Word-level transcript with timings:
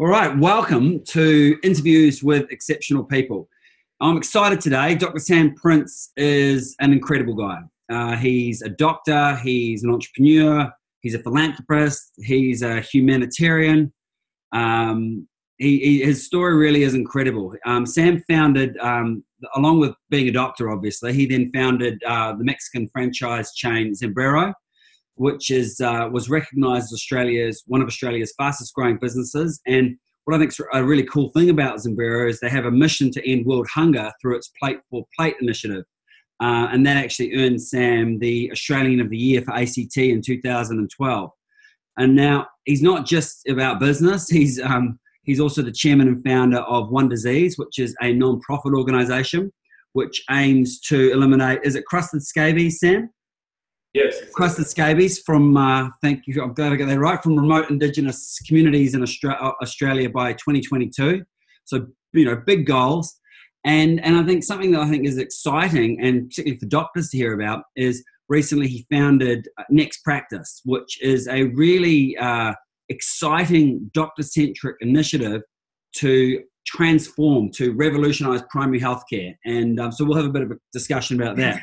All 0.00 0.06
right, 0.06 0.38
welcome 0.38 1.02
to 1.06 1.58
Interviews 1.64 2.22
with 2.22 2.48
Exceptional 2.52 3.02
People. 3.02 3.48
I'm 4.00 4.16
excited 4.16 4.60
today. 4.60 4.94
Dr. 4.94 5.18
Sam 5.18 5.56
Prince 5.56 6.12
is 6.16 6.76
an 6.78 6.92
incredible 6.92 7.34
guy. 7.34 7.58
Uh, 7.90 8.14
he's 8.14 8.62
a 8.62 8.68
doctor, 8.68 9.34
he's 9.42 9.82
an 9.82 9.90
entrepreneur, 9.90 10.72
he's 11.00 11.16
a 11.16 11.18
philanthropist, 11.18 12.12
he's 12.18 12.62
a 12.62 12.80
humanitarian. 12.80 13.92
Um, 14.52 15.26
he, 15.56 15.80
he, 15.80 16.04
his 16.04 16.24
story 16.24 16.54
really 16.54 16.84
is 16.84 16.94
incredible. 16.94 17.52
Um, 17.66 17.84
Sam 17.84 18.22
founded, 18.30 18.78
um, 18.78 19.24
along 19.56 19.80
with 19.80 19.96
being 20.10 20.28
a 20.28 20.32
doctor, 20.32 20.70
obviously, 20.70 21.12
he 21.12 21.26
then 21.26 21.50
founded 21.52 22.00
uh, 22.04 22.36
the 22.36 22.44
Mexican 22.44 22.88
franchise 22.92 23.52
chain 23.52 23.94
Zambrero 23.94 24.54
which 25.18 25.50
is 25.50 25.80
uh, 25.80 26.08
was 26.10 26.30
recognised 26.30 26.84
as 26.84 26.92
Australia's 26.92 27.62
one 27.66 27.82
of 27.82 27.88
Australia's 27.88 28.32
fastest 28.36 28.74
growing 28.74 28.98
businesses. 28.98 29.60
And 29.66 29.96
what 30.24 30.34
I 30.34 30.38
think 30.38 30.52
is 30.52 30.60
a 30.72 30.84
really 30.84 31.04
cool 31.04 31.30
thing 31.30 31.50
about 31.50 31.78
Zambrero 31.78 32.28
is 32.28 32.40
they 32.40 32.48
have 32.48 32.64
a 32.64 32.70
mission 32.70 33.10
to 33.12 33.30
end 33.30 33.46
world 33.46 33.66
hunger 33.72 34.10
through 34.20 34.36
its 34.36 34.50
Plate 34.60 34.78
for 34.90 35.04
Plate 35.16 35.36
initiative. 35.40 35.84
Uh, 36.40 36.68
and 36.70 36.86
that 36.86 36.96
actually 36.96 37.34
earned 37.34 37.60
Sam 37.60 38.18
the 38.18 38.50
Australian 38.52 39.00
of 39.00 39.10
the 39.10 39.16
Year 39.16 39.42
for 39.42 39.52
ACT 39.54 39.96
in 39.96 40.22
2012. 40.22 41.30
And 41.96 42.14
now 42.14 42.46
he's 42.64 42.82
not 42.82 43.06
just 43.06 43.48
about 43.48 43.80
business; 43.80 44.28
he's 44.30 44.60
um, 44.60 44.98
he's 45.22 45.40
also 45.40 45.62
the 45.62 45.72
chairman 45.72 46.08
and 46.08 46.24
founder 46.24 46.58
of 46.58 46.90
One 46.90 47.08
Disease, 47.08 47.58
which 47.58 47.78
is 47.78 47.96
a 48.00 48.12
non-profit 48.12 48.72
organisation 48.72 49.52
which 49.92 50.22
aims 50.30 50.80
to 50.80 51.10
eliminate. 51.10 51.60
Is 51.64 51.74
it 51.74 51.84
crusted 51.86 52.22
scabies, 52.22 52.78
Sam? 52.78 53.10
Yes. 53.94 54.16
Crusted 54.34 54.66
scabies 54.66 55.20
from, 55.20 55.56
uh, 55.56 55.88
thank 56.02 56.26
you, 56.26 56.42
I'm 56.42 56.52
glad 56.52 56.72
I 56.72 56.76
got 56.76 56.88
that 56.88 56.98
right, 56.98 57.22
from 57.22 57.36
remote 57.36 57.70
Indigenous 57.70 58.38
communities 58.46 58.94
in 58.94 59.02
uh, 59.02 59.52
Australia 59.62 60.10
by 60.10 60.32
2022. 60.34 61.24
So, 61.64 61.86
you 62.12 62.24
know, 62.24 62.36
big 62.46 62.66
goals. 62.66 63.18
And, 63.64 64.02
and 64.04 64.16
I 64.16 64.22
think 64.24 64.44
something 64.44 64.72
that 64.72 64.80
I 64.80 64.88
think 64.88 65.06
is 65.06 65.18
exciting, 65.18 66.00
and 66.00 66.28
particularly 66.28 66.60
for 66.60 66.66
doctors 66.66 67.08
to 67.10 67.16
hear 67.16 67.32
about, 67.32 67.64
is 67.76 68.04
recently 68.28 68.68
he 68.68 68.86
founded 68.90 69.48
uh, 69.58 69.64
Next 69.70 70.04
Practice, 70.04 70.60
which 70.64 71.02
is 71.02 71.26
a 71.26 71.44
really 71.44 72.16
uh, 72.18 72.52
exciting 72.88 73.90
doctor 73.94 74.22
centric 74.22 74.76
initiative 74.80 75.42
to 75.96 76.42
transform, 76.66 77.50
to 77.52 77.72
revolutionize 77.72 78.42
primary 78.50 78.80
healthcare. 78.80 79.34
And 79.46 79.80
um, 79.80 79.92
so 79.92 80.04
we'll 80.04 80.16
have 80.16 80.26
a 80.26 80.30
bit 80.30 80.42
of 80.42 80.50
a 80.50 80.56
discussion 80.72 81.20
about 81.20 81.36
that 81.36 81.62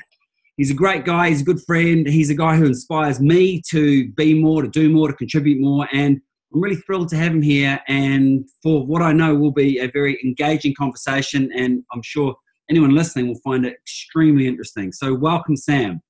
he's 0.57 0.71
a 0.71 0.73
great 0.73 1.05
guy. 1.05 1.29
He's 1.29 1.41
a 1.41 1.45
good 1.45 1.61
friend. 1.61 2.07
He's 2.07 2.29
a 2.29 2.35
guy 2.35 2.55
who 2.55 2.65
inspires 2.65 3.19
me 3.19 3.61
to 3.69 4.09
be 4.13 4.33
more, 4.33 4.61
to 4.61 4.67
do 4.67 4.89
more, 4.89 5.07
to 5.07 5.13
contribute 5.13 5.59
more. 5.59 5.87
And 5.91 6.19
I'm 6.53 6.61
really 6.61 6.77
thrilled 6.77 7.09
to 7.09 7.17
have 7.17 7.33
him 7.33 7.41
here. 7.41 7.79
And 7.87 8.47
for 8.63 8.85
what 8.85 9.01
I 9.01 9.11
know 9.11 9.35
will 9.35 9.51
be 9.51 9.79
a 9.79 9.87
very 9.87 10.19
engaging 10.23 10.73
conversation. 10.77 11.51
And 11.55 11.83
I'm 11.93 12.01
sure 12.01 12.35
anyone 12.69 12.91
listening 12.91 13.27
will 13.27 13.39
find 13.43 13.65
it 13.65 13.73
extremely 13.73 14.47
interesting. 14.47 14.91
So, 14.91 15.13
welcome, 15.13 15.55
Sam. 15.55 16.01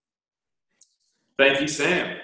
Thank 1.37 1.61
you, 1.61 1.67
Sam. 1.67 2.17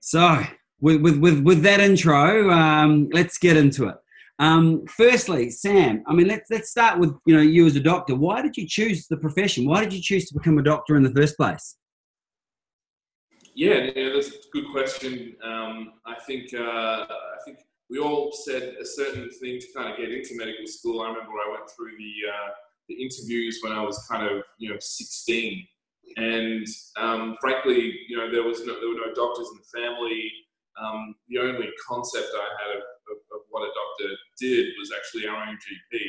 So, 0.00 0.42
with, 0.80 1.00
with, 1.00 1.18
with, 1.18 1.40
with 1.40 1.62
that 1.62 1.80
intro, 1.80 2.50
um, 2.50 3.08
let's 3.12 3.38
get 3.38 3.56
into 3.56 3.88
it. 3.88 3.96
Um, 4.38 4.84
firstly, 4.88 5.50
Sam, 5.50 6.02
I 6.06 6.12
mean, 6.12 6.26
let's 6.26 6.50
let's 6.50 6.70
start 6.70 6.98
with 6.98 7.14
you 7.24 7.36
know 7.36 7.42
you 7.42 7.66
as 7.66 7.76
a 7.76 7.80
doctor. 7.80 8.16
Why 8.16 8.42
did 8.42 8.56
you 8.56 8.66
choose 8.66 9.06
the 9.06 9.16
profession? 9.16 9.66
Why 9.66 9.84
did 9.84 9.92
you 9.92 10.02
choose 10.02 10.28
to 10.28 10.34
become 10.34 10.58
a 10.58 10.62
doctor 10.62 10.96
in 10.96 11.04
the 11.04 11.12
first 11.12 11.36
place? 11.36 11.76
Yeah, 13.54 13.90
yeah 13.94 14.12
that's 14.12 14.28
a 14.28 14.32
good 14.52 14.70
question. 14.72 15.36
Um, 15.44 15.92
I 16.04 16.16
think 16.26 16.52
uh, 16.52 17.06
I 17.06 17.38
think 17.44 17.58
we 17.88 18.00
all 18.00 18.32
said 18.32 18.74
a 18.80 18.84
certain 18.84 19.30
thing 19.30 19.60
to 19.60 19.66
kind 19.74 19.92
of 19.92 19.98
get 19.98 20.10
into 20.10 20.36
medical 20.36 20.66
school. 20.66 21.02
I 21.02 21.08
remember 21.08 21.30
I 21.32 21.52
went 21.52 21.70
through 21.70 21.96
the 21.96 22.12
uh, 22.28 22.50
the 22.88 22.94
interviews 22.94 23.60
when 23.62 23.72
I 23.72 23.82
was 23.82 24.04
kind 24.10 24.26
of 24.26 24.42
you 24.58 24.70
know 24.70 24.76
16, 24.80 25.64
and 26.16 26.66
um, 26.96 27.36
frankly, 27.40 28.00
you 28.08 28.16
know 28.16 28.32
there 28.32 28.42
was 28.42 28.66
no, 28.66 28.80
there 28.80 28.88
were 28.88 29.06
no 29.06 29.14
doctors 29.14 29.48
in 29.52 29.58
the 29.58 29.80
family. 29.80 30.28
Um, 30.82 31.14
the 31.28 31.38
only 31.38 31.68
concept 31.88 32.30
I 32.34 32.48
had 32.60 32.76
of 32.78 32.82
what 33.54 33.62
a 33.62 33.70
doctor 33.70 34.10
did 34.36 34.74
was 34.76 34.90
actually 34.90 35.28
our 35.28 35.46
own 35.46 35.56
GP. 35.62 36.02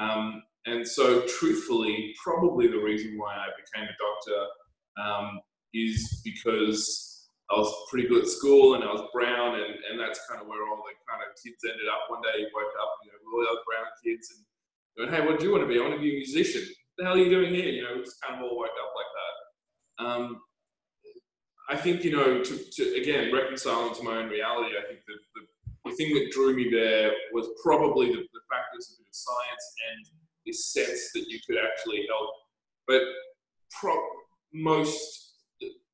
Um, 0.00 0.42
and 0.64 0.88
so, 0.88 1.26
truthfully, 1.26 2.14
probably 2.24 2.66
the 2.66 2.78
reason 2.78 3.18
why 3.18 3.34
I 3.34 3.48
became 3.52 3.86
a 3.86 3.96
doctor 4.00 4.40
um, 4.96 5.40
is 5.74 6.22
because 6.24 7.28
I 7.50 7.58
was 7.58 7.68
pretty 7.90 8.08
good 8.08 8.22
at 8.22 8.28
school 8.28 8.74
and 8.74 8.84
I 8.84 8.88
was 8.88 9.04
brown, 9.12 9.60
and, 9.60 9.74
and 9.90 10.00
that's 10.00 10.24
kind 10.26 10.40
of 10.40 10.48
where 10.48 10.64
all 10.64 10.80
the 10.80 10.96
kind 11.04 11.20
of 11.20 11.36
kids 11.36 11.60
ended 11.60 11.92
up. 11.92 12.08
One 12.08 12.22
day, 12.22 12.40
you 12.40 12.48
woke 12.56 12.72
up, 12.80 12.96
you 13.04 13.12
know, 13.12 13.20
all 13.20 13.44
the 13.44 13.50
other 13.52 13.66
brown 13.68 13.92
kids, 14.00 14.32
and 14.32 14.40
going, 14.96 15.12
"Hey, 15.12 15.20
what 15.28 15.38
do 15.38 15.44
you 15.44 15.52
want 15.52 15.64
to 15.64 15.68
be? 15.68 15.76
I 15.76 15.82
want 15.82 15.94
to 15.94 16.00
be 16.00 16.16
a 16.16 16.24
musician." 16.24 16.62
What 16.64 16.96
the 16.96 17.04
hell 17.04 17.14
are 17.14 17.20
you 17.20 17.28
doing 17.28 17.52
here? 17.52 17.68
You 17.68 17.82
know, 17.84 18.00
just 18.00 18.16
kind 18.22 18.40
of 18.40 18.48
all 18.48 18.56
woke 18.56 18.72
up 18.80 18.92
like 18.96 19.12
that. 19.12 19.34
Um, 20.00 20.40
I 21.68 21.76
think 21.76 22.04
you 22.04 22.16
know 22.16 22.42
to, 22.42 22.54
to 22.56 22.82
again 22.96 23.32
reconciling 23.32 23.94
to 23.94 24.02
my 24.02 24.24
own 24.24 24.28
reality. 24.28 24.72
I 24.76 24.86
think 24.88 25.00
that 25.04 25.18
the 25.84 25.92
thing 25.92 26.14
that 26.14 26.30
drew 26.30 26.54
me 26.54 26.68
there 26.70 27.12
was 27.32 27.48
probably 27.62 28.06
the, 28.08 28.18
the 28.18 28.40
fact 28.50 28.66
there's 28.72 28.96
a 28.96 29.02
bit 29.02 29.08
of 29.08 29.14
science 29.14 29.74
and 29.90 30.06
this 30.46 30.72
sense 30.72 31.10
that 31.14 31.24
you 31.28 31.38
could 31.46 31.56
actually 31.58 32.06
help. 32.08 32.30
But 32.86 33.02
pro- 33.80 33.96
most 34.52 35.34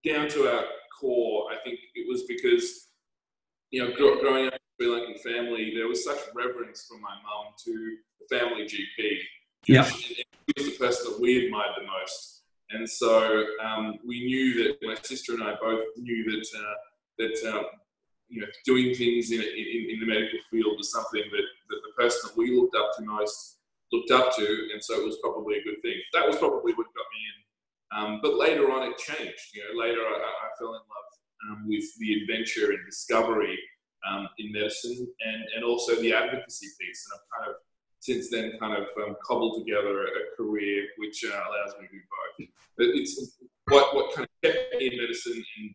down 0.05 0.29
to 0.29 0.49
our 0.49 0.65
core, 1.01 1.51
I 1.53 1.57
think 1.65 1.79
it 1.95 2.07
was 2.09 2.25
because 2.25 2.89
you 3.71 3.83
know 3.83 3.95
growing 3.95 4.47
up 4.47 4.55
in 4.55 4.59
a 4.59 4.59
Sri 4.81 4.87
Lankan 4.87 5.21
family, 5.21 5.73
there 5.75 5.89
was 5.89 6.05
such 6.05 6.19
reverence 6.35 6.87
from 6.89 7.01
my 7.01 7.15
mum 7.23 7.53
to 7.65 7.97
the 8.21 8.39
family 8.39 8.65
GP. 8.65 9.19
Yeah, 9.67 9.85
she 9.85 10.25
was 10.57 10.67
the 10.67 10.77
person 10.79 11.13
that 11.13 11.21
we 11.21 11.47
admired 11.47 11.73
the 11.77 11.87
most, 11.87 12.43
and 12.71 12.89
so 12.89 13.45
um, 13.63 13.99
we 14.07 14.25
knew 14.25 14.65
that 14.65 14.79
my 14.83 14.97
sister 15.03 15.35
and 15.35 15.43
I 15.43 15.55
both 15.61 15.85
knew 15.97 16.25
that 16.25 16.47
uh, 16.59 16.75
that 17.19 17.55
um, 17.55 17.65
you 18.29 18.41
know, 18.41 18.47
doing 18.65 18.95
things 18.95 19.31
in, 19.31 19.41
in, 19.41 19.87
in, 19.91 20.01
the 20.01 20.07
medical 20.07 20.39
field 20.51 20.77
was 20.77 20.93
something 20.93 21.23
that, 21.33 21.47
that 21.69 21.81
the 21.83 22.03
person 22.03 22.21
that 22.25 22.37
we 22.37 22.55
looked 22.55 22.77
up 22.77 22.93
to 22.97 23.05
most 23.05 23.59
looked 23.93 24.11
up 24.11 24.37
to, 24.37 24.69
and 24.73 24.83
so 24.85 25.01
it 25.01 25.05
was 25.05 25.19
probably 25.23 25.57
a 25.57 25.65
good 25.65 25.81
thing. 25.83 25.97
That 26.13 26.27
was 26.27 26.37
probably 26.37 26.75
what 26.75 26.87
got 26.93 27.09
me 27.15 27.21
in. 27.31 27.39
Um, 27.91 28.21
but 28.23 28.37
later 28.37 28.71
on, 28.71 28.83
it 28.83 28.99
changed. 28.99 29.55
You 29.55 29.65
know, 29.65 29.81
later 29.81 30.01
I, 30.01 30.13
I 30.13 30.49
fell 30.59 30.75
in 30.75 30.85
love 30.85 31.09
um, 31.49 31.69
with 31.69 31.85
the 31.99 32.21
adventure 32.21 32.71
and 32.73 32.85
discovery 32.85 33.59
um, 34.09 34.29
in 34.39 34.53
medicine, 34.53 35.09
and, 35.25 35.43
and 35.57 35.65
also 35.65 35.97
the 35.97 36.13
advocacy 36.13 36.67
piece. 36.79 37.09
And 37.09 37.19
I've 37.19 37.41
kind 37.41 37.51
of 37.51 37.57
since 38.01 38.31
then 38.31 38.53
kind 38.61 38.75
of 38.75 38.87
um, 39.03 39.17
cobbled 39.25 39.65
together 39.65 40.05
a, 40.05 40.37
career 40.37 40.87
which 40.99 41.25
uh, 41.25 41.35
allows 41.35 41.75
me 41.81 41.87
to 41.89 41.93
do 41.93 42.01
both. 42.39 42.49
But 42.77 42.87
it's 42.95 43.39
what 43.69 43.95
what 43.95 44.15
kind 44.15 44.29
of 44.29 44.53
kept 44.53 44.77
me 44.79 44.87
in 44.87 45.01
medicine 45.01 45.45
in 45.59 45.75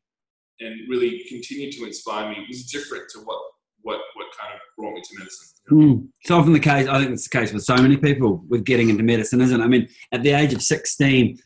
and 0.64 0.90
really 0.90 1.24
continued 1.28 1.74
to 1.74 1.86
inspire 1.86 2.30
me 2.30 2.46
was 2.48 2.66
different 2.66 3.10
to 3.14 3.20
what 3.20 3.42
what 3.82 4.00
what 4.16 4.28
kind 4.40 4.54
of 4.54 4.60
brought 4.78 4.94
me 4.94 5.02
to 5.02 5.20
medicine. 5.20 5.48
Mm. 5.72 6.08
It's 6.22 6.32
often 6.32 6.54
the 6.54 6.60
case. 6.60 6.88
I 6.88 7.00
think 7.00 7.12
it's 7.12 7.28
the 7.28 7.38
case 7.38 7.54
with 7.54 7.64
so 7.64 7.76
many 7.76 7.98
people 7.98 8.44
with 8.50 8.66
getting 8.66 8.90
into 8.90 9.04
medicine, 9.04 9.42
isn't 9.42 9.60
it? 9.60 9.64
I 9.64 9.68
mean, 9.68 9.88
at 10.12 10.24
the 10.24 10.32
age 10.32 10.54
of 10.54 10.62
sixteen, 10.62 11.38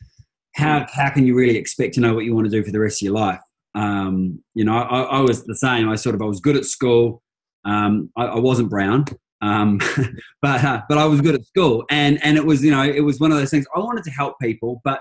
how 0.54 0.86
how 0.92 1.10
can 1.10 1.26
you 1.26 1.34
really 1.34 1.56
expect 1.56 1.94
to 1.94 2.00
know 2.00 2.14
what 2.14 2.24
you 2.24 2.34
want 2.34 2.46
to 2.46 2.50
do 2.50 2.62
for 2.62 2.72
the 2.72 2.80
rest 2.80 3.02
of 3.02 3.06
your 3.06 3.14
life? 3.14 3.40
Um, 3.74 4.42
you 4.54 4.64
know, 4.64 4.76
I, 4.76 5.02
I, 5.02 5.20
was 5.20 5.44
the 5.44 5.54
same. 5.54 5.88
I 5.88 5.94
sort 5.94 6.14
of 6.14 6.22
I 6.22 6.24
was 6.24 6.40
good 6.40 6.56
at 6.56 6.64
school. 6.64 7.22
Um, 7.64 8.10
I, 8.16 8.24
I, 8.24 8.38
wasn't 8.38 8.70
brown, 8.70 9.04
um, 9.40 9.78
but 10.42 10.64
uh, 10.64 10.82
but 10.88 10.98
I 10.98 11.04
was 11.04 11.20
good 11.20 11.34
at 11.34 11.44
school, 11.44 11.84
and 11.90 12.22
and 12.24 12.36
it 12.36 12.44
was 12.44 12.64
you 12.64 12.70
know 12.70 12.82
it 12.82 13.00
was 13.00 13.20
one 13.20 13.30
of 13.30 13.38
those 13.38 13.50
things. 13.50 13.66
I 13.74 13.78
wanted 13.78 14.04
to 14.04 14.10
help 14.10 14.34
people, 14.40 14.80
but 14.84 15.00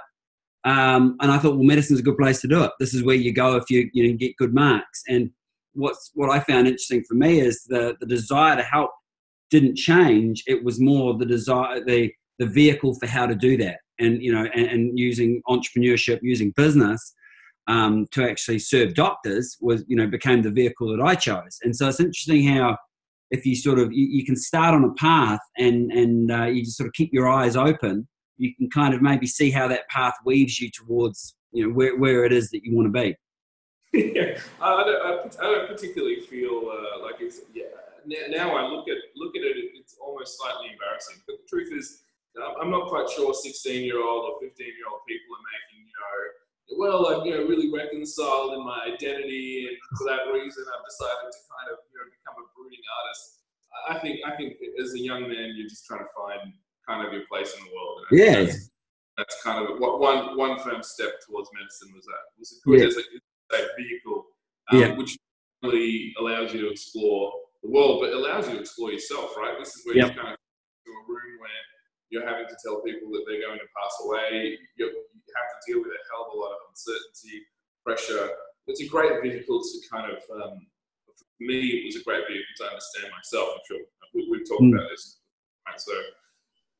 um, 0.67 1.15
and 1.21 1.31
I 1.31 1.37
thought, 1.37 1.55
well, 1.55 1.63
medicine's 1.63 2.01
a 2.01 2.03
good 2.03 2.17
place 2.17 2.41
to 2.41 2.47
do 2.47 2.61
it. 2.61 2.71
This 2.77 2.93
is 2.93 3.01
where 3.01 3.15
you 3.15 3.33
go 3.33 3.55
if 3.55 3.69
you 3.69 3.89
you 3.93 4.05
know, 4.05 4.17
get 4.17 4.35
good 4.35 4.53
marks. 4.53 5.01
And 5.07 5.31
what's 5.73 6.11
what 6.13 6.29
I 6.29 6.41
found 6.41 6.67
interesting 6.67 7.03
for 7.07 7.15
me 7.15 7.39
is 7.39 7.63
the 7.69 7.95
the 8.01 8.05
desire 8.05 8.57
to 8.57 8.63
help 8.63 8.91
didn't 9.49 9.77
change. 9.77 10.43
It 10.45 10.65
was 10.65 10.77
more 10.77 11.17
the 11.17 11.25
desire, 11.25 11.81
the 11.85 12.11
the 12.37 12.47
vehicle 12.47 12.95
for 12.95 13.07
how 13.07 13.27
to 13.27 13.33
do 13.33 13.55
that, 13.57 13.77
and 13.97 14.21
you 14.21 14.33
know, 14.33 14.45
and, 14.53 14.67
and 14.67 14.99
using 14.99 15.41
entrepreneurship, 15.47 16.19
using 16.21 16.51
business 16.57 17.13
um, 17.67 18.05
to 18.11 18.29
actually 18.29 18.59
serve 18.59 18.93
doctors 18.93 19.55
was 19.61 19.85
you 19.87 19.95
know 19.95 20.05
became 20.07 20.41
the 20.41 20.51
vehicle 20.51 20.89
that 20.89 21.01
I 21.01 21.15
chose. 21.15 21.59
And 21.63 21.73
so 21.73 21.87
it's 21.87 22.01
interesting 22.01 22.45
how 22.45 22.75
if 23.31 23.45
you 23.45 23.55
sort 23.55 23.79
of 23.79 23.93
you, 23.93 24.05
you 24.05 24.25
can 24.25 24.35
start 24.35 24.75
on 24.75 24.83
a 24.83 24.93
path 24.95 25.39
and 25.57 25.93
and 25.93 26.29
uh, 26.29 26.45
you 26.45 26.65
just 26.65 26.75
sort 26.75 26.87
of 26.87 26.93
keep 26.93 27.13
your 27.13 27.29
eyes 27.29 27.55
open 27.55 28.05
you 28.37 28.55
can 28.55 28.69
kind 28.69 28.93
of 28.93 29.01
maybe 29.01 29.27
see 29.27 29.51
how 29.51 29.67
that 29.67 29.87
path 29.89 30.15
weaves 30.25 30.59
you 30.59 30.69
towards 30.71 31.35
you 31.51 31.65
know 31.65 31.73
where, 31.73 31.97
where 31.97 32.25
it 32.25 32.33
is 32.33 32.49
that 32.49 32.63
you 32.63 32.75
want 32.75 32.87
to 32.87 32.91
be 32.91 33.15
yeah 33.93 34.37
I 34.61 34.83
don't, 34.83 35.37
I 35.39 35.43
don't 35.43 35.67
particularly 35.67 36.21
feel 36.21 36.69
uh, 36.69 37.03
like 37.03 37.15
it's 37.19 37.41
yeah 37.53 37.65
now, 38.07 38.55
I 38.55 38.63
look 38.71 38.87
at 38.87 38.95
look 39.19 39.35
at 39.35 39.43
it 39.43 39.57
it's 39.75 39.97
almost 39.99 40.39
slightly 40.39 40.71
embarrassing 40.71 41.19
but 41.27 41.35
the 41.43 41.47
truth 41.49 41.73
is 41.75 42.03
I'm 42.61 42.71
not 42.71 42.87
quite 42.87 43.09
sure 43.09 43.33
16 43.33 43.83
year 43.83 43.99
old 43.99 44.31
or 44.31 44.39
15 44.39 44.53
year 44.63 44.87
old 44.87 45.01
people 45.07 45.35
are 45.35 45.47
making 45.51 45.81
you 45.83 45.95
know 45.97 46.15
well 46.79 47.01
I've 47.07 47.25
you 47.25 47.35
know 47.35 47.43
really 47.47 47.71
reconciled 47.71 48.53
in 48.53 48.63
my 48.63 48.91
identity 48.95 49.67
and 49.67 49.75
for 49.97 50.07
that 50.07 50.31
reason 50.31 50.63
I've 50.71 50.87
decided 50.87 51.31
to 51.35 51.41
kind 51.51 51.67
of 51.73 51.83
you 51.91 51.95
know 51.99 52.07
become 52.07 52.37
a 52.39 52.45
brooding 52.55 52.85
artist 53.03 53.37
I 53.89 53.99
think 53.99 54.19
I 54.25 54.35
think 54.35 54.57
as 54.81 54.93
a 54.93 54.99
young 54.99 55.23
man, 55.23 55.53
you're 55.55 55.69
just 55.69 55.85
trying 55.85 56.01
to 56.01 56.11
find 56.15 56.53
kind 56.87 57.05
of 57.05 57.13
your 57.13 57.23
place 57.29 57.53
in 57.53 57.63
the 57.65 57.71
world. 57.75 57.96
Yeah. 58.11 58.43
That's, 58.43 58.69
that's, 59.17 59.43
kind 59.43 59.67
of 59.67 59.79
what 59.79 59.99
one 59.99 60.37
one 60.37 60.59
firm 60.59 60.83
step 60.83 61.19
towards 61.27 61.49
medicine 61.53 61.93
was 61.95 62.05
that 62.05 62.23
was 62.37 62.51
a 62.51 62.69
good 62.69 62.79
yeah. 62.79 62.87
as 62.87 62.97
a, 62.97 63.55
a 63.55 63.67
vehicle, 63.77 64.25
um, 64.71 64.79
yeah. 64.79 64.95
which 64.95 65.17
really 65.63 66.13
allows 66.19 66.53
you 66.53 66.61
to 66.61 66.71
explore 66.71 67.33
the 67.63 67.69
world, 67.69 68.01
but 68.01 68.13
allows 68.13 68.47
you 68.47 68.55
to 68.55 68.61
explore 68.61 68.91
yourself. 68.91 69.35
Right. 69.35 69.55
This 69.59 69.75
is 69.75 69.85
where 69.85 69.97
yep. 69.97 70.15
you 70.15 70.21
kind 70.21 70.33
of 70.33 70.37
to 70.37 70.91
a 70.91 71.03
room 71.07 71.39
where 71.39 71.61
you're 72.09 72.27
having 72.27 72.47
to 72.47 72.57
tell 72.63 72.81
people 72.81 73.11
that 73.11 73.23
they're 73.27 73.43
going 73.43 73.59
to 73.59 73.69
pass 73.75 73.93
away. 74.05 74.57
You're, 74.77 74.91
you 74.91 75.33
have 75.35 75.49
to 75.51 75.59
deal 75.67 75.79
with 75.83 75.91
a 75.91 76.01
hell 76.11 76.31
of 76.31 76.35
a 76.35 76.39
lot 76.39 76.55
of 76.55 76.71
uncertainty, 76.71 77.43
pressure. 77.83 78.31
It's 78.67 78.81
a 78.81 78.87
great 78.87 79.21
vehicle 79.21 79.61
to 79.61 79.77
kind 79.91 80.11
of, 80.11 80.19
um, 80.31 80.67
for 81.05 81.25
me, 81.39 81.83
it 81.83 81.85
was 81.85 81.97
a 81.97 82.03
great 82.03 82.23
vehicle 82.27 82.55
to 82.57 82.65
understand 82.65 83.11
myself. 83.11 83.49
I'm 83.55 83.65
sure 83.67 83.83
we, 84.13 84.39
have 84.39 84.47
talked 84.47 84.63
mm. 84.63 84.73
about 84.73 84.89
this. 84.89 85.19
Right? 85.67 85.79
So, 85.79 85.93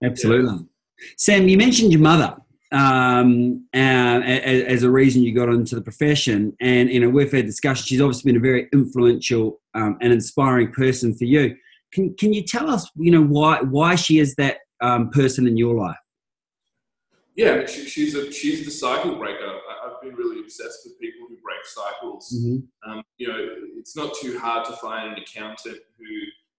absolutely. 0.03 0.55
Yeah. 0.55 0.76
Sam, 1.17 1.47
you 1.47 1.57
mentioned 1.57 1.91
your 1.91 2.01
mother 2.01 2.35
um, 2.71 3.65
uh, 3.73 3.77
as, 3.77 4.83
a 4.83 4.89
reason 4.89 5.23
you 5.23 5.33
got 5.33 5.49
into 5.49 5.75
the 5.75 5.81
profession, 5.81 6.55
and 6.59 6.89
you 6.89 6.99
know 6.99 7.09
we've 7.09 7.31
had 7.31 7.45
discussion. 7.45 7.85
She's 7.85 8.01
obviously 8.01 8.31
been 8.31 8.37
a 8.37 8.43
very 8.43 8.67
influential 8.73 9.61
um, 9.73 9.97
and 10.01 10.11
inspiring 10.11 10.71
person 10.71 11.15
for 11.15 11.25
you. 11.25 11.55
Can 11.93 12.13
Can 12.15 12.33
you 12.33 12.43
tell 12.43 12.69
us, 12.69 12.89
you 12.95 13.11
know, 13.11 13.23
why 13.23 13.61
why 13.61 13.95
she 13.95 14.19
is 14.19 14.35
that 14.35 14.57
um, 14.81 15.09
person 15.11 15.47
in 15.47 15.57
your 15.57 15.75
life? 15.75 15.97
Yeah, 17.35 17.65
she, 17.65 17.85
she's 17.85 18.15
a 18.15 18.31
she's 18.31 18.65
the 18.65 18.71
cycle 18.71 19.15
breaker. 19.15 19.45
I, 19.45 19.89
have 19.89 20.01
been 20.01 20.15
really 20.15 20.41
obsessed 20.41 20.79
with 20.83 20.99
people 20.99 21.27
who 21.29 21.37
break 21.37 21.63
cycles. 21.63 22.35
Mm-hmm. 22.35 22.91
Um, 22.91 23.03
you 23.17 23.27
know, 23.27 23.47
it's 23.77 23.95
not 23.95 24.13
too 24.15 24.37
hard 24.37 24.65
to 24.65 24.73
find 24.73 25.13
an 25.13 25.19
accountant 25.19 25.77
who 25.97 26.05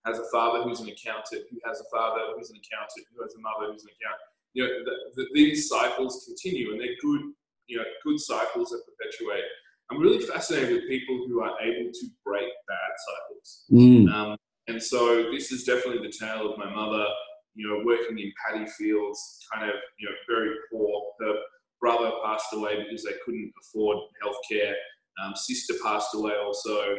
has 0.09 0.19
a 0.19 0.29
father 0.33 0.63
who's 0.63 0.81
an 0.81 0.89
accountant, 0.89 1.45
who 1.51 1.59
has 1.65 1.81
a 1.81 1.89
father 1.95 2.21
who's 2.35 2.51
an 2.51 2.57
accountant, 2.57 3.07
who 3.15 3.23
has 3.23 3.35
a 3.35 3.41
mother 3.41 3.73
who's 3.73 3.85
an 3.85 3.91
accountant. 3.95 4.31
You 4.55 4.65
know, 4.65 4.73
the, 4.85 5.23
the, 5.23 5.29
these 5.35 5.69
cycles 5.69 6.25
continue, 6.27 6.73
and 6.73 6.81
they're 6.81 6.99
good. 7.01 7.21
You 7.67 7.79
know, 7.79 7.85
good 8.03 8.19
cycles 8.19 8.71
that 8.71 8.81
perpetuate. 8.89 9.45
I'm 9.91 10.01
really 10.01 10.25
fascinated 10.25 10.73
with 10.73 10.89
people 10.89 11.27
who 11.29 11.43
are 11.43 11.53
able 11.61 11.93
to 11.93 12.07
break 12.25 12.49
bad 12.67 12.93
cycles. 13.07 13.65
Mm. 13.71 14.13
Um, 14.13 14.37
and 14.69 14.83
so 14.83 15.31
this 15.31 15.53
is 15.53 15.65
definitely 15.65 16.07
the 16.07 16.15
tale 16.19 16.51
of 16.51 16.59
my 16.59 16.69
mother 16.69 17.07
you 17.59 17.69
know, 17.69 17.83
working 17.85 18.19
in 18.21 18.33
paddy 18.47 18.67
fields, 18.79 19.41
kind 19.53 19.69
of, 19.69 19.75
you 19.99 20.09
know, 20.09 20.15
very 20.29 20.55
poor. 20.71 21.03
Her 21.21 21.35
brother 21.81 22.13
passed 22.25 22.53
away 22.53 22.85
because 22.85 23.03
they 23.03 23.15
couldn't 23.25 23.53
afford 23.61 23.99
healthcare. 24.23 24.75
Um, 25.21 25.35
sister 25.35 25.75
passed 25.83 26.15
away 26.15 26.35
also. 26.41 26.97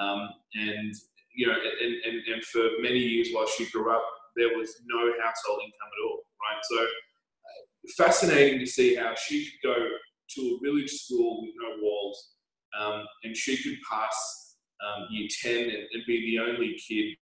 Um, 0.00 0.30
and, 0.54 0.94
you 1.38 1.46
know, 1.46 1.54
and, 1.54 1.94
and, 2.04 2.34
and 2.34 2.44
for 2.44 2.64
many 2.80 2.98
years 2.98 3.28
while 3.32 3.46
she 3.46 3.70
grew 3.70 3.94
up, 3.94 4.02
there 4.34 4.58
was 4.58 4.74
no 4.86 4.98
household 5.22 5.60
income 5.62 5.92
at 5.94 6.04
all, 6.04 6.18
right? 6.42 6.62
So 6.68 6.82
uh, 6.82 8.04
fascinating 8.04 8.58
to 8.58 8.66
see 8.66 8.96
how 8.96 9.14
she 9.14 9.44
could 9.44 9.68
go 9.68 9.74
to 9.74 10.40
a 10.40 10.58
village 10.66 10.90
school 10.90 11.42
with 11.42 11.52
no 11.54 11.76
walls 11.80 12.30
um, 12.76 13.04
and 13.22 13.36
she 13.36 13.56
could 13.56 13.78
pass 13.88 14.56
um, 14.84 15.06
year 15.10 15.28
10 15.42 15.56
and, 15.56 15.70
and, 15.70 16.02
be 16.08 16.36
the 16.36 16.42
only 16.42 16.74
kid 16.74 17.14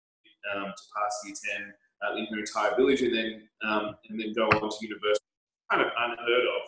um, 0.55 0.65
to 0.65 0.83
pass 0.97 1.21
year 1.25 1.35
10 1.59 1.73
uh, 2.09 2.17
in 2.17 2.27
her 2.33 2.39
entire 2.41 2.75
village, 2.75 3.03
and 3.03 3.15
then 3.15 3.49
um, 3.67 3.97
and 4.09 4.21
then 4.21 4.33
go 4.35 4.47
on 4.47 4.61
to 4.61 4.77
university, 4.81 5.25
kind 5.71 5.83
of 5.83 5.89
unheard 5.99 6.19
of, 6.21 6.63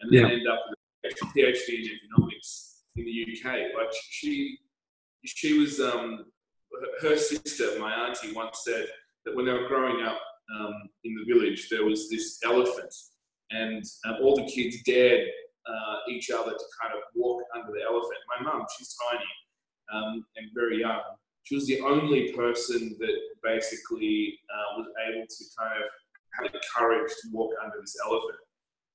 and 0.00 0.12
then 0.12 0.26
yeah. 0.26 0.36
end 0.36 0.48
up 0.48 0.60
with 1.02 1.12
a 1.12 1.26
PhD 1.26 1.68
in 1.68 1.90
economics 2.02 2.82
in 2.96 3.04
the 3.04 3.26
UK. 3.32 3.54
Like 3.78 3.92
she, 4.10 4.58
she 5.24 5.58
was 5.58 5.80
um, 5.80 6.26
her 7.00 7.16
sister, 7.16 7.78
my 7.78 7.92
auntie, 7.92 8.32
once 8.32 8.62
said 8.64 8.86
that 9.24 9.34
when 9.34 9.46
they 9.46 9.52
were 9.52 9.68
growing 9.68 10.04
up 10.04 10.20
um, 10.58 10.74
in 11.04 11.14
the 11.14 11.32
village, 11.32 11.68
there 11.68 11.84
was 11.84 12.10
this 12.10 12.38
elephant, 12.44 12.94
and 13.50 13.84
um, 14.06 14.16
all 14.22 14.36
the 14.36 14.46
kids 14.46 14.82
dared 14.84 15.28
uh, 15.66 15.96
each 16.08 16.30
other 16.30 16.50
to 16.50 16.64
kind 16.80 16.94
of 16.94 17.02
walk 17.14 17.42
under 17.54 17.72
the 17.72 17.82
elephant. 17.82 18.18
My 18.38 18.44
mum, 18.44 18.64
she's 18.76 18.96
tiny 19.10 19.24
um, 19.92 20.24
and 20.36 20.48
very 20.54 20.80
young, 20.80 21.00
she 21.44 21.54
was 21.54 21.66
the 21.66 21.80
only 21.80 22.32
person 22.32 22.96
that 22.98 23.16
basically 23.42 24.38
uh, 24.50 24.78
was 24.78 24.86
able 25.06 25.26
to 25.26 25.44
kind 25.58 25.82
of 25.82 25.88
have 26.32 26.52
the 26.52 26.60
courage 26.74 27.12
to 27.22 27.28
walk 27.32 27.52
under 27.62 27.76
this 27.80 27.96
elephant. 28.04 28.38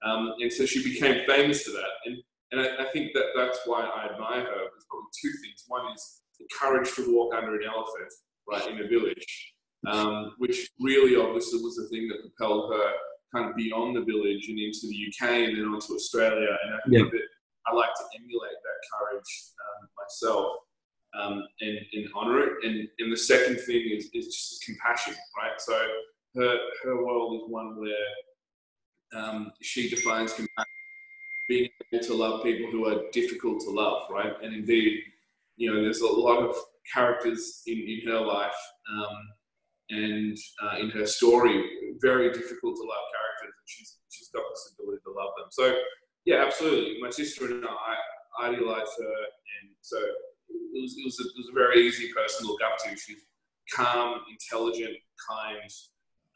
Um, 0.04 0.34
and 0.40 0.52
so 0.52 0.66
she 0.66 0.84
became 0.84 1.25
famous 1.28 1.64
for 1.64 1.72
that. 1.72 1.90
And, 2.06 2.18
and 2.52 2.62
I, 2.62 2.88
I, 2.88 2.92
think 2.92 3.14
that 3.14 3.28
that's 3.36 3.60
why 3.66 3.82
I 3.82 4.14
admire 4.14 4.42
her. 4.42 4.62
There's 4.72 4.88
probably 4.90 5.12
two 5.22 5.32
things. 5.44 5.66
One 5.68 5.94
is 5.94 6.22
the 6.39 6.47
courage 6.59 6.94
to 6.95 7.13
walk 7.13 7.33
under 7.36 7.56
an 7.56 7.68
elephant, 7.68 8.12
right, 8.50 8.68
in 8.68 8.83
a 8.83 8.88
village, 8.88 9.53
um, 9.88 10.33
which 10.38 10.69
really 10.80 11.15
obviously 11.15 11.62
was 11.62 11.75
the 11.75 11.88
thing 11.89 12.07
that 12.07 12.21
propelled 12.21 12.74
her 12.74 12.91
kind 13.33 13.50
of 13.50 13.56
beyond 13.56 13.95
the 13.95 14.01
village 14.01 14.47
and 14.50 14.59
into 14.59 14.88
the 14.88 15.07
UK 15.07 15.30
and 15.47 15.57
then 15.57 15.65
onto 15.65 15.94
Australia. 15.94 16.57
And 16.63 16.74
I 16.74 16.80
think 16.89 17.13
yeah. 17.13 17.19
that 17.19 17.27
I 17.68 17.75
like 17.75 17.94
to 17.94 18.03
emulate 18.19 18.57
that 18.63 18.80
courage 18.91 19.31
um, 19.62 19.89
myself 19.97 20.57
um, 21.19 21.44
and, 21.62 21.80
and 21.94 22.09
honor 22.15 22.39
it. 22.39 22.53
And, 22.63 22.88
and 23.00 23.12
the 23.12 23.18
second 23.18 23.59
thing 23.59 23.89
is, 23.91 24.09
is 24.13 24.27
just 24.27 24.63
compassion, 24.63 25.13
right? 25.38 25.59
So 25.59 25.80
her, 26.36 26.57
her 26.83 27.06
world 27.06 27.36
is 27.36 27.50
one 27.50 27.80
where 27.80 29.21
um, 29.21 29.51
she 29.62 29.89
defines 29.89 30.33
compassion, 30.33 30.65
being 31.47 31.69
able 31.94 32.03
to 32.06 32.13
love 32.13 32.44
people 32.44 32.71
who 32.71 32.88
are 32.88 33.09
difficult 33.12 33.62
to 33.62 33.71
love, 33.71 34.03
right? 34.12 34.33
And 34.44 34.53
indeed, 34.53 35.01
you 35.60 35.72
know, 35.72 35.84
there's 35.84 36.00
a 36.00 36.08
lot 36.08 36.42
of 36.42 36.56
characters 36.92 37.62
in, 37.68 37.78
in 37.78 38.10
her 38.10 38.22
life 38.22 38.56
um, 38.92 39.18
and 39.90 40.38
uh, 40.64 40.78
in 40.80 40.90
her 40.90 41.06
story, 41.06 41.64
very 42.02 42.32
difficult 42.32 42.76
to 42.78 42.84
love 42.84 43.06
characters, 43.12 43.54
and 43.60 43.68
she's, 43.68 43.98
she's 44.10 44.30
got 44.30 44.44
this 44.50 44.74
ability 44.74 45.02
to 45.04 45.12
love 45.12 45.32
them. 45.38 45.48
So, 45.52 45.76
yeah, 46.24 46.46
absolutely. 46.46 47.02
My 47.02 47.10
sister 47.10 47.46
and 47.46 47.66
I 47.66 48.48
idolize 48.48 48.88
her, 49.00 49.18
and 49.60 49.76
so 49.82 49.98
it 49.98 50.82
was, 50.82 50.96
it 50.98 51.04
was, 51.04 51.20
a, 51.20 51.24
it 51.28 51.38
was 51.38 51.50
a 51.52 51.60
very 51.60 51.86
easy 51.86 52.10
person 52.14 52.46
to 52.46 52.52
look 52.52 52.62
up 52.64 52.78
to. 52.86 52.98
She's 52.98 53.26
calm, 53.76 54.22
intelligent, 54.32 54.96
kind, 55.30 55.72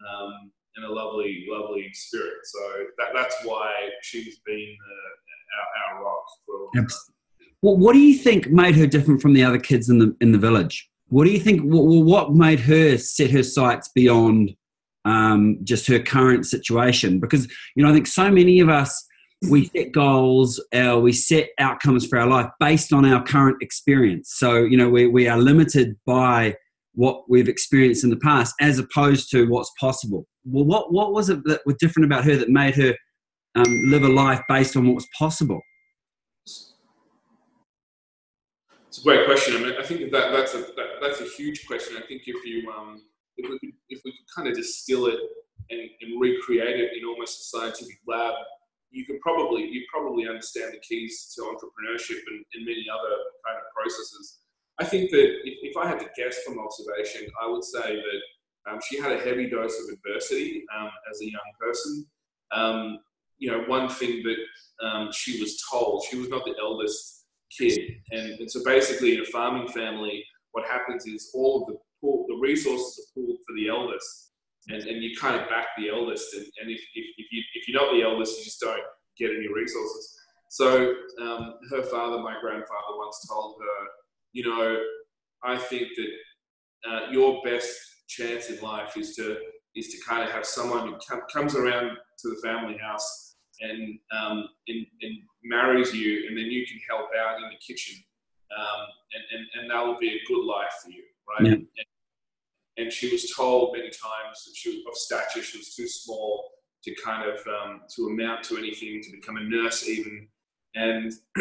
um, 0.09 0.51
and 0.75 0.85
a 0.85 0.91
lovely, 0.91 1.45
lovely 1.49 1.89
spirit. 1.93 2.43
So 2.43 2.59
that, 2.97 3.11
that's 3.15 3.37
why 3.45 3.71
she's 4.01 4.39
been 4.45 4.75
uh, 4.91 5.91
our, 5.91 5.95
our 5.95 6.03
rock 6.03 6.25
for 6.45 6.69
what 7.71 7.93
do 7.93 7.99
you 7.99 8.17
think 8.17 8.49
made 8.49 8.75
her 8.75 8.87
different 8.87 9.21
from 9.21 9.33
the 9.33 9.43
other 9.43 9.59
kids 9.59 9.89
in 9.89 9.99
the 9.99 10.15
in 10.21 10.31
the 10.31 10.37
village? 10.37 10.89
What 11.07 11.25
do 11.25 11.31
you 11.31 11.39
think? 11.39 11.61
Well, 11.63 12.03
what 12.03 12.33
made 12.33 12.59
her 12.61 12.97
set 12.97 13.31
her 13.31 13.43
sights 13.43 13.89
beyond 13.93 14.55
um, 15.05 15.59
just 15.63 15.87
her 15.87 15.99
current 15.99 16.45
situation? 16.45 17.19
Because 17.19 17.47
you 17.75 17.83
know, 17.83 17.89
I 17.89 17.93
think 17.93 18.07
so 18.07 18.29
many 18.29 18.59
of 18.59 18.69
us 18.69 19.05
we 19.49 19.65
set 19.65 19.91
goals, 19.91 20.61
uh, 20.73 20.99
we 21.01 21.11
set 21.11 21.49
outcomes 21.59 22.05
for 22.07 22.17
our 22.17 22.27
life 22.27 22.49
based 22.59 22.93
on 22.93 23.05
our 23.05 23.23
current 23.23 23.57
experience. 23.61 24.33
So, 24.35 24.63
you 24.63 24.77
know, 24.77 24.89
we, 24.89 25.07
we 25.07 25.27
are 25.27 25.37
limited 25.37 25.97
by 26.05 26.55
what 26.95 27.29
we've 27.29 27.49
experienced 27.49 28.03
in 28.03 28.09
the 28.09 28.17
past 28.17 28.53
as 28.61 28.79
opposed 28.79 29.29
to 29.31 29.45
what's 29.47 29.71
possible. 29.79 30.27
Well, 30.45 30.65
what, 30.65 30.93
what 30.93 31.11
was 31.11 31.29
it 31.29 31.43
that 31.45 31.61
was 31.65 31.75
different 31.79 32.05
about 32.05 32.23
her 32.25 32.35
that 32.35 32.49
made 32.49 32.75
her 32.75 32.95
um, 33.55 33.81
live 33.87 34.03
a 34.03 34.09
life 34.09 34.41
based 34.47 34.75
on 34.75 34.85
what 34.85 34.95
was 34.95 35.07
possible? 35.17 35.61
It's 38.93 39.01
a 39.01 39.09
great 39.09 39.25
question. 39.25 39.55
I 39.55 39.59
mean, 39.59 39.73
I 39.79 39.81
think 39.81 40.11
that 40.11 40.31
that's 40.31 40.53
a 40.53 40.59
that, 40.59 41.01
that's 41.01 41.19
a 41.19 41.23
huge 41.23 41.65
question. 41.65 41.97
I 41.97 42.05
think 42.05 42.21
if 42.27 42.45
you 42.45 42.71
um, 42.71 43.01
if 43.37 43.49
we 43.49 43.57
could, 43.57 43.71
if 43.89 44.01
we 44.05 44.11
could 44.11 44.27
kind 44.35 44.47
of 44.47 44.53
distill 44.53 45.07
it 45.07 45.17
and, 45.71 45.81
and 46.01 46.21
recreate 46.21 46.79
it 46.79 46.91
in 46.95 47.03
almost 47.03 47.41
a 47.41 47.43
scientific 47.45 47.97
lab, 48.07 48.35
you 48.91 49.03
can 49.03 49.19
probably 49.19 49.63
you 49.63 49.81
probably 49.91 50.27
understand 50.27 50.73
the 50.75 50.79
keys 50.87 51.33
to 51.33 51.41
entrepreneurship 51.41 52.21
and, 52.27 52.45
and 52.53 52.65
many 52.67 52.85
other 52.87 53.15
kind 53.43 53.57
of 53.57 53.63
processes. 53.75 54.41
I 54.77 54.85
think 54.85 55.09
that 55.09 55.25
if, 55.43 55.71
if, 55.71 55.75
I 55.75 55.87
had 55.87 55.99
to 56.01 56.09
guess 56.15 56.43
from 56.43 56.59
observation, 56.59 57.27
I 57.41 57.49
would 57.49 57.63
say 57.63 57.95
that 57.95 58.71
um, 58.71 58.79
she 58.87 59.01
had 59.01 59.11
a 59.11 59.17
heavy 59.17 59.49
dose 59.49 59.73
of 59.81 59.91
adversity 59.91 60.65
um, 60.77 60.91
as 61.11 61.19
a 61.19 61.25
young 61.25 61.51
person. 61.59 62.05
Um, 62.51 62.99
you 63.39 63.49
know, 63.49 63.63
one 63.65 63.89
thing 63.89 64.21
that 64.21 64.85
um, 64.85 65.09
she 65.11 65.41
was 65.41 65.59
told, 65.67 66.05
she 66.11 66.19
was 66.19 66.29
not 66.29 66.45
the 66.45 66.53
eldest 66.61 67.22
kid, 67.57 67.79
and, 68.11 68.39
and, 68.39 68.51
so 68.51 68.63
basically 68.63 69.15
in 69.15 69.21
a 69.21 69.25
farming 69.25 69.67
family, 69.67 70.23
what 70.51 70.65
happens 70.65 71.05
is 71.05 71.31
all 71.33 71.61
of 71.61 71.67
the 71.67 71.77
pool, 72.01 72.25
the 72.27 72.35
resources 72.35 72.99
are 72.99 73.13
pooled 73.13 73.37
for 73.47 73.55
the 73.55 73.69
eldest, 73.69 74.31
and, 74.69 74.83
and 74.83 75.03
you 75.03 75.15
kind 75.17 75.39
of 75.39 75.47
back 75.49 75.67
the 75.77 75.89
eldest. 75.89 76.33
And, 76.33 76.45
and 76.61 76.71
if, 76.71 76.81
if, 76.95 77.05
if, 77.17 77.27
you, 77.31 77.41
if 77.55 77.67
you're 77.67 77.81
not 77.81 77.93
the 77.93 78.03
eldest, 78.03 78.37
you 78.37 78.45
just 78.45 78.59
don't 78.59 78.81
get 79.17 79.31
any 79.31 79.47
resources. 79.53 80.19
So 80.49 80.93
um, 81.21 81.55
her 81.71 81.83
father, 81.83 82.21
my 82.21 82.35
grandfather, 82.39 82.97
once 82.97 83.27
told 83.27 83.55
her, 83.59 83.87
you 84.33 84.43
know, 84.43 84.79
I 85.43 85.57
think 85.57 85.87
that 85.95 86.89
uh, 86.89 87.11
your 87.11 87.41
best 87.43 87.75
chance 88.07 88.49
in 88.49 88.59
life 88.61 88.95
is 88.97 89.15
to 89.15 89.37
is 89.75 89.87
to 89.87 89.97
kind 90.07 90.23
of 90.23 90.29
have 90.29 90.45
someone 90.45 90.87
who 90.87 90.95
com- 91.09 91.23
comes 91.31 91.55
around 91.55 91.97
to 92.19 92.29
the 92.29 92.39
family 92.43 92.77
house 92.77 93.32
and, 93.61 93.99
um, 94.11 94.47
and, 94.67 94.85
and 95.01 95.17
marries 95.43 95.93
you, 95.93 96.27
and 96.27 96.37
then 96.37 96.45
you 96.45 96.65
can 96.65 96.79
help 96.89 97.09
out 97.19 97.37
in 97.37 97.43
the 97.43 97.57
kitchen, 97.65 98.03
um, 98.57 98.87
and, 99.13 99.23
and, 99.39 99.61
and 99.61 99.71
that 99.71 99.85
will 99.85 99.99
be 99.99 100.09
a 100.09 100.27
good 100.27 100.45
life 100.45 100.73
for 100.83 100.89
you, 100.89 101.03
right? 101.29 101.45
Yeah. 101.45 101.53
And, 101.53 101.67
and 102.77 102.91
she 102.91 103.11
was 103.11 103.31
told 103.31 103.73
many 103.73 103.89
times 103.89 104.45
that 104.45 104.55
she 104.55 104.69
was 104.69 104.85
of 104.87 104.95
stature, 104.95 105.43
she 105.43 105.59
was 105.59 105.75
too 105.75 105.87
small 105.87 106.49
to 106.83 106.95
kind 107.03 107.29
of 107.29 107.39
um, 107.47 107.81
to 107.95 108.07
amount 108.07 108.43
to 108.45 108.57
anything, 108.57 109.01
to 109.03 109.11
become 109.11 109.37
a 109.37 109.43
nurse 109.43 109.87
even, 109.87 110.27
and 110.75 111.13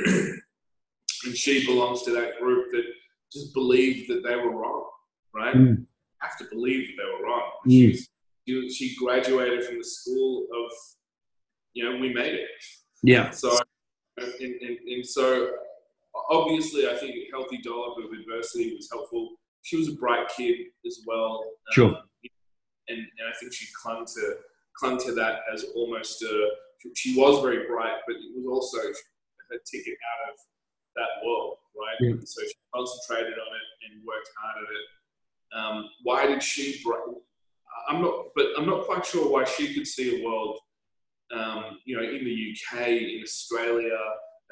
and 1.24 1.36
she 1.36 1.66
belongs 1.66 2.02
to 2.02 2.12
that 2.12 2.38
group 2.38 2.70
that 2.72 2.84
just 3.32 3.54
believed 3.54 4.10
that 4.10 4.22
they 4.22 4.36
were 4.36 4.50
wrong, 4.50 4.84
right? 5.34 5.54
Mm. 5.54 5.86
Have 6.18 6.38
to 6.38 6.44
believe 6.50 6.88
that 6.88 7.02
they 7.02 7.08
were 7.08 7.26
wrong. 7.26 7.50
Mm. 7.66 7.96
She, 8.46 8.70
she 8.70 8.96
graduated 8.96 9.64
from 9.64 9.78
the 9.78 9.84
school 9.84 10.46
of, 10.52 10.72
you 11.74 11.84
know, 11.84 11.98
we 11.98 12.12
made 12.12 12.34
it. 12.34 12.48
Yeah. 13.02 13.30
So, 13.30 13.58
and, 14.18 14.32
and, 14.40 14.78
and 14.86 15.06
so 15.06 15.50
obviously, 16.30 16.88
I 16.88 16.94
think 16.96 17.14
a 17.14 17.28
healthy 17.32 17.58
dollop 17.62 17.98
of 17.98 18.12
adversity 18.12 18.74
was 18.74 18.88
helpful. 18.90 19.36
She 19.62 19.76
was 19.76 19.88
a 19.88 19.92
bright 19.92 20.28
kid 20.36 20.56
as 20.86 21.00
well. 21.06 21.44
Sure. 21.72 21.88
Um, 21.88 21.96
and, 22.88 22.98
and 22.98 23.28
I 23.28 23.36
think 23.38 23.52
she 23.52 23.66
clung 23.80 24.04
to 24.04 24.34
clung 24.76 24.98
to 24.98 25.12
that 25.14 25.40
as 25.52 25.64
almost 25.74 26.22
a. 26.22 26.48
She 26.96 27.16
was 27.16 27.40
very 27.42 27.66
bright, 27.68 27.98
but 28.06 28.16
it 28.16 28.32
was 28.34 28.46
also 28.46 28.78
her 28.78 29.58
ticket 29.70 29.94
out 29.94 30.32
of 30.32 30.38
that 30.96 31.24
world, 31.24 31.56
right? 31.78 31.96
Yeah. 32.00 32.10
And 32.10 32.28
so 32.28 32.42
she 32.42 32.54
concentrated 32.74 33.34
on 33.34 33.52
it 33.54 33.66
and 33.84 34.04
worked 34.04 34.28
hard 34.36 34.64
at 34.64 34.70
it. 34.72 34.88
Um, 35.54 35.90
why 36.02 36.26
did 36.26 36.42
she? 36.42 36.82
I'm 37.88 38.02
not, 38.02 38.26
but 38.34 38.46
I'm 38.58 38.66
not 38.66 38.86
quite 38.86 39.06
sure 39.06 39.30
why 39.30 39.44
she 39.44 39.74
could 39.74 39.86
see 39.86 40.20
a 40.20 40.24
world, 40.24 40.58
um, 41.32 41.78
you 41.84 41.96
know, 41.96 42.02
in 42.02 42.24
the 42.24 42.54
UK, 42.54 42.88
in 42.88 43.20
Australia, 43.22 43.98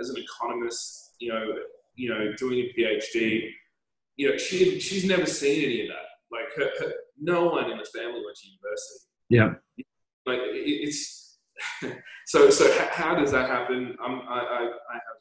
as 0.01 0.11
an 0.11 0.17
economist, 0.17 1.15
you 1.19 1.33
know, 1.33 1.45
you 1.95 2.09
know, 2.09 2.33
doing 2.37 2.59
a 2.59 2.73
PhD. 2.79 3.51
You 4.17 4.31
know, 4.31 4.37
she 4.37 4.81
she's 4.81 5.05
never 5.05 5.27
seen 5.27 5.65
any 5.65 5.83
of 5.83 5.89
that. 5.89 6.07
Like, 6.33 6.55
her, 6.57 6.71
her, 6.85 6.93
no 7.21 7.47
one 7.47 7.71
in 7.71 7.79
the 7.79 7.85
family 7.85 8.23
went 8.25 8.37
to 8.37 8.49
university. 8.49 9.07
Yeah. 9.29 9.55
Like, 10.27 10.39
it, 10.41 10.89
it's 10.89 11.39
so. 12.27 12.51
So 12.51 12.71
how, 12.91 13.15
does 13.15 13.33
that 13.33 13.49
happen? 13.49 13.97
I'm, 14.03 14.21
I, 14.29 14.39
I, 14.39 14.61
I 14.61 14.95
have, 14.95 15.19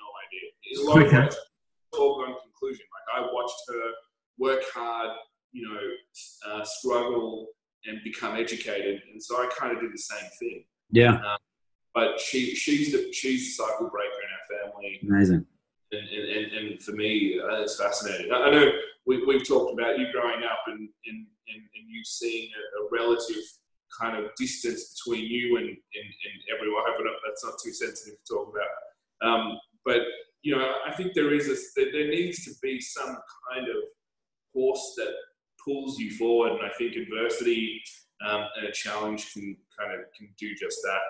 no 0.00 0.06
idea. 0.24 0.46
In 0.70 0.86
a 0.86 0.90
lot 0.90 1.02
of 1.02 1.24
ways, 1.24 1.36
foregone 1.94 2.36
conclusion. 2.42 2.84
Like, 2.92 3.22
I 3.22 3.28
watched 3.32 3.60
her 3.68 3.90
work 4.38 4.62
hard, 4.72 5.16
you 5.52 5.68
know, 5.68 6.52
uh, 6.52 6.64
struggle 6.64 7.48
and 7.86 7.98
become 8.02 8.36
educated, 8.36 9.02
and 9.12 9.22
so 9.22 9.36
I 9.36 9.48
kind 9.58 9.74
of 9.74 9.82
did 9.82 9.92
the 9.92 9.98
same 9.98 10.30
thing. 10.38 10.64
Yeah. 10.94 11.18
But 11.94 12.18
she, 12.20 12.54
she's 12.54 12.92
the 12.92 13.12
she's 13.12 13.42
the 13.56 13.62
cycle 13.62 13.90
breaker 13.90 14.20
in 14.26 14.30
our 14.36 14.46
family, 14.70 15.00
Amazing. 15.08 15.46
and, 15.92 16.08
and, 16.08 16.52
and, 16.52 16.82
for 16.82 16.92
me, 16.92 17.38
uh, 17.40 17.62
it's 17.62 17.78
fascinating. 17.80 18.32
I 18.32 18.36
I 18.46 18.50
know 18.50 18.70
we, 19.06 19.24
we've 19.26 19.46
talked 19.46 19.72
about 19.72 19.98
you 19.98 20.06
growing 20.12 20.42
up 20.44 20.62
and, 20.66 20.88
and, 21.06 21.26
and, 21.50 21.62
and 21.76 21.84
you 21.88 22.02
seeing 22.04 22.48
a, 22.60 22.62
a 22.82 22.88
relative 22.90 23.42
kind 24.00 24.16
of 24.16 24.30
distance 24.36 24.94
between 24.94 25.24
you 25.24 25.56
and, 25.58 25.66
and, 25.66 26.08
and 26.24 26.36
everyone. 26.56 26.82
I 26.86 26.94
hope 26.96 27.06
that's 27.24 27.44
not 27.44 27.54
too 27.62 27.72
sensitive 27.72 28.18
to 28.18 28.34
talk 28.34 28.54
about. 28.54 29.28
Um, 29.28 29.58
but, 29.84 30.00
you 30.42 30.56
know, 30.56 30.74
I 30.86 30.92
think 30.92 31.14
there 31.14 31.32
is 31.32 31.48
a, 31.48 31.56
there 31.76 31.92
there 31.92 32.08
needs 32.08 32.44
to 32.44 32.50
be 32.62 32.80
some 32.80 33.16
kind 33.52 33.68
of 33.68 33.76
force 34.52 34.94
that 34.96 35.12
pulls 35.64 35.98
you 35.98 36.10
forward. 36.16 36.52
And 36.52 36.62
I 36.62 36.70
think 36.76 36.96
adversity 36.96 37.82
um, 38.26 38.46
and 38.56 38.66
a 38.66 38.72
challenge 38.72 39.32
can 39.32 39.56
kind 39.78 39.92
of 39.92 40.00
can 40.16 40.28
do 40.38 40.54
just 40.54 40.78
that. 40.82 41.00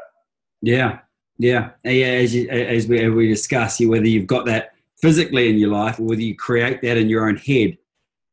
Yeah, 0.62 0.98
yeah, 1.38 1.70
yeah. 1.84 2.06
As 2.06 2.34
you, 2.34 2.48
as 2.48 2.86
we 2.86 3.04
as 3.04 3.12
we 3.12 3.28
discuss, 3.28 3.80
you 3.80 3.90
whether 3.90 4.06
you've 4.06 4.26
got 4.26 4.46
that 4.46 4.70
physically 5.00 5.50
in 5.50 5.58
your 5.58 5.70
life 5.70 5.98
or 5.98 6.04
whether 6.04 6.22
you 6.22 6.34
create 6.34 6.80
that 6.82 6.96
in 6.96 7.08
your 7.08 7.28
own 7.28 7.36
head. 7.36 7.76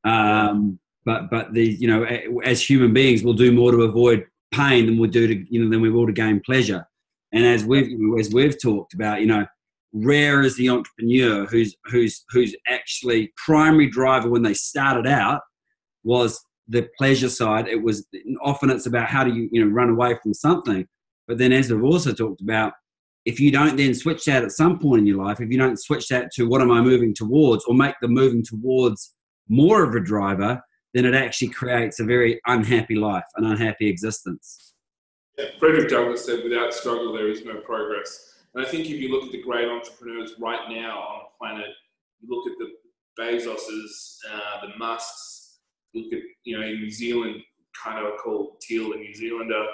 Um, 0.04 0.80
but 1.06 1.30
but 1.30 1.54
the 1.54 1.66
you 1.66 1.88
know 1.88 2.04
as 2.44 2.68
human 2.68 2.94
beings, 2.94 3.24
we'll 3.24 3.34
do 3.34 3.52
more 3.52 3.72
to 3.72 3.84
avoid 3.84 4.26
pain 4.52 4.86
than 4.86 4.98
we 4.98 5.08
do 5.08 5.28
to 5.28 5.46
you 5.54 5.64
know 5.64 5.70
than 5.70 5.82
we 5.82 5.90
will 5.90 6.08
to 6.08 6.14
gain 6.14 6.42
pleasure. 6.42 6.86
And 7.32 7.46
as 7.46 7.64
we've 7.64 7.98
as 8.20 8.34
we've 8.34 8.62
talked 8.62 8.94
about, 8.94 9.22
you 9.22 9.28
know, 9.28 9.46
rare 9.94 10.42
is 10.42 10.56
the 10.58 10.70
entrepreneur 10.70 11.46
who's 11.46 11.76
who's 11.86 12.24
who's 12.30 12.56
actually 12.68 13.34
primary 13.38 13.90
driver 13.90 14.30
when 14.30 14.44
they 14.44 14.54
started 14.54 15.08
out 15.08 15.42
was 16.04 16.44
the 16.72 16.88
pleasure 16.98 17.30
side. 17.30 17.68
It 17.68 17.82
was 17.82 18.08
often 18.42 18.70
it's 18.70 18.86
about 18.86 19.08
how 19.08 19.24
do 19.24 19.34
you 19.34 19.50
you 19.52 19.64
know 19.64 19.72
run 19.72 19.90
away 19.90 20.16
from 20.22 20.34
something. 20.34 20.88
But 21.28 21.38
then, 21.38 21.52
as 21.52 21.72
we've 21.72 21.84
also 21.84 22.14
talked 22.14 22.42
about, 22.42 22.74
if 23.26 23.40
you 23.40 23.52
don't 23.52 23.78
then 23.78 23.94
switch 23.94 24.26
that 24.26 24.44
at 24.44 24.52
some 24.52 24.80
point 24.80 25.02
in 25.02 25.06
your 25.06 25.24
life, 25.24 25.40
if 25.40 25.50
you 25.50 25.58
don't 25.58 25.80
switch 25.80 26.08
that 26.08 26.32
to 26.34 26.48
what 26.48 26.62
am 26.62 26.72
I 26.72 26.82
moving 26.82 27.14
towards, 27.14 27.66
or 27.66 27.76
make 27.76 27.96
the 28.02 28.08
moving 28.08 28.44
towards 28.44 29.16
more 29.48 29.84
of 29.84 29.94
a 29.96 30.00
driver, 30.00 30.62
then 30.94 31.06
it 31.06 31.14
actually 31.14 31.50
creates 31.50 32.00
a 32.00 32.06
very 32.06 32.40
unhappy 32.48 32.96
life, 32.96 33.24
an 33.36 33.46
unhappy 33.46 33.88
existence. 33.88 34.74
Yeah, 35.38 35.46
Frederick 35.60 35.90
Douglass 35.90 36.26
said, 36.26 36.44
without 36.44 36.74
struggle, 36.74 37.14
there 37.14 37.30
is 37.30 37.46
no 37.46 37.60
progress. 37.60 38.34
And 38.54 38.66
I 38.66 38.70
think 38.70 38.86
if 38.86 39.00
you 39.00 39.10
look 39.10 39.24
at 39.24 39.32
the 39.32 39.42
great 39.42 39.68
entrepreneurs 39.68 40.34
right 40.40 40.70
now 40.70 41.00
on 41.00 41.20
the 41.20 41.38
planet, 41.40 41.70
you 42.20 42.28
look 42.30 42.48
at 42.48 42.58
the 42.58 42.72
Bezoses, 43.18 44.18
uh, 44.32 44.66
the 44.66 44.78
Musks, 44.78 45.41
look 45.94 46.14
at, 46.14 46.20
you 46.44 46.60
know, 46.60 46.66
in 46.66 46.76
New 46.76 46.92
Zealand, 46.92 47.42
kind 47.84 48.06
of 48.06 48.20
called 48.20 48.62
Thiel, 48.62 48.94
a 48.94 48.98
New 48.98 49.14
Zealander, 49.14 49.66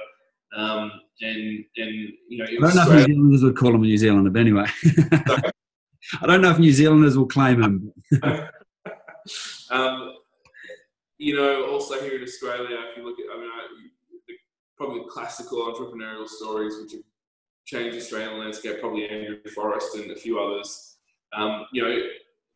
um, 0.55 0.91
and, 1.21 1.65
and, 1.77 2.09
you 2.29 2.37
know, 2.37 2.45
I 2.45 2.71
don't 2.71 2.75
know 2.75 2.99
if 2.99 3.07
New 3.07 3.13
Zealanders 3.13 3.43
would 3.43 3.57
call 3.57 3.75
him 3.75 3.83
a 3.83 3.85
New 3.85 3.97
Zealander, 3.97 4.29
but 4.29 4.39
anyway. 4.39 4.65
I 6.21 6.25
don't 6.25 6.41
know 6.41 6.51
if 6.51 6.59
New 6.59 6.71
Zealanders 6.71 7.17
will 7.17 7.27
claim 7.27 7.61
him. 7.61 7.93
um, 9.71 10.13
you 11.17 11.35
know, 11.35 11.65
also 11.71 11.99
here 11.99 12.15
in 12.15 12.23
Australia, 12.23 12.77
if 12.89 12.97
you 12.97 13.03
look 13.03 13.19
at, 13.19 13.25
I 13.33 13.39
mean, 13.39 13.49
I, 13.49 13.67
the, 14.27 14.33
probably 14.77 15.01
classical 15.09 15.73
entrepreneurial 15.73 16.27
stories 16.27 16.75
which 16.81 16.93
have 16.93 17.01
changed 17.65 17.95
the 17.95 18.01
Australian 18.01 18.39
landscape, 18.39 18.79
probably 18.79 19.09
Andrew 19.09 19.37
Forrest 19.53 19.95
and 19.95 20.11
a 20.11 20.15
few 20.15 20.39
others. 20.39 20.97
Um, 21.33 21.65
you 21.73 21.83
know, 21.83 21.99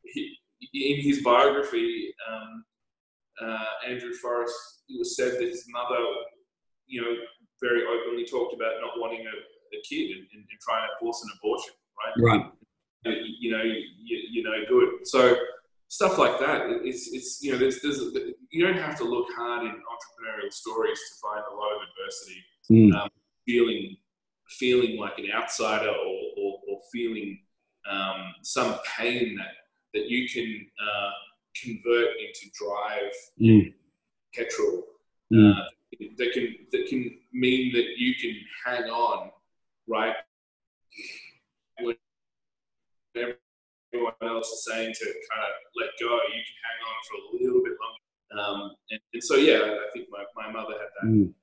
he, 0.03 0.38
in 0.74 1.01
his 1.01 1.22
biography, 1.24 2.13
um, 2.32 2.63
uh, 3.42 3.88
Andrew 3.88 4.14
Forrest, 4.14 4.84
it 4.90 4.98
was 4.98 5.16
said 5.16 5.34
that 5.34 5.48
his 5.48 5.66
mother, 5.70 6.04
you 6.88 7.02
know, 7.02 7.16
very 7.62 7.84
openly 7.86 8.26
talked 8.26 8.54
about 8.54 8.74
not 8.82 9.00
wanting 9.00 9.26
a, 9.26 9.78
a 9.78 9.82
kid 9.88 10.18
and, 10.18 10.28
and, 10.34 10.46
trying 10.62 10.88
to 10.88 10.94
force 11.00 11.24
an 11.24 11.30
abortion, 11.38 11.74
right? 11.98 12.14
Right. 12.24 12.52
you, 13.06 13.36
you 13.40 13.52
know, 13.52 13.64
you, 13.64 14.18
you 14.30 14.44
know, 14.44 14.52
good. 14.68 15.08
So 15.08 15.36
stuff 15.88 16.18
like 16.18 16.40
that. 16.40 16.68
It's, 16.84 17.12
it's 17.14 17.42
you 17.42 17.52
know, 17.52 17.58
there's, 17.58 17.82
there's, 17.82 18.00
you 18.52 18.66
don't 18.66 18.78
have 18.78 18.98
to 18.98 19.04
look 19.04 19.28
hard 19.36 19.64
in 19.64 19.72
entrepreneurial 19.72 20.52
stories 20.52 21.00
to 21.00 21.20
find 21.22 21.44
a 21.52 21.56
lot 21.56 21.72
of 21.76 21.82
adversity. 21.90 22.44
Mm. 22.72 22.96
Um, 22.96 23.10
feeling, 23.46 23.98
feeling 24.50 24.98
like 25.00 25.18
an 25.18 25.28
outsider, 25.34 25.90
or, 25.90 26.20
or, 26.38 26.60
or 26.70 26.80
feeling 26.92 27.40
um, 27.90 28.34
some 28.44 28.78
pain 28.98 29.36
that 29.38 29.54
that 29.94 30.10
you 30.10 30.28
can 30.30 30.68
uh, 30.82 31.12
convert 31.62 32.10
into 32.20 32.50
drive, 32.53 33.13
Mm. 33.39 33.74
petrol. 34.34 34.84
Mm. 35.31 35.51
Uh, 35.51 35.65
that 36.17 36.31
can 36.34 36.55
that 36.72 36.88
can 36.88 37.17
mean 37.34 37.74
that 37.74 37.98
you 37.98 38.15
can 38.15 38.36
hang 38.65 38.89
on, 38.89 39.31
right? 39.88 40.15
When 41.81 41.96
everyone 43.15 44.13
else 44.22 44.50
is 44.51 44.65
saying 44.65 44.93
to 44.93 45.05
kind 45.05 45.43
of 45.43 45.53
let 45.75 45.89
go, 46.00 46.08
you 46.27 46.41
can 46.48 46.58
hang 46.67 46.79
on 46.88 46.96
for 47.08 47.15
a 47.15 47.43
little 47.43 47.63
bit 47.63 47.74
longer. 47.81 48.01
Um, 48.34 48.75
and, 48.89 49.00
and 49.13 49.24
so, 49.24 49.36
yeah, 49.36 49.60
I 49.86 49.88
think 49.93 50.08
my, 50.10 50.24
my 50.36 50.51
mother 50.51 50.74
had 50.79 50.89
that. 51.01 51.08
Mm. 51.10 51.34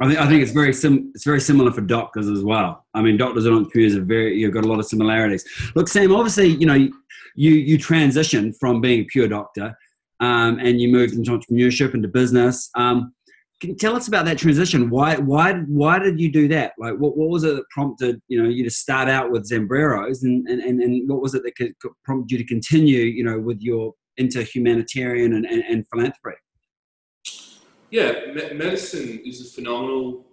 I 0.00 0.06
think 0.06 0.20
I 0.20 0.28
think 0.28 0.42
it's 0.42 0.52
very 0.52 0.72
sim 0.72 1.10
it's 1.14 1.24
very 1.24 1.40
similar 1.40 1.72
for 1.72 1.80
doctors 1.80 2.28
as 2.28 2.44
well. 2.44 2.86
I 2.94 3.02
mean, 3.02 3.16
doctors 3.16 3.46
and 3.46 3.56
entrepreneurs 3.56 3.96
are 3.96 4.04
very 4.04 4.38
you've 4.38 4.54
got 4.54 4.64
a 4.64 4.68
lot 4.68 4.78
of 4.78 4.86
similarities. 4.86 5.44
Look, 5.74 5.88
Sam, 5.88 6.14
obviously, 6.14 6.48
you 6.48 6.66
know, 6.66 6.74
you 6.74 7.50
you 7.50 7.78
transitioned 7.78 8.54
from 8.60 8.80
being 8.80 9.00
a 9.00 9.04
pure 9.04 9.26
doctor, 9.26 9.76
um, 10.20 10.58
and 10.60 10.80
you 10.80 10.88
moved 10.88 11.14
into 11.14 11.32
entrepreneurship 11.32 11.94
into 11.94 12.08
business. 12.08 12.70
Um, 12.76 13.12
can 13.60 13.70
you 13.70 13.76
tell 13.76 13.96
us 13.96 14.06
about 14.06 14.24
that 14.26 14.38
transition? 14.38 14.88
Why 14.88 15.16
why 15.16 15.54
why 15.54 15.98
did 15.98 16.20
you 16.20 16.30
do 16.30 16.46
that? 16.48 16.74
Like, 16.78 16.94
what, 16.94 17.16
what 17.16 17.28
was 17.28 17.42
it 17.42 17.56
that 17.56 17.68
prompted 17.70 18.20
you 18.28 18.40
know 18.40 18.48
you 18.48 18.62
to 18.62 18.70
start 18.70 19.08
out 19.08 19.32
with 19.32 19.50
Zambreros, 19.50 20.22
and, 20.22 20.48
and, 20.48 20.60
and, 20.60 20.80
and 20.80 21.08
what 21.08 21.20
was 21.20 21.34
it 21.34 21.42
that 21.42 21.56
could, 21.56 21.76
could 21.80 21.90
prompted 22.04 22.30
you 22.30 22.38
to 22.38 22.44
continue 22.44 23.00
you 23.00 23.24
know 23.24 23.40
with 23.40 23.60
your 23.60 23.94
into 24.16 24.42
humanitarian 24.42 25.32
and, 25.32 25.44
and, 25.44 25.64
and 25.64 25.84
philanthropy? 25.88 26.36
Yeah, 27.90 28.32
me- 28.34 28.52
medicine 28.52 29.20
is 29.24 29.40
a 29.40 29.50
phenomenal 29.54 30.26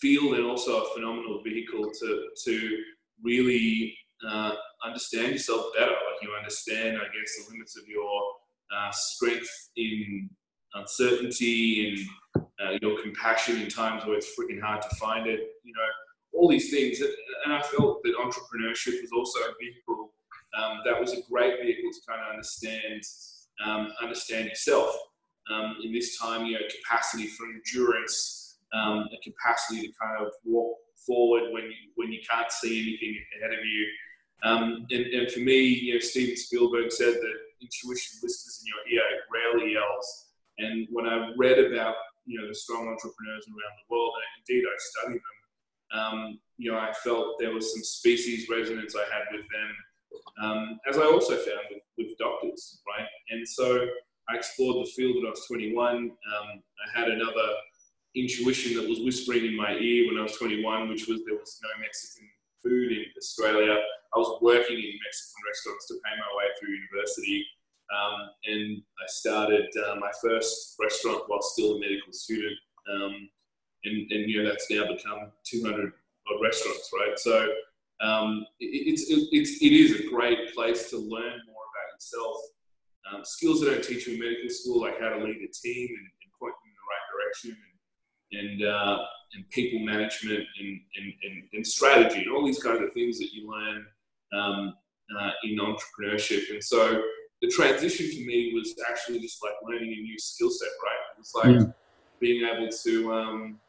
field 0.00 0.34
and 0.34 0.46
also 0.46 0.82
a 0.82 0.94
phenomenal 0.94 1.42
vehicle 1.42 1.90
to 2.00 2.28
to 2.44 2.78
really 3.22 3.96
uh, 4.26 4.52
understand 4.84 5.32
yourself 5.32 5.66
better. 5.76 5.90
Like 5.90 6.22
you 6.22 6.32
understand, 6.36 6.96
I 6.96 7.04
guess, 7.04 7.46
the 7.46 7.52
limits 7.52 7.76
of 7.76 7.86
your 7.86 8.22
uh, 8.74 8.90
strength 8.92 9.50
in 9.76 10.30
uncertainty 10.74 12.06
and 12.34 12.44
uh, 12.62 12.78
your 12.80 13.02
compassion 13.02 13.60
in 13.60 13.68
times 13.68 14.06
where 14.06 14.16
it's 14.16 14.32
freaking 14.38 14.60
hard 14.60 14.80
to 14.82 14.96
find 14.96 15.26
it. 15.26 15.40
You 15.64 15.72
know, 15.74 16.38
all 16.38 16.48
these 16.48 16.70
things. 16.70 17.00
And 17.44 17.52
I 17.52 17.60
felt 17.62 18.02
that 18.02 18.14
entrepreneurship 18.16 19.00
was 19.02 19.10
also 19.14 19.40
a 19.40 19.52
vehicle 19.60 20.12
um, 20.58 20.80
that 20.84 20.98
was 20.98 21.12
a 21.12 21.22
great 21.30 21.60
vehicle 21.62 21.90
to 21.92 22.00
kind 22.08 22.20
of 22.22 22.30
understand 22.30 23.02
um, 23.64 23.92
understand 24.02 24.48
yourself. 24.48 24.96
Um, 25.52 25.76
in 25.82 25.92
this 25.92 26.18
time, 26.18 26.46
you 26.46 26.52
know, 26.54 26.60
capacity 26.82 27.26
for 27.26 27.46
endurance, 27.46 28.58
um, 28.72 29.08
a 29.12 29.18
capacity 29.22 29.88
to 29.88 29.92
kind 30.00 30.24
of 30.24 30.32
walk 30.44 30.76
forward 31.06 31.52
when 31.52 31.64
you, 31.64 31.90
when 31.96 32.12
you 32.12 32.20
can't 32.28 32.50
see 32.52 32.80
anything 32.80 33.16
ahead 33.38 33.58
of 33.58 33.64
you. 33.64 33.86
Um, 34.42 34.86
and, 34.90 35.06
and, 35.06 35.30
for 35.30 35.40
me, 35.40 35.60
you 35.60 35.94
know, 35.94 36.00
Steven 36.00 36.36
Spielberg 36.36 36.90
said 36.90 37.14
that 37.14 37.36
intuition 37.60 38.18
whispers 38.22 38.62
in 38.62 38.68
your 38.68 39.02
ear, 39.02 39.06
it 39.12 39.20
rarely 39.32 39.74
yells. 39.74 40.28
And 40.58 40.86
when 40.90 41.06
I 41.06 41.32
read 41.36 41.58
about, 41.58 41.96
you 42.24 42.40
know, 42.40 42.48
the 42.48 42.54
strong 42.54 42.88
entrepreneurs 42.88 43.46
around 43.48 43.76
the 43.76 43.94
world, 43.94 44.12
and 44.16 44.44
indeed 44.48 44.64
I 44.66 44.76
studied 44.78 45.20
them, 45.20 45.40
um, 45.92 46.38
you 46.56 46.70
know, 46.70 46.78
I 46.78 46.92
felt 46.92 47.38
there 47.38 47.52
was 47.52 47.72
some 47.72 47.82
species 47.82 48.48
resonance 48.48 48.94
I 48.94 49.04
had 49.12 49.24
with 49.32 49.46
them, 49.50 49.76
um, 50.42 50.80
as 50.88 50.98
I 50.98 51.04
also 51.04 51.36
found 51.36 51.66
with, 51.70 51.82
with, 51.98 52.18
doctors, 52.18 52.80
right? 52.86 53.06
And 53.30 53.46
so 53.46 53.86
I 54.30 54.36
explored 54.36 54.86
the 54.86 54.90
field 54.90 55.16
when 55.16 55.26
I 55.26 55.30
was 55.30 55.46
21. 55.46 55.96
Um, 55.96 56.12
I 56.12 56.98
had 56.98 57.08
another 57.08 57.48
intuition 58.14 58.76
that 58.76 58.88
was 58.88 59.00
whispering 59.00 59.44
in 59.44 59.56
my 59.56 59.74
ear 59.74 60.06
when 60.08 60.18
I 60.18 60.22
was 60.22 60.36
21, 60.36 60.88
which 60.88 61.06
was 61.08 61.22
there 61.26 61.38
was 61.38 61.58
no 61.62 61.68
Mexican 61.80 62.28
food 62.62 62.92
in 62.92 63.04
Australia. 63.16 63.76
I 64.14 64.18
was 64.18 64.40
working 64.42 64.76
in 64.76 64.98
Mexican 65.06 65.42
restaurants 65.46 65.86
to 65.88 65.94
pay 66.04 66.14
my 66.18 66.30
way 66.36 66.46
through 66.58 66.74
university. 66.74 67.46
Um, 67.90 68.30
and 68.46 68.82
I 69.02 69.06
started 69.06 69.66
uh, 69.86 69.96
my 69.96 70.10
first 70.22 70.76
restaurant 70.80 71.24
while 71.26 71.42
still 71.42 71.76
a 71.76 71.80
medical 71.80 72.12
student. 72.12 72.56
Um, 72.92 73.28
and, 73.84 74.10
and, 74.12 74.30
you 74.30 74.42
know, 74.42 74.48
that's 74.48 74.70
now 74.70 74.86
become 74.86 75.32
200 75.44 75.92
odd 76.30 76.42
restaurants, 76.42 76.90
right? 76.94 77.18
So 77.18 77.48
um, 78.00 78.46
it, 78.60 78.66
it's, 78.66 79.10
it, 79.10 79.28
it's, 79.32 79.62
it 79.62 79.72
is 79.72 80.00
a 80.00 80.08
great 80.08 80.54
place 80.54 80.90
to 80.90 80.96
learn 80.98 81.40
more 81.46 81.64
about 81.70 81.88
yourself. 81.94 82.36
Um, 83.12 83.24
skills 83.24 83.60
that 83.60 83.70
don't 83.70 83.82
teach 83.82 84.06
you 84.06 84.14
in 84.14 84.20
medical 84.20 84.50
school, 84.50 84.82
like 84.82 85.00
how 85.00 85.08
to 85.10 85.16
lead 85.16 85.36
a 85.36 85.50
team 85.50 85.88
and, 85.88 86.06
and 86.22 86.30
point 86.38 86.54
them 86.54 86.70
in 86.70 86.76
the 86.76 86.86
right 86.88 87.06
direction 87.10 87.56
and, 88.30 88.62
and 88.62 88.68
uh, 88.68 88.98
and 89.34 89.48
people 89.50 89.78
management 89.80 90.44
and, 90.60 90.80
and, 90.96 91.12
and, 91.22 91.42
and, 91.52 91.66
strategy 91.66 92.22
and 92.22 92.32
all 92.32 92.44
these 92.44 92.62
kinds 92.62 92.82
of 92.82 92.92
things 92.92 93.18
that 93.18 93.28
you 93.32 93.48
learn 93.48 93.86
um, 94.32 94.74
uh, 95.18 95.30
in 95.44 95.58
entrepreneurship. 95.58 96.50
And 96.50 96.62
so 96.62 97.02
the 97.40 97.48
transition 97.48 98.06
for 98.06 98.26
me 98.26 98.52
was 98.54 98.74
actually 98.88 99.20
just 99.20 99.42
like 99.42 99.54
learning 99.62 99.92
a 99.92 100.02
new 100.02 100.18
skill 100.18 100.50
set, 100.50 100.68
right? 100.84 100.96
It 101.14 101.18
was 101.18 101.32
like 101.34 101.66
mm. 101.66 101.74
being 102.18 102.44
able 102.44 102.68
to, 102.68 103.12
um, 103.12 103.60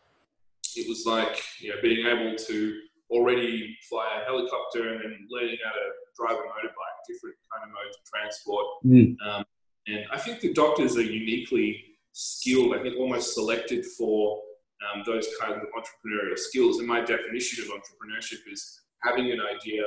it 0.76 0.88
was 0.90 1.06
like, 1.06 1.42
you 1.60 1.70
know, 1.70 1.76
being 1.82 2.06
able 2.08 2.36
to 2.36 2.80
already 3.10 3.78
fly 3.88 4.20
a 4.22 4.26
helicopter 4.26 4.94
and 4.94 5.04
then 5.04 5.28
learning 5.30 5.58
how 5.64 5.72
to 5.72 5.90
drive 6.18 6.38
a 6.38 6.48
motorbike, 6.48 6.98
different 7.08 7.36
kind 7.52 7.64
of 7.64 7.70
modes 7.70 7.98
of 7.98 8.04
transport. 8.06 8.66
Mm. 8.86 9.16
Um, 9.26 9.46
and 9.88 10.06
I 10.12 10.18
think 10.18 10.42
the 10.42 10.54
doctors 10.54 10.98
are 10.98 11.02
uniquely 11.02 11.84
skilled, 12.14 12.76
I 12.76 12.82
think 12.82 12.98
almost 12.98 13.34
selected 13.34 13.86
for 13.98 14.40
um, 14.82 15.04
those 15.06 15.28
kinds 15.40 15.58
of 15.58 15.64
entrepreneurial 15.76 16.38
skills. 16.38 16.80
And 16.80 16.88
my 16.88 17.02
definition 17.02 17.64
of 17.64 17.72
entrepreneurship 17.72 18.52
is 18.52 18.82
having 19.04 19.32
an 19.32 19.40
idea, 19.42 19.84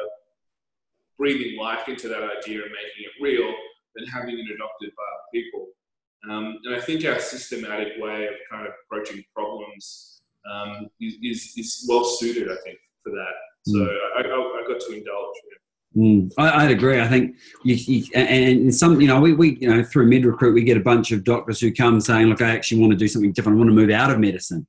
breathing 1.19 1.59
life 1.59 1.89
into 1.89 2.09
that 2.09 2.23
idea 2.23 2.63
and 2.63 2.71
making 2.71 3.05
it 3.05 3.23
real, 3.23 3.53
then 3.95 4.07
having 4.07 4.39
it 4.39 4.55
adopted 4.55 4.91
by 4.97 5.03
other 5.03 5.29
people. 5.33 5.69
Um, 6.29 6.59
and 6.65 6.75
I 6.75 6.81
think 6.81 7.05
our 7.05 7.21
systematic 7.21 7.93
way 7.99 8.27
of 8.27 8.35
kind 8.51 8.67
of 8.67 8.73
approaching 8.85 9.23
problems 9.35 10.21
um, 10.51 10.89
is, 11.01 11.15
is, 11.23 11.53
is, 11.57 11.87
well 11.89 12.05
suited, 12.05 12.51
I 12.51 12.57
think, 12.65 12.79
for 13.03 13.11
that. 13.11 13.35
So 13.67 13.79
mm. 13.79 13.99
I, 14.17 14.21
I, 14.21 14.23
I, 14.23 14.65
got 14.67 14.81
to 14.81 14.93
indulge. 14.93 15.37
Mm, 15.97 16.33
I, 16.39 16.67
would 16.67 16.77
agree. 16.77 17.01
I 17.01 17.07
think 17.07 17.37
you, 17.63 17.75
you, 17.77 18.05
and 18.15 18.75
some, 18.75 19.01
you 19.01 19.07
know, 19.07 19.21
we, 19.21 19.33
we, 19.33 19.57
you 19.61 19.69
know, 19.69 19.85
through 19.85 20.11
MedRecruit, 20.11 20.53
we 20.53 20.65
get 20.65 20.77
a 20.77 20.81
bunch 20.81 21.13
of 21.13 21.23
doctors 21.23 21.61
who 21.61 21.73
come 21.73 22.01
saying, 22.01 22.27
look, 22.27 22.43
I 22.43 22.51
actually 22.51 22.81
want 22.81 22.93
to 22.93 22.97
do 22.97 23.07
something 23.07 23.33
different. 23.33 23.57
I 23.57 23.59
want 23.61 23.71
to 23.71 23.75
move 23.75 23.91
out 23.91 24.11
of 24.11 24.19
medicine 24.19 24.67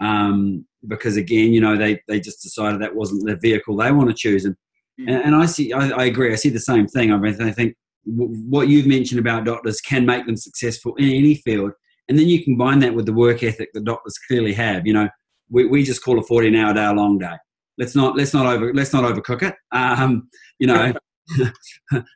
um, 0.00 0.64
because 0.88 1.16
again, 1.16 1.52
you 1.52 1.60
know, 1.60 1.76
they, 1.76 2.00
they 2.08 2.18
just 2.18 2.42
decided 2.42 2.80
that 2.80 2.94
wasn't 2.94 3.26
the 3.26 3.36
vehicle 3.36 3.76
they 3.76 3.92
want 3.92 4.08
to 4.08 4.14
choose. 4.14 4.46
And, 4.46 4.56
mm. 4.98 5.08
and, 5.08 5.24
and, 5.24 5.34
I 5.34 5.46
see, 5.46 5.72
I, 5.72 5.90
I, 5.90 6.04
agree. 6.04 6.32
I 6.32 6.36
see 6.36 6.48
the 6.48 6.60
same 6.60 6.86
thing. 6.86 7.12
I 7.12 7.18
mean, 7.18 7.40
I 7.42 7.52
think 7.52 7.76
w- 8.06 8.34
what 8.48 8.68
you've 8.68 8.86
mentioned 8.86 9.20
about 9.20 9.44
doctors 9.44 9.82
can 9.82 10.06
make 10.06 10.24
them 10.24 10.36
successful 10.36 10.94
in 10.96 11.10
any 11.10 11.34
field. 11.36 11.72
And 12.08 12.18
then 12.18 12.26
you 12.26 12.42
combine 12.42 12.78
that 12.80 12.94
with 12.94 13.04
the 13.04 13.12
work 13.12 13.42
ethic 13.42 13.70
that 13.74 13.84
doctors 13.84 14.18
clearly 14.26 14.54
have. 14.54 14.86
You 14.86 14.94
know, 14.94 15.08
we, 15.50 15.66
we 15.66 15.82
just 15.82 16.02
call 16.02 16.18
a 16.18 16.22
14 16.22 16.54
hour 16.56 16.72
day 16.72 16.86
a 16.86 16.92
long 16.92 17.18
day. 17.18 17.34
Let's 17.78 17.94
not, 17.94 18.16
let's 18.16 18.34
not 18.34 18.46
over, 18.46 18.72
let's 18.72 18.92
not 18.92 19.04
overcook 19.04 19.42
it. 19.42 19.54
Um, 19.72 20.28
you 20.58 20.66
know, 20.66 20.92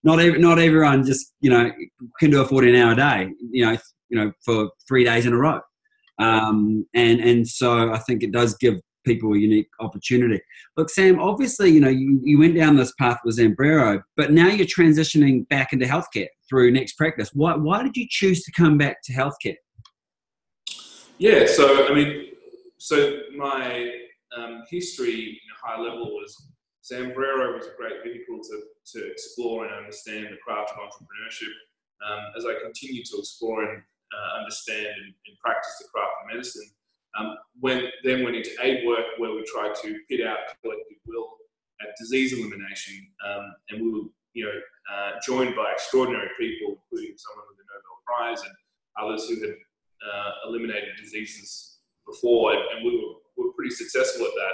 not 0.04 0.20
every, 0.20 0.38
not 0.38 0.58
everyone 0.58 1.04
just, 1.04 1.34
you 1.40 1.50
know, 1.50 1.70
can 2.20 2.30
do 2.30 2.40
a 2.40 2.46
14 2.46 2.74
hour 2.74 2.94
day, 2.94 3.30
you 3.50 3.64
know, 3.64 3.76
you 4.08 4.18
know, 4.18 4.32
for 4.44 4.70
three 4.86 5.04
days 5.04 5.26
in 5.26 5.32
a 5.32 5.36
row. 5.36 5.60
Um, 6.18 6.86
and 6.94 7.20
and 7.20 7.46
so 7.46 7.92
I 7.92 7.98
think 7.98 8.22
it 8.22 8.32
does 8.32 8.56
give 8.56 8.80
people 9.04 9.32
a 9.32 9.38
unique 9.38 9.68
opportunity. 9.80 10.40
Look, 10.76 10.90
Sam, 10.90 11.18
obviously, 11.20 11.70
you 11.70 11.80
know, 11.80 11.88
you, 11.88 12.20
you 12.22 12.38
went 12.38 12.56
down 12.56 12.76
this 12.76 12.92
path 12.98 13.18
with 13.24 13.38
Zambrero, 13.38 14.02
but 14.16 14.32
now 14.32 14.48
you're 14.48 14.66
transitioning 14.66 15.48
back 15.48 15.72
into 15.72 15.86
healthcare 15.86 16.26
through 16.48 16.72
Next 16.72 16.94
Practice. 16.94 17.30
Why, 17.32 17.56
why 17.56 17.82
did 17.82 17.96
you 17.96 18.06
choose 18.08 18.42
to 18.42 18.52
come 18.52 18.76
back 18.76 18.98
to 19.04 19.12
healthcare? 19.12 19.56
Yeah, 21.18 21.46
so 21.46 21.88
I 21.88 21.94
mean, 21.94 22.26
so 22.76 23.18
my 23.36 23.90
um, 24.38 24.62
history 24.70 25.40
in 25.42 25.48
a 25.54 25.66
high 25.66 25.80
level 25.80 26.06
was 26.06 26.50
Zambrero 26.84 27.56
was 27.56 27.66
a 27.66 27.76
great 27.76 28.02
vehicle 28.02 28.40
to, 28.40 28.62
to 28.92 29.10
explore 29.10 29.66
and 29.66 29.74
understand 29.74 30.28
the 30.30 30.38
craft 30.44 30.72
of 30.72 30.78
entrepreneurship. 30.78 31.52
Um, 32.00 32.32
as 32.36 32.46
I 32.46 32.54
continue 32.62 33.02
to 33.02 33.16
explore 33.18 33.64
and 33.64 33.82
uh, 34.14 34.38
understand 34.38 34.86
and, 34.86 35.12
and, 35.26 35.36
practice 35.44 35.74
the 35.80 35.88
craft 35.92 36.12
of 36.22 36.34
medicine. 36.34 36.70
Um, 37.18 37.36
when, 37.60 37.84
then 38.04 38.22
went 38.22 38.36
into 38.36 38.50
aid 38.62 38.86
work 38.86 39.04
where 39.18 39.32
we 39.32 39.44
tried 39.44 39.74
to 39.82 39.98
pit 40.08 40.24
out 40.26 40.38
collective 40.62 40.98
will 41.06 41.28
at 41.82 41.94
disease 41.98 42.32
elimination, 42.32 43.06
um, 43.26 43.54
and 43.70 43.82
we 43.82 43.90
were 43.90 44.06
you 44.34 44.44
know 44.44 44.56
uh, 44.92 45.12
joined 45.26 45.56
by 45.56 45.72
extraordinary 45.72 46.28
people, 46.38 46.78
including 46.78 47.16
someone 47.18 47.46
with 47.48 47.58
the 47.58 47.66
Nobel 47.66 47.98
Prize 48.06 48.40
and 48.42 48.54
others 49.00 49.28
who 49.28 49.40
had 49.40 49.54
uh, 49.54 50.30
eliminated 50.46 50.96
diseases 51.00 51.78
before, 52.06 52.52
and, 52.52 52.62
and 52.76 52.84
we, 52.84 52.90
were, 52.96 53.14
we 53.24 53.27
were 53.38 53.52
pretty 53.56 53.74
successful 53.74 54.26
at 54.26 54.32
that. 54.34 54.52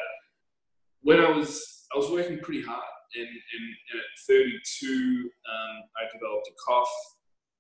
When 1.03 1.20
I 1.20 1.31
was 1.31 1.87
I 1.94 1.99
was 1.99 2.11
working 2.11 2.40
pretty 2.40 2.62
hard, 2.62 2.83
and, 3.14 3.29
and, 3.29 3.64
and 3.92 4.01
at 4.01 4.27
32, 4.27 5.31
um, 5.47 5.83
I 5.97 6.11
developed 6.12 6.49
a 6.49 6.55
cough, 6.66 6.90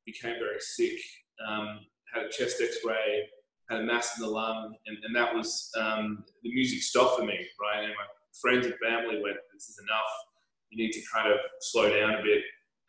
became 0.04 0.34
very 0.40 0.58
sick, 0.58 0.98
um, 1.46 1.80
had 2.12 2.24
a 2.24 2.28
chest 2.28 2.60
X-ray, 2.60 3.28
had 3.70 3.80
a 3.80 3.84
mass 3.84 4.16
in 4.16 4.24
the 4.24 4.30
lung, 4.30 4.74
and, 4.86 4.98
and 5.04 5.14
that 5.14 5.34
was 5.34 5.70
um, 5.78 6.24
the 6.42 6.52
music 6.52 6.82
stopped 6.82 7.18
for 7.18 7.24
me, 7.24 7.38
right? 7.60 7.84
And 7.84 7.94
my 7.94 8.06
friends 8.40 8.66
and 8.66 8.74
family 8.82 9.22
went, 9.22 9.36
"This 9.52 9.68
is 9.68 9.78
enough. 9.82 10.12
You 10.70 10.84
need 10.84 10.92
to 10.92 11.02
kind 11.12 11.32
of 11.32 11.38
slow 11.60 11.88
down 11.88 12.14
a 12.14 12.22
bit." 12.22 12.42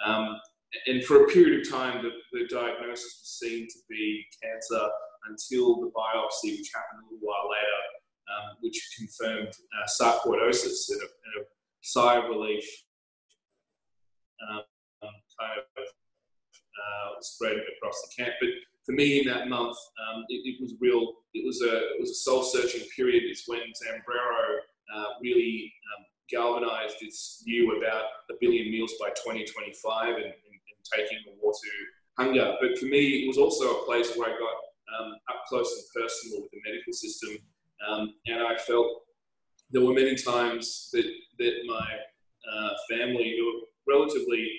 Um, 0.05 0.39
and 0.87 1.03
for 1.05 1.23
a 1.23 1.27
period 1.27 1.61
of 1.61 1.71
time, 1.71 2.03
the, 2.03 2.11
the, 2.33 2.47
diagnosis 2.47 3.19
was 3.21 3.39
seen 3.39 3.67
to 3.67 3.79
be 3.89 4.25
cancer 4.43 4.89
until 5.29 5.79
the 5.79 5.91
biopsy, 5.95 6.57
which 6.57 6.71
happened 6.75 6.99
a 6.99 7.13
little 7.13 7.23
while 7.23 7.47
later, 7.47 7.79
um, 8.35 8.57
which 8.61 8.95
confirmed 8.97 9.49
uh, 9.49 9.87
sarcoidosis 9.87 10.89
and 10.89 11.01
a, 11.01 11.05
and 11.05 11.43
a 11.43 11.45
sigh 11.81 12.17
of 12.17 12.29
relief 12.29 12.65
um, 14.49 14.63
kind 15.39 15.59
of 15.77 15.83
uh, 15.83 17.21
spread 17.21 17.57
across 17.77 18.01
the 18.01 18.23
camp. 18.23 18.35
But 18.39 18.49
for 18.85 18.91
me, 18.91 19.19
in 19.21 19.27
that 19.27 19.47
month, 19.47 19.77
um, 20.07 20.25
it, 20.29 20.41
it, 20.45 20.61
was 20.61 20.73
real. 20.79 21.13
It 21.33 21.45
was 21.45 21.61
a 21.61 21.95
it 21.95 21.99
was 21.99 22.11
a 22.11 22.15
soul 22.15 22.43
searching 22.43 22.87
period. 22.95 23.23
It's 23.25 23.47
when 23.47 23.61
Zambrero 23.61 24.59
uh, 24.93 25.05
really 25.21 25.73
um, 25.97 26.05
galvanized 26.29 26.97
its 27.01 27.41
view 27.45 27.77
about 27.77 28.05
a 28.29 28.33
billion 28.39 28.69
meals 28.71 28.93
by 28.99 29.09
2025 29.09 30.15
and, 30.15 30.17
and, 30.17 30.25
and, 30.25 30.33
taking 30.93 31.17
the 31.25 31.33
war 31.41 31.51
to 31.51 32.23
hunger. 32.23 32.55
But 32.61 32.77
for 32.77 32.85
me, 32.85 33.23
it 33.23 33.27
was 33.27 33.39
also 33.39 33.81
a 33.81 33.85
place 33.85 34.15
where 34.15 34.29
I 34.29 34.37
got 34.37 34.57
um, 34.93 35.15
up 35.29 35.45
close 35.49 35.65
and 35.73 36.03
personal 36.03 36.41
with 36.43 36.51
the 36.51 36.61
medical 36.63 36.93
system, 36.93 37.37
um, 37.87 38.13
and 38.27 38.41
I 38.41 38.57
felt 38.57 38.87
there 39.71 39.83
were 39.83 39.93
many 39.93 40.15
times 40.15 40.89
that 40.93 41.05
that 41.39 41.53
my 41.65 41.87
uh, 42.53 42.69
family, 42.89 43.35
who 43.37 43.45
were 43.45 43.95
relatively 43.97 44.51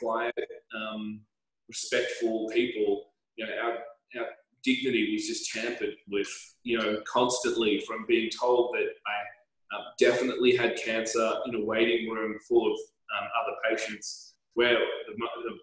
quiet, 0.00 0.34
um, 0.74 1.20
respectful 1.68 2.48
people, 2.52 3.04
you 3.36 3.46
know, 3.46 3.52
our, 3.62 3.72
our 4.20 4.28
dignity 4.62 5.12
was 5.12 5.26
just 5.26 5.52
tampered 5.52 5.94
with, 6.08 6.28
you 6.64 6.78
know, 6.78 7.00
constantly 7.10 7.80
from 7.86 8.04
being 8.06 8.30
told 8.30 8.74
that 8.74 8.88
I 9.06 9.76
um, 9.76 9.84
definitely 9.98 10.56
had 10.56 10.76
cancer 10.76 11.30
in 11.46 11.54
a 11.54 11.64
waiting 11.64 12.10
room 12.10 12.36
full 12.48 12.72
of 12.72 12.78
um, 13.18 13.28
other 13.42 13.76
patients 13.76 14.34
where 14.54 14.74
the, 14.74 15.14
the, 15.14 15.58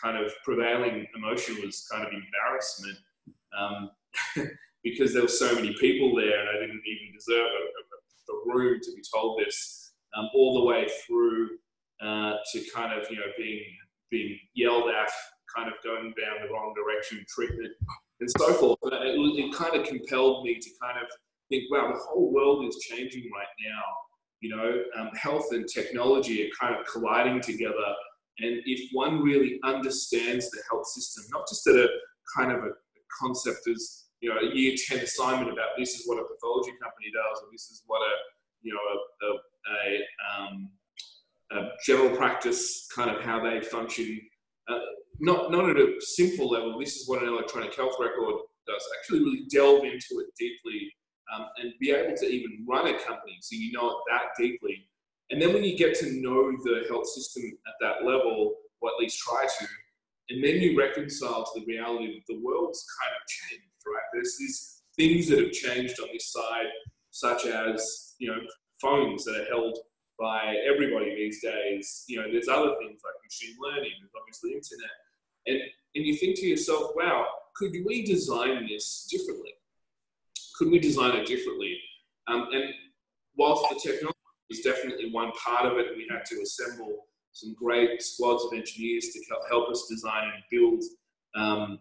kind 0.00 0.16
of 0.24 0.32
prevailing 0.44 1.04
emotion 1.16 1.56
was 1.60 1.84
kind 1.90 2.06
of 2.06 2.12
embarrassment. 2.12 2.96
Um, 3.58 3.90
because 4.84 5.12
there 5.12 5.22
were 5.22 5.28
so 5.28 5.54
many 5.54 5.74
people 5.74 6.14
there 6.14 6.40
and 6.40 6.48
I 6.48 6.60
didn't 6.60 6.82
even 6.86 7.14
deserve 7.14 7.46
a, 7.46 8.32
a, 8.32 8.36
a 8.36 8.54
room 8.54 8.80
to 8.82 8.92
be 8.94 9.02
told 9.12 9.40
this 9.40 9.92
um, 10.16 10.28
all 10.34 10.60
the 10.60 10.64
way 10.64 10.86
through 11.06 11.50
uh, 12.00 12.34
to 12.52 12.64
kind 12.74 12.98
of, 12.98 13.10
you 13.10 13.16
know, 13.16 13.26
being 13.36 13.64
being 14.10 14.38
yelled 14.54 14.88
at 14.88 15.10
kind 15.54 15.68
of 15.68 15.74
going 15.84 16.14
down 16.16 16.46
the 16.46 16.52
wrong 16.52 16.74
direction, 16.74 17.24
treatment, 17.28 17.72
and 18.20 18.30
so 18.38 18.54
forth. 18.54 18.78
It, 18.84 19.18
it 19.44 19.54
kind 19.54 19.76
of 19.76 19.86
compelled 19.86 20.44
me 20.44 20.58
to 20.58 20.70
kind 20.80 20.98
of 20.98 21.08
think, 21.48 21.64
wow, 21.70 21.92
the 21.92 21.98
whole 21.98 22.32
world 22.32 22.64
is 22.66 22.76
changing 22.76 23.30
right 23.34 23.46
now. 23.66 23.82
You 24.40 24.56
know, 24.56 24.82
um, 24.98 25.10
health 25.14 25.46
and 25.50 25.66
technology 25.68 26.44
are 26.44 26.50
kind 26.58 26.74
of 26.78 26.86
colliding 26.86 27.40
together. 27.40 27.74
And 28.38 28.60
if 28.66 28.88
one 28.92 29.20
really 29.20 29.58
understands 29.64 30.48
the 30.50 30.62
health 30.70 30.86
system, 30.86 31.24
not 31.32 31.48
just 31.48 31.66
at 31.66 31.74
a 31.74 31.88
kind 32.36 32.52
of 32.52 32.58
a 32.62 32.70
concept 33.20 33.66
as 33.68 34.04
you 34.20 34.28
know 34.28 34.40
a 34.40 34.54
year 34.54 34.74
10 34.76 34.98
assignment 34.98 35.50
about 35.50 35.68
this 35.78 35.94
is 35.94 36.06
what 36.06 36.18
a 36.18 36.24
pathology 36.24 36.72
company 36.82 37.06
does 37.12 37.42
or 37.42 37.48
this 37.52 37.70
is 37.70 37.82
what 37.86 38.00
a 38.00 38.12
you 38.62 38.74
know 38.74 38.80
a, 38.80 39.26
a, 39.26 39.38
a, 39.74 40.48
um, 40.48 40.70
a 41.52 41.68
general 41.86 42.16
practice 42.16 42.88
kind 42.94 43.10
of 43.10 43.22
how 43.22 43.42
they 43.42 43.60
function. 43.60 44.20
Uh, 44.68 44.80
not 45.20 45.50
not 45.50 45.68
at 45.70 45.76
a 45.76 45.94
simple 46.00 46.48
level 46.48 46.78
this 46.78 46.96
is 46.96 47.08
what 47.08 47.22
an 47.22 47.28
electronic 47.28 47.74
health 47.74 47.94
record 48.00 48.34
does. 48.66 48.84
Actually 48.98 49.20
really 49.20 49.46
delve 49.50 49.84
into 49.84 50.20
it 50.20 50.28
deeply 50.38 50.92
um, 51.34 51.46
and 51.58 51.72
be 51.80 51.90
able 51.90 52.16
to 52.16 52.26
even 52.26 52.64
run 52.68 52.86
a 52.86 52.98
company 52.98 53.36
so 53.40 53.56
you 53.56 53.72
know 53.72 53.88
it 53.88 53.96
that 54.10 54.26
deeply. 54.38 54.88
And 55.30 55.40
then 55.40 55.52
when 55.52 55.62
you 55.62 55.76
get 55.76 55.94
to 55.98 56.12
know 56.22 56.52
the 56.64 56.84
health 56.88 57.06
system 57.06 57.42
at 57.66 57.74
that 57.80 58.06
level 58.06 58.54
or 58.80 58.90
at 58.90 59.00
least 59.00 59.18
try 59.20 59.46
to 59.46 59.66
and 60.30 60.44
then 60.44 60.60
you 60.60 60.78
reconcile 60.78 61.44
to 61.44 61.60
the 61.60 61.66
reality 61.66 62.14
that 62.14 62.32
the 62.32 62.40
world's 62.40 62.84
kind 63.00 63.14
of 63.16 63.26
changed, 63.26 63.67
right? 63.92 64.08
There's 64.12 64.36
these 64.38 64.82
things 64.96 65.28
that 65.28 65.38
have 65.38 65.52
changed 65.52 66.00
on 66.00 66.08
this 66.12 66.32
side, 66.32 66.66
such 67.10 67.46
as, 67.46 68.14
you 68.18 68.28
know, 68.30 68.40
phones 68.80 69.24
that 69.24 69.40
are 69.40 69.46
held 69.46 69.78
by 70.18 70.56
everybody 70.68 71.14
these 71.14 71.42
days. 71.42 72.04
You 72.08 72.20
know, 72.20 72.30
there's 72.30 72.48
other 72.48 72.74
things 72.80 73.00
like 73.04 73.14
machine 73.24 73.56
learning, 73.60 73.92
there's 74.00 74.12
obviously 74.20 74.50
internet. 74.52 74.90
And, 75.46 75.60
and 75.94 76.04
you 76.06 76.16
think 76.16 76.36
to 76.36 76.46
yourself, 76.46 76.92
wow, 76.94 77.26
could 77.54 77.72
we 77.86 78.04
design 78.04 78.66
this 78.68 79.06
differently? 79.10 79.52
Could 80.56 80.70
we 80.70 80.78
design 80.78 81.16
it 81.16 81.26
differently? 81.26 81.78
Um, 82.26 82.48
and 82.52 82.64
whilst 83.36 83.64
the 83.70 83.80
technology 83.80 84.18
is 84.50 84.60
definitely 84.60 85.10
one 85.12 85.32
part 85.32 85.66
of 85.66 85.78
it, 85.78 85.96
we 85.96 86.06
had 86.10 86.24
to 86.26 86.40
assemble 86.42 87.06
some 87.32 87.54
great 87.54 88.02
squads 88.02 88.44
of 88.44 88.52
engineers 88.52 89.10
to 89.12 89.20
help 89.48 89.70
us 89.70 89.86
design 89.88 90.24
and 90.34 90.42
build 90.50 90.82
um, 91.36 91.78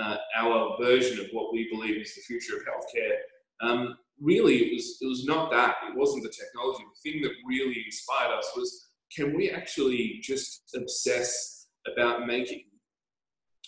uh, 0.00 0.16
our 0.36 0.76
version 0.80 1.20
of 1.20 1.26
what 1.32 1.52
we 1.52 1.68
believe 1.70 2.00
is 2.00 2.14
the 2.14 2.22
future 2.22 2.56
of 2.56 2.62
healthcare. 2.62 3.16
Um, 3.60 3.96
really, 4.20 4.56
it 4.56 4.74
was 4.74 4.98
it 5.00 5.06
was 5.06 5.24
not 5.24 5.50
that. 5.52 5.76
It 5.88 5.96
wasn't 5.96 6.24
the 6.24 6.30
technology. 6.30 6.84
The 6.84 7.10
thing 7.10 7.22
that 7.22 7.32
really 7.46 7.82
inspired 7.84 8.36
us 8.36 8.50
was 8.56 8.86
can 9.14 9.36
we 9.36 9.50
actually 9.50 10.18
just 10.22 10.62
obsess 10.74 11.68
about 11.92 12.26
making 12.26 12.64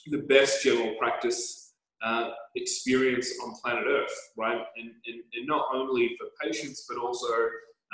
the 0.06 0.18
best 0.18 0.62
general 0.62 0.94
practice 0.98 1.74
uh, 2.04 2.30
experience 2.54 3.32
on 3.44 3.54
planet 3.62 3.84
Earth, 3.88 4.12
right? 4.36 4.60
And, 4.76 4.90
and, 5.06 5.22
and 5.34 5.46
not 5.46 5.66
only 5.72 6.16
for 6.18 6.26
patients, 6.46 6.86
but 6.88 6.98
also 6.98 7.26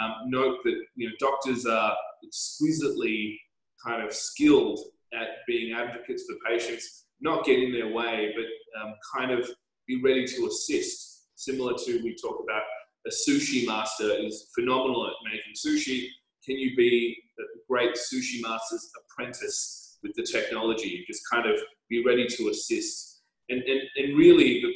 um, 0.03 0.15
note 0.27 0.59
that 0.65 0.81
you 0.97 1.09
know 1.09 1.15
doctors 1.19 1.67
are 1.67 1.95
exquisitely 2.25 3.39
kind 3.85 4.03
of 4.07 4.13
skilled 4.13 4.81
at 5.13 5.29
being 5.47 5.75
advocates 5.75 6.25
for 6.25 6.37
patients, 6.49 7.05
not 7.23 7.45
get 7.45 7.59
in 7.59 7.73
their 7.73 7.89
way, 7.89 8.35
but 8.37 8.81
um, 8.81 8.95
kind 9.17 9.31
of 9.31 9.49
be 9.87 10.03
ready 10.03 10.27
to 10.27 10.47
assist. 10.47 11.29
Similar 11.37 11.75
to 11.87 12.03
we 12.03 12.15
talk 12.15 12.43
about 12.43 12.63
a 13.07 13.11
sushi 13.11 13.67
master 13.67 14.13
is 14.13 14.51
phenomenal 14.55 15.07
at 15.07 15.13
making 15.25 15.55
sushi. 15.55 16.07
Can 16.45 16.59
you 16.59 16.77
be 16.77 17.17
a 17.39 17.43
great 17.69 17.95
sushi 17.95 18.43
master's 18.43 18.91
apprentice 19.01 19.99
with 20.03 20.13
the 20.15 20.23
technology? 20.23 21.05
Just 21.07 21.23
kind 21.31 21.47
of 21.47 21.59
be 21.89 22.05
ready 22.05 22.27
to 22.27 22.49
assist. 22.49 23.23
And, 23.49 23.63
and, 23.63 23.81
and 23.97 24.17
really, 24.17 24.61
the 24.61 24.73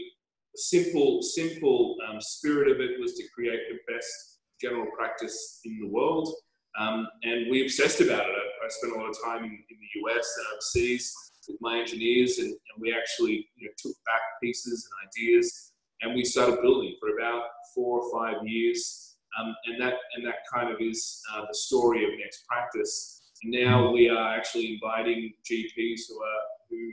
simple, 0.57 1.23
simple 1.23 1.97
um, 2.09 2.21
spirit 2.21 2.71
of 2.71 2.81
it 2.81 3.01
was 3.01 3.15
to 3.15 3.25
create 3.35 3.61
the 3.69 3.93
best 3.93 4.39
general 4.61 4.87
practice 4.97 5.61
in 5.65 5.79
the 5.81 5.89
world. 5.89 6.33
Um, 6.79 7.07
and 7.23 7.51
we 7.51 7.63
obsessed 7.63 8.01
about 8.01 8.27
it. 8.27 8.33
I, 8.33 8.67
I, 8.67 8.69
spent 8.69 8.95
a 8.95 8.97
lot 8.97 9.09
of 9.09 9.17
time 9.25 9.45
in, 9.45 9.51
in, 9.51 9.77
the 9.81 10.11
US 10.11 10.29
and 10.37 10.47
overseas 10.53 11.15
with 11.49 11.59
my 11.61 11.79
engineers, 11.79 12.39
and, 12.39 12.49
and 12.49 12.81
we 12.81 12.95
actually 12.95 13.49
you 13.57 13.67
know, 13.67 13.73
took 13.79 13.97
back 14.05 14.21
pieces 14.43 14.89
and 14.89 15.09
ideas, 15.09 15.73
and 16.03 16.15
we 16.15 16.25
started 16.25 16.61
building 16.63 16.97
for 17.01 17.17
about 17.17 17.43
four 17.75 18.01
or 18.01 18.13
five 18.13 18.47
years. 18.47 19.17
Um, 19.39 19.55
and 19.67 19.81
that 19.81 19.95
and 20.15 20.25
that 20.27 20.37
kind 20.53 20.73
of 20.73 20.81
is 20.81 21.21
uh, 21.35 21.43
the 21.47 21.55
story 21.55 22.05
of 22.05 22.11
Next 22.19 22.47
Practice. 22.47 23.23
And 23.43 23.53
now 23.53 23.91
we 23.91 24.09
are 24.09 24.35
actually 24.35 24.75
inviting 24.75 25.33
GPs 25.45 26.01
who 26.09 26.23
are 26.23 26.43
who 26.71 26.93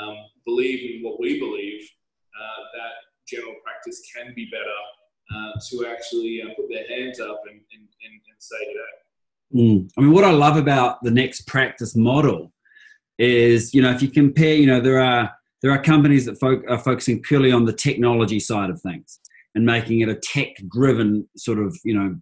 um, 0.00 0.16
believe 0.44 0.96
in 0.96 1.02
what 1.02 1.20
we 1.20 1.38
believe 1.38 1.88
uh, 2.36 2.62
that 2.74 2.92
general 3.28 3.54
practice 3.64 4.02
can 4.14 4.32
be 4.34 4.46
better 4.50 4.80
uh, 5.34 5.52
to 5.70 5.86
actually 5.86 6.42
uh, 6.42 6.54
put 6.56 6.68
their 6.68 6.86
hands 6.88 7.20
up 7.20 7.42
and, 7.50 7.60
and, 7.72 7.82
and, 8.04 8.12
and 8.12 8.38
say, 8.38 8.56
know. 8.74 9.60
Mm. 9.60 9.90
I 9.96 10.00
mean, 10.00 10.12
what 10.12 10.24
I 10.24 10.30
love 10.30 10.56
about 10.56 11.02
the 11.02 11.10
next 11.10 11.42
practice 11.46 11.96
model 11.96 12.52
is, 13.18 13.74
you 13.74 13.82
know, 13.82 13.90
if 13.90 14.02
you 14.02 14.08
compare, 14.08 14.54
you 14.54 14.66
know, 14.66 14.80
there 14.80 15.00
are 15.00 15.32
there 15.62 15.70
are 15.70 15.82
companies 15.82 16.26
that 16.26 16.36
are 16.68 16.78
focusing 16.78 17.22
purely 17.22 17.50
on 17.50 17.64
the 17.64 17.72
technology 17.72 18.38
side 18.38 18.70
of 18.70 18.80
things 18.82 19.18
and 19.54 19.64
making 19.64 20.00
it 20.00 20.08
a 20.08 20.14
tech-driven 20.14 21.26
sort 21.36 21.58
of, 21.58 21.76
you 21.82 21.94
know, 21.94 22.14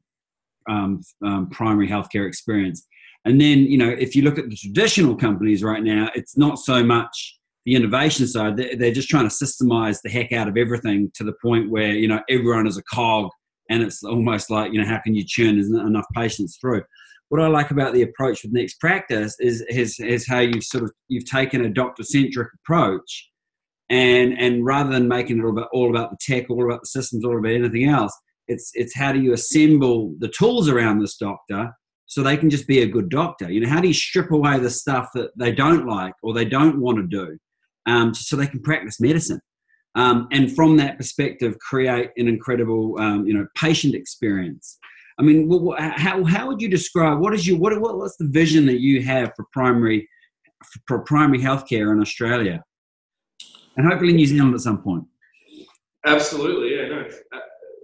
um, 0.71 1.03
um, 1.25 1.51
primary 1.51 1.89
healthcare 1.89 2.27
experience. 2.27 2.87
And 3.25 3.41
then, 3.41 3.61
you 3.65 3.77
know, 3.77 3.89
if 3.89 4.15
you 4.15 4.23
look 4.23 4.39
at 4.39 4.49
the 4.49 4.57
traditional 4.57 5.17
companies 5.17 5.63
right 5.63 5.83
now, 5.83 6.11
it's 6.15 6.37
not 6.37 6.59
so 6.59 6.85
much 6.85 7.39
the 7.65 7.75
innovation 7.75 8.27
side, 8.27 8.57
they're 8.57 8.93
just 8.93 9.09
trying 9.09 9.29
to 9.29 9.35
systemize 9.35 10.01
the 10.03 10.11
heck 10.11 10.33
out 10.33 10.49
of 10.49 10.57
everything 10.57 11.11
to 11.15 11.25
the 11.25 11.33
point 11.43 11.71
where 11.71 11.93
you 11.93 12.07
know 12.07 12.21
everyone 12.29 12.67
is 12.67 12.77
a 12.77 12.83
cog, 12.83 13.31
and 13.71 13.83
it's 13.83 14.03
almost 14.05 14.51
like 14.51 14.73
you 14.73 14.81
know 14.81 14.87
how 14.87 15.01
can 15.03 15.15
you 15.15 15.25
churn 15.25 15.59
enough 15.59 16.05
patients 16.15 16.59
through. 16.61 16.83
What 17.29 17.41
I 17.41 17.49
like 17.49 17.71
about 17.71 17.95
the 17.95 18.03
approach 18.03 18.43
with 18.43 18.53
Next 18.53 18.79
Practice 18.81 19.37
is 19.41 19.65
is, 19.69 19.99
is 19.99 20.27
how 20.29 20.41
you've 20.41 20.65
sort 20.65 20.85
of 20.85 20.93
you've 21.09 21.29
taken 21.29 21.65
a 21.65 21.69
doctor 21.69 22.03
centric 22.03 22.49
approach, 22.63 23.31
and 23.91 24.39
and 24.39 24.65
rather 24.65 24.91
than 24.91 25.09
making 25.09 25.39
it 25.39 25.45
all 25.45 25.51
about 25.51 25.69
all 25.73 25.91
about 25.91 26.11
the 26.11 26.19
tech, 26.21 26.51
all 26.51 26.65
about 26.65 26.83
the 26.83 26.89
systems, 26.89 27.25
all 27.25 27.39
about 27.39 27.53
anything 27.53 27.89
else, 27.89 28.13
it's 28.49 28.71
it's 28.75 28.95
how 28.95 29.13
do 29.13 29.21
you 29.21 29.33
assemble 29.33 30.15
the 30.19 30.29
tools 30.29 30.69
around 30.69 31.01
this 31.01 31.17
doctor 31.17 31.71
so 32.07 32.23
they 32.23 32.37
can 32.37 32.51
just 32.51 32.69
be 32.69 32.83
a 32.83 32.87
good 32.87 33.09
doctor. 33.09 33.51
You 33.51 33.61
know, 33.61 33.69
how 33.69 33.81
do 33.81 33.89
you 33.89 33.95
strip 33.95 34.31
away 34.31 34.59
the 34.59 34.71
stuff 34.71 35.09
that 35.15 35.31
they 35.39 35.51
don't 35.53 35.87
like 35.87 36.13
or 36.23 36.35
they 36.35 36.45
don't 36.45 36.79
want 36.81 36.99
to 36.99 37.07
do? 37.07 37.39
um, 37.87 38.15
so 38.15 38.37
they 38.37 38.47
can 38.47 38.63
practice 38.63 39.01
medicine. 39.01 39.41
Um, 39.95 40.29
and 40.33 40.55
from 40.55 40.77
that 40.79 40.97
perspective, 40.97 41.57
create 41.59 42.11
an 42.17 42.27
incredible, 42.27 42.97
um, 42.99 43.27
you 43.27 43.35
know, 43.35 43.47
patient 43.57 43.95
experience. 43.95 44.79
I 45.19 45.23
mean, 45.23 45.49
how, 45.79 46.25
how 46.25 46.49
would 46.49 46.61
you 46.61 46.69
describe 46.69 47.21
what 47.21 47.35
is 47.35 47.47
your 47.47 47.59
what, 47.59 47.79
what's 47.81 48.17
the 48.17 48.27
vision 48.27 48.67
that 48.67 48.81
you 48.81 49.03
have 49.03 49.33
for 49.37 49.47
primary 49.53 50.09
for 50.89 51.01
primary 51.01 51.39
healthcare 51.39 51.93
in 51.93 52.01
Australia, 52.01 52.63
and 53.77 53.87
hopefully 53.87 54.13
New 54.13 54.27
Zealand 54.27 54.55
at 54.55 54.61
some 54.61 54.83
point? 54.83 55.05
Absolutely, 56.05 56.77
yeah, 56.77 56.89
no, 56.89 57.01
uh, 57.01 57.41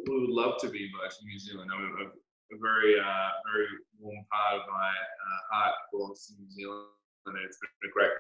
we 0.09 0.21
would 0.21 0.31
love 0.31 0.55
to 0.61 0.69
be 0.69 0.85
invited 0.85 1.17
to 1.19 1.27
New 1.27 1.39
Zealand. 1.39 1.71
I'm 1.73 1.83
a, 1.83 2.05
a 2.09 2.59
very 2.61 2.99
uh, 2.99 3.29
very 3.53 3.67
warm 4.01 4.25
part 4.33 4.61
of 4.61 4.67
my 4.69 4.89
uh, 4.89 5.55
heart 5.55 5.75
to 5.93 6.35
New 6.39 6.51
Zealand, 6.51 6.87
and 7.27 7.37
it's 7.45 7.59
been 7.61 7.91
a 7.91 7.93
great 7.93 8.11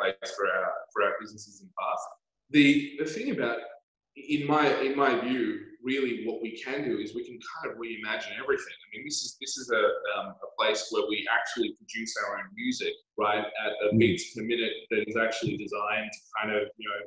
place 0.00 0.32
for 0.34 0.46
our 0.46 0.72
for 0.92 1.02
our 1.02 1.14
businesses 1.20 1.60
in 1.60 1.66
the 1.66 1.74
past. 1.78 2.04
The 2.50 2.96
the 2.98 3.04
thing 3.04 3.30
about 3.32 3.58
in 4.16 4.46
my 4.46 4.68
in 4.80 4.96
my 4.96 5.20
view, 5.20 5.60
really 5.82 6.24
what 6.24 6.40
we 6.40 6.56
can 6.62 6.84
do 6.84 6.98
is 6.98 7.14
we 7.14 7.24
can 7.24 7.38
kind 7.54 7.72
of 7.72 7.78
reimagine 7.78 8.38
everything. 8.40 8.74
I 8.74 8.86
mean, 8.96 9.04
this 9.04 9.22
is 9.22 9.36
this 9.40 9.56
is 9.58 9.70
a, 9.70 9.84
um, 10.18 10.34
a 10.42 10.50
place 10.58 10.88
where 10.90 11.06
we 11.08 11.26
actually 11.32 11.74
produce 11.74 12.14
our 12.24 12.38
own 12.38 12.44
music, 12.54 12.92
right, 13.18 13.44
at 13.44 13.72
a 13.90 13.96
beats 13.96 14.34
per 14.34 14.42
minute 14.42 14.72
that 14.90 15.08
is 15.08 15.16
actually 15.16 15.56
designed 15.56 16.10
to 16.12 16.20
kind 16.40 16.56
of 16.56 16.68
you 16.76 16.88
know 16.88 17.06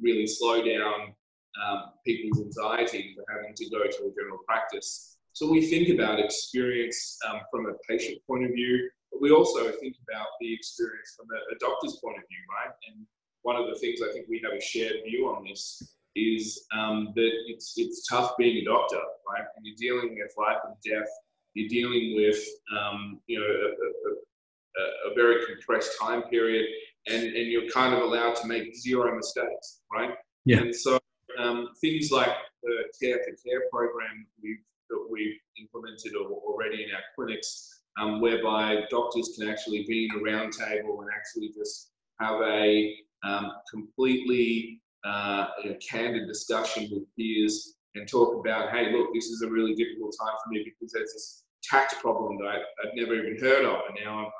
really 0.00 0.26
slow 0.26 0.64
down 0.64 1.14
um, 1.62 1.92
people's 2.04 2.40
anxiety 2.40 3.14
for 3.14 3.24
having 3.32 3.54
to 3.54 3.70
go 3.70 3.78
to 3.78 3.86
a 3.86 4.12
general 4.16 4.38
practice. 4.46 5.18
So 5.32 5.50
we 5.50 5.66
think 5.66 5.88
about 5.88 6.18
experience 6.18 7.18
um, 7.28 7.40
from 7.50 7.66
a 7.66 7.74
patient 7.88 8.18
point 8.26 8.44
of 8.44 8.52
view, 8.52 8.88
but 9.12 9.20
we 9.20 9.30
also 9.30 9.70
think 9.70 9.96
about 10.08 10.28
the 10.40 10.52
experience 10.52 11.14
from 11.16 11.26
a, 11.30 11.54
a 11.54 11.58
doctor's 11.58 11.96
point 12.02 12.16
of 12.16 12.24
view, 12.28 12.40
right? 12.48 12.72
And 12.88 13.06
one 13.42 13.56
of 13.56 13.66
the 13.68 13.78
things 13.78 14.00
I 14.02 14.12
think 14.12 14.26
we 14.28 14.40
have 14.44 14.54
a 14.54 14.60
shared 14.60 14.96
view 15.06 15.28
on 15.28 15.44
this 15.44 15.95
is 16.16 16.66
um, 16.76 17.12
that 17.14 17.30
it's 17.46 17.74
it's 17.76 18.06
tough 18.06 18.32
being 18.38 18.56
a 18.56 18.64
doctor, 18.64 19.00
right? 19.30 19.44
And 19.56 19.64
you're 19.64 19.76
dealing 19.78 20.16
with 20.18 20.32
life 20.36 20.58
and 20.64 20.74
death. 20.84 21.08
You're 21.54 21.68
dealing 21.68 22.16
with 22.16 22.42
um, 22.76 23.20
you 23.26 23.38
know 23.38 23.46
a, 23.46 24.80
a, 24.82 25.10
a, 25.12 25.14
very 25.14 25.44
compressed 25.46 25.92
time 26.00 26.22
period, 26.24 26.66
and 27.06 27.22
and 27.22 27.46
you're 27.50 27.68
kind 27.68 27.94
of 27.94 28.02
allowed 28.02 28.34
to 28.36 28.46
make 28.46 28.74
zero 28.76 29.14
mistakes, 29.14 29.80
right? 29.92 30.14
Yeah. 30.44 30.58
And 30.58 30.74
so 30.74 30.98
um, 31.38 31.68
things 31.80 32.10
like 32.10 32.32
the 32.62 32.84
care 33.00 33.18
for 33.18 33.48
care 33.48 33.62
program 33.70 34.26
we've 34.42 34.58
that 34.88 35.06
we've 35.10 35.38
implemented 35.60 36.14
already 36.14 36.84
in 36.84 36.90
our 36.94 37.02
clinics 37.14 37.80
um, 38.00 38.20
whereby 38.20 38.82
doctors 38.90 39.36
can 39.36 39.48
actually 39.48 39.84
be 39.88 40.08
in 40.10 40.20
a 40.20 40.22
round 40.22 40.52
table 40.52 41.00
and 41.00 41.10
actually 41.14 41.52
just 41.56 41.90
have 42.20 42.40
a 42.42 42.94
um, 43.24 43.52
completely 43.70 44.80
uh, 45.06 45.46
candid 45.88 46.26
discussion 46.26 46.88
with 46.90 47.04
peers 47.16 47.76
and 47.94 48.08
talk 48.08 48.38
about, 48.38 48.70
hey, 48.70 48.92
look, 48.92 49.12
this 49.14 49.26
is 49.26 49.42
a 49.42 49.50
really 49.50 49.74
difficult 49.74 50.14
time 50.20 50.34
for 50.42 50.50
me 50.50 50.64
because 50.64 50.92
there's 50.92 51.12
this 51.12 51.44
tax 51.62 51.94
problem 52.00 52.38
that 52.38 52.46
I, 52.46 52.56
would 52.56 52.94
never 52.94 53.14
even 53.14 53.40
heard 53.40 53.64
of, 53.64 53.80
and 53.88 53.98
now 54.02 54.18
I'm, 54.18 54.24
I'm, 54.24 54.30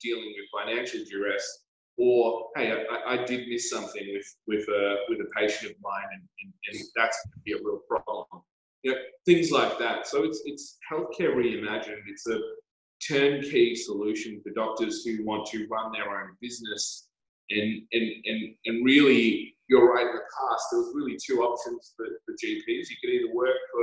dealing 0.00 0.34
with 0.36 0.66
financial 0.66 1.00
duress. 1.08 1.60
Or 1.96 2.48
hey, 2.56 2.72
I, 2.72 3.14
I, 3.14 3.24
did 3.24 3.46
miss 3.48 3.70
something 3.70 4.02
with 4.12 4.26
with 4.48 4.68
a 4.68 4.96
with 5.08 5.20
a 5.20 5.26
patient 5.36 5.70
of 5.70 5.76
mine, 5.80 6.08
and, 6.12 6.22
and, 6.42 6.52
and 6.72 6.84
that's 6.96 7.16
going 7.24 7.32
to 7.34 7.40
be 7.44 7.52
a 7.52 7.56
real 7.58 7.80
problem. 7.88 8.26
You 8.82 8.92
know, 8.92 8.98
things 9.26 9.52
like 9.52 9.78
that. 9.78 10.08
So 10.08 10.24
it's 10.24 10.42
it's 10.44 10.78
healthcare 10.90 11.36
reimagined. 11.36 12.02
It's 12.08 12.26
a 12.26 12.40
turnkey 13.06 13.76
solution 13.76 14.40
for 14.42 14.50
doctors 14.54 15.04
who 15.04 15.24
want 15.24 15.46
to 15.48 15.68
run 15.70 15.92
their 15.92 16.10
own 16.10 16.36
business. 16.40 17.08
And 17.50 17.82
and 17.92 18.10
and 18.24 18.54
and 18.64 18.84
really, 18.84 19.54
you're 19.72 19.90
right. 19.90 20.06
In 20.06 20.12
the 20.12 20.20
past, 20.20 20.64
there 20.70 20.80
was 20.80 20.92
really 20.94 21.16
two 21.16 21.40
options 21.40 21.94
for, 21.96 22.04
for 22.26 22.32
GPs. 22.34 22.90
You 22.90 22.96
could 23.00 23.10
either 23.10 23.34
work 23.34 23.56
for 23.72 23.82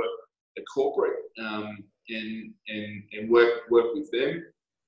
a 0.56 0.62
corporate 0.72 1.18
um, 1.42 1.78
and 2.08 2.54
and 2.68 3.02
and 3.12 3.28
work 3.28 3.68
work 3.70 3.92
with 3.94 4.08
them, 4.12 4.44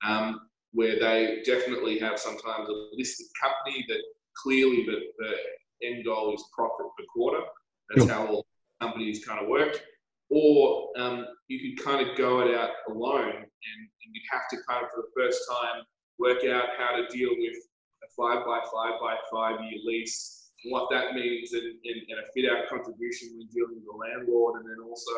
um, 0.06 0.40
where 0.72 1.00
they 1.00 1.42
definitely 1.44 1.98
have 1.98 2.20
sometimes 2.20 2.68
a 2.68 2.88
listed 2.92 3.26
company 3.42 3.84
that 3.88 4.00
clearly 4.40 4.86
the, 4.86 5.00
the 5.18 5.86
end 5.88 6.04
goal 6.04 6.34
is 6.34 6.44
profit 6.56 6.86
per 6.96 7.04
quarter. 7.12 7.42
That's 7.90 8.08
how 8.08 8.26
all 8.26 8.46
companies 8.80 9.24
kind 9.26 9.40
of 9.40 9.48
work. 9.48 9.82
Or 10.30 10.88
um, 10.96 11.26
you 11.48 11.58
could 11.74 11.84
kind 11.84 12.08
of 12.08 12.16
go 12.16 12.40
it 12.40 12.54
out 12.54 12.70
alone, 12.88 13.34
and, 13.34 13.80
and 14.04 14.14
you 14.14 14.20
have 14.30 14.42
to 14.50 14.56
kind 14.68 14.84
of 14.84 14.90
for 14.90 15.02
the 15.02 15.20
first 15.20 15.40
time 15.50 15.82
work 16.20 16.44
out 16.44 16.68
how 16.78 16.96
to 16.96 17.08
deal 17.08 17.30
with 17.36 17.56
a 18.04 18.08
five 18.16 18.46
by 18.46 18.60
five 18.72 19.00
by 19.00 19.16
five 19.32 19.64
year 19.64 19.80
lease, 19.84 20.41
what 20.64 20.88
that 20.90 21.14
means, 21.14 21.52
and, 21.52 21.62
and, 21.62 21.98
and 22.08 22.18
a 22.20 22.26
fit 22.34 22.50
out 22.50 22.68
contribution 22.68 23.34
when 23.36 23.48
dealing 23.48 23.76
with 23.76 23.84
the 23.84 23.98
landlord, 23.98 24.60
and 24.60 24.70
then 24.70 24.78
also 24.84 25.10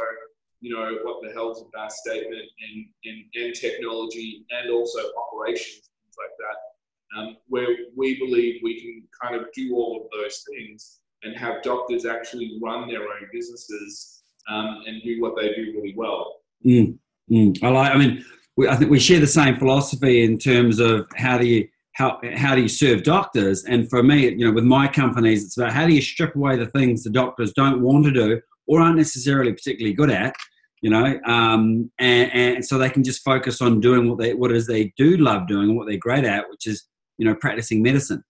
you 0.64 0.74
know, 0.74 0.96
what 1.02 1.20
the 1.22 1.30
hell's 1.35 1.61
a 1.61 1.64
BAS 1.74 2.00
statement 2.00 2.40
and, 2.40 2.87
and, 3.04 3.24
and 3.35 3.54
technology 3.54 4.46
and 4.48 4.70
also 4.70 4.98
operations, 5.28 5.90
things 6.02 6.16
like 6.16 6.30
that, 6.38 7.18
um, 7.20 7.37
where 7.48 7.68
we 7.94 8.18
believe 8.18 8.61
we 8.62 8.80
can 8.80 9.02
kind 9.22 9.38
of 9.38 9.52
do 9.54 9.74
all 9.74 10.00
of 10.02 10.11
those 10.11 10.42
things 10.50 11.00
and 11.22 11.37
have 11.37 11.62
doctors 11.62 12.07
actually 12.07 12.59
run 12.62 12.88
their 12.88 13.02
own 13.02 13.28
businesses 13.30 14.22
um, 14.48 14.83
and 14.87 15.02
do 15.02 15.20
what 15.20 15.37
they 15.37 15.48
do 15.54 15.72
really 15.76 15.92
well. 15.94 16.37
Mm, 16.64 16.96
mm. 17.30 17.62
I 17.62 17.68
like. 17.68 17.94
I 17.94 17.98
mean, 17.98 18.24
we, 18.57 18.66
I 18.66 18.76
think 18.76 18.90
we 18.90 18.98
share 18.98 19.20
the 19.20 19.26
same 19.26 19.59
philosophy 19.59 20.24
in 20.24 20.38
terms 20.38 20.78
of 20.78 21.07
how 21.14 21.37
do 21.37 21.46
you 21.46 21.68
how 21.94 22.20
how 22.35 22.54
do 22.54 22.62
you 22.62 22.68
serve 22.68 23.02
doctors? 23.02 23.64
And 23.64 23.88
for 23.88 24.02
me, 24.02 24.28
you 24.28 24.46
know, 24.46 24.52
with 24.52 24.64
my 24.64 24.87
companies, 24.87 25.44
it's 25.44 25.57
about 25.57 25.72
how 25.72 25.87
do 25.87 25.94
you 25.94 26.02
strip 26.02 26.37
away 26.37 26.57
the 26.57 26.66
things 26.66 27.02
the 27.02 27.11
doctors 27.11 27.52
don't 27.52 27.83
want 27.83 28.04
to 28.04 28.11
do 28.11 28.40
or 28.66 28.80
aren't 28.80 28.96
necessarily 28.96 29.52
particularly 29.52 29.94
good 29.94 30.11
at, 30.11 30.35
you 30.80 30.90
know, 30.90 31.18
um, 31.26 31.90
and, 31.98 32.33
and, 32.33 32.64
so 32.64 32.78
they 32.78 32.90
can 32.90 33.04
just 33.04 33.22
focus 33.22 33.62
on 33.62 33.80
doing 33.80 34.09
what 34.09 34.18
they 34.18 34.35
what 34.35 34.50
it 34.50 34.57
is 34.57 34.66
they 34.66 34.92
do 34.96 35.16
love 35.16 35.46
doing 35.46 35.70
and 35.70 35.76
what 35.76 35.87
they're 35.87 35.96
great 35.96 36.24
at, 36.24 36.48
which 36.50 36.66
is 36.66 36.85
you 37.16 37.24
know 37.24 37.35
practicing 37.37 37.83
medicine. 37.83 38.22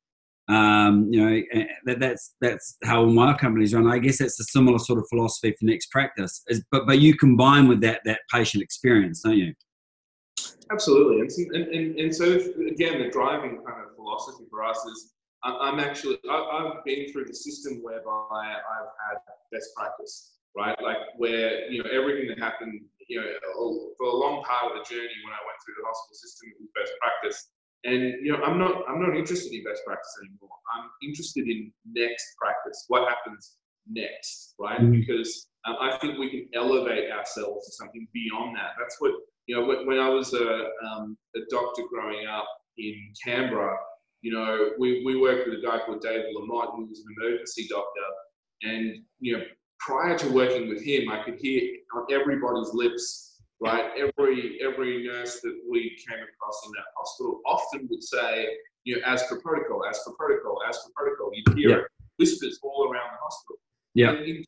Um, 0.46 1.08
you 1.10 1.24
know, 1.24 1.64
that, 1.86 2.00
that's 2.00 2.34
that's 2.42 2.76
how 2.84 3.06
my 3.06 3.32
companies 3.32 3.72
run. 3.74 3.90
I 3.90 3.98
guess 3.98 4.18
that's 4.18 4.38
a 4.38 4.44
similar 4.44 4.78
sort 4.78 4.98
of 4.98 5.06
philosophy 5.08 5.54
for 5.58 5.64
next 5.64 5.90
practice. 5.90 6.42
Is, 6.48 6.62
but 6.70 6.86
but 6.86 6.98
you 6.98 7.16
combine 7.16 7.66
with 7.66 7.80
that 7.80 8.02
that 8.04 8.20
patient 8.30 8.62
experience, 8.62 9.22
don't 9.22 9.38
you? 9.38 9.54
Absolutely, 10.74 11.20
and, 11.54 11.68
and, 11.68 11.98
and 11.98 12.14
so 12.14 12.24
again, 12.68 12.98
the 13.02 13.10
driving 13.10 13.62
kind 13.66 13.80
of 13.84 13.94
philosophy 13.96 14.44
for 14.50 14.64
us 14.64 14.76
is 14.86 15.12
I'm 15.42 15.78
actually 15.78 16.18
I've 16.30 16.84
been 16.84 17.12
through 17.12 17.26
the 17.26 17.34
system 17.34 17.80
whereby 17.82 18.10
I've 18.32 18.92
had 19.08 19.18
best 19.52 19.68
practice 19.76 20.34
right? 20.56 20.76
Like 20.82 20.98
where 21.16 21.70
you 21.70 21.82
know 21.82 21.90
everything 21.90 22.28
that 22.28 22.38
happened, 22.38 22.80
you 23.08 23.20
know, 23.20 23.92
for 23.98 24.06
a 24.06 24.16
long 24.16 24.42
part 24.44 24.72
of 24.72 24.78
the 24.78 24.84
journey 24.88 25.18
when 25.24 25.34
I 25.34 25.42
went 25.42 25.58
through 25.64 25.74
the 25.78 25.86
hospital 25.86 26.16
system, 26.16 26.50
it 26.50 26.62
was 26.62 26.70
best 26.74 26.92
practice. 27.00 27.50
And 27.84 28.24
you 28.24 28.32
know, 28.32 28.42
I'm 28.42 28.58
not 28.58 28.84
I'm 28.88 29.00
not 29.02 29.16
interested 29.16 29.52
in 29.52 29.64
best 29.64 29.82
practice 29.84 30.14
anymore. 30.22 30.56
I'm 30.74 30.88
interested 31.02 31.48
in 31.48 31.72
next 31.92 32.24
practice. 32.40 32.84
What 32.88 33.08
happens 33.08 33.56
next, 33.90 34.54
right? 34.58 34.80
Mm-hmm. 34.80 34.92
Because 34.92 35.48
um, 35.66 35.76
I 35.80 35.98
think 35.98 36.18
we 36.18 36.30
can 36.30 36.48
elevate 36.54 37.10
ourselves 37.10 37.66
to 37.66 37.72
something 37.72 38.06
beyond 38.14 38.56
that. 38.56 38.78
That's 38.78 38.96
what 39.00 39.12
you 39.46 39.56
know. 39.56 39.66
When, 39.66 39.86
when 39.86 39.98
I 39.98 40.08
was 40.08 40.32
a, 40.34 40.68
um, 40.86 41.16
a 41.36 41.40
doctor 41.50 41.82
growing 41.90 42.26
up 42.26 42.48
in 42.78 42.94
Canberra, 43.24 43.76
you 44.22 44.32
know, 44.32 44.70
we, 44.78 45.02
we 45.04 45.20
worked 45.20 45.48
with 45.48 45.58
a 45.58 45.62
guy 45.62 45.78
called 45.84 46.00
David 46.00 46.34
Lamont, 46.34 46.70
who 46.76 46.86
was 46.86 47.00
an 47.00 47.14
emergency 47.18 47.66
doctor, 47.68 48.06
and 48.62 49.02
you 49.20 49.36
know, 49.36 49.44
prior 49.80 50.16
to 50.18 50.28
working 50.28 50.68
with 50.68 50.82
him, 50.82 51.10
I 51.10 51.22
could 51.22 51.38
hear 51.38 51.62
on 51.94 52.06
everybody's 52.10 52.72
lips, 52.72 53.42
right? 53.60 53.90
Every 53.96 54.58
every 54.62 55.06
nurse 55.06 55.40
that 55.42 55.60
we 55.70 55.96
came 56.08 56.18
across 56.18 56.62
in 56.66 56.72
that 56.72 56.86
hospital 56.96 57.40
often 57.46 57.86
would 57.90 58.02
say, 58.02 58.48
you 58.84 58.96
know, 58.96 59.02
as 59.06 59.22
per 59.24 59.40
protocol, 59.40 59.84
as 59.88 60.00
per 60.06 60.12
protocol, 60.12 60.58
as 60.68 60.78
per 60.78 60.90
protocol. 60.96 61.30
You'd 61.34 61.58
hear 61.58 61.68
yeah. 61.70 61.76
it, 61.76 61.84
whispers 62.18 62.58
all 62.62 62.84
around 62.84 63.10
the 63.12 63.18
hospital. 63.22 63.56
Yeah. 63.94 64.10
And, 64.10 64.44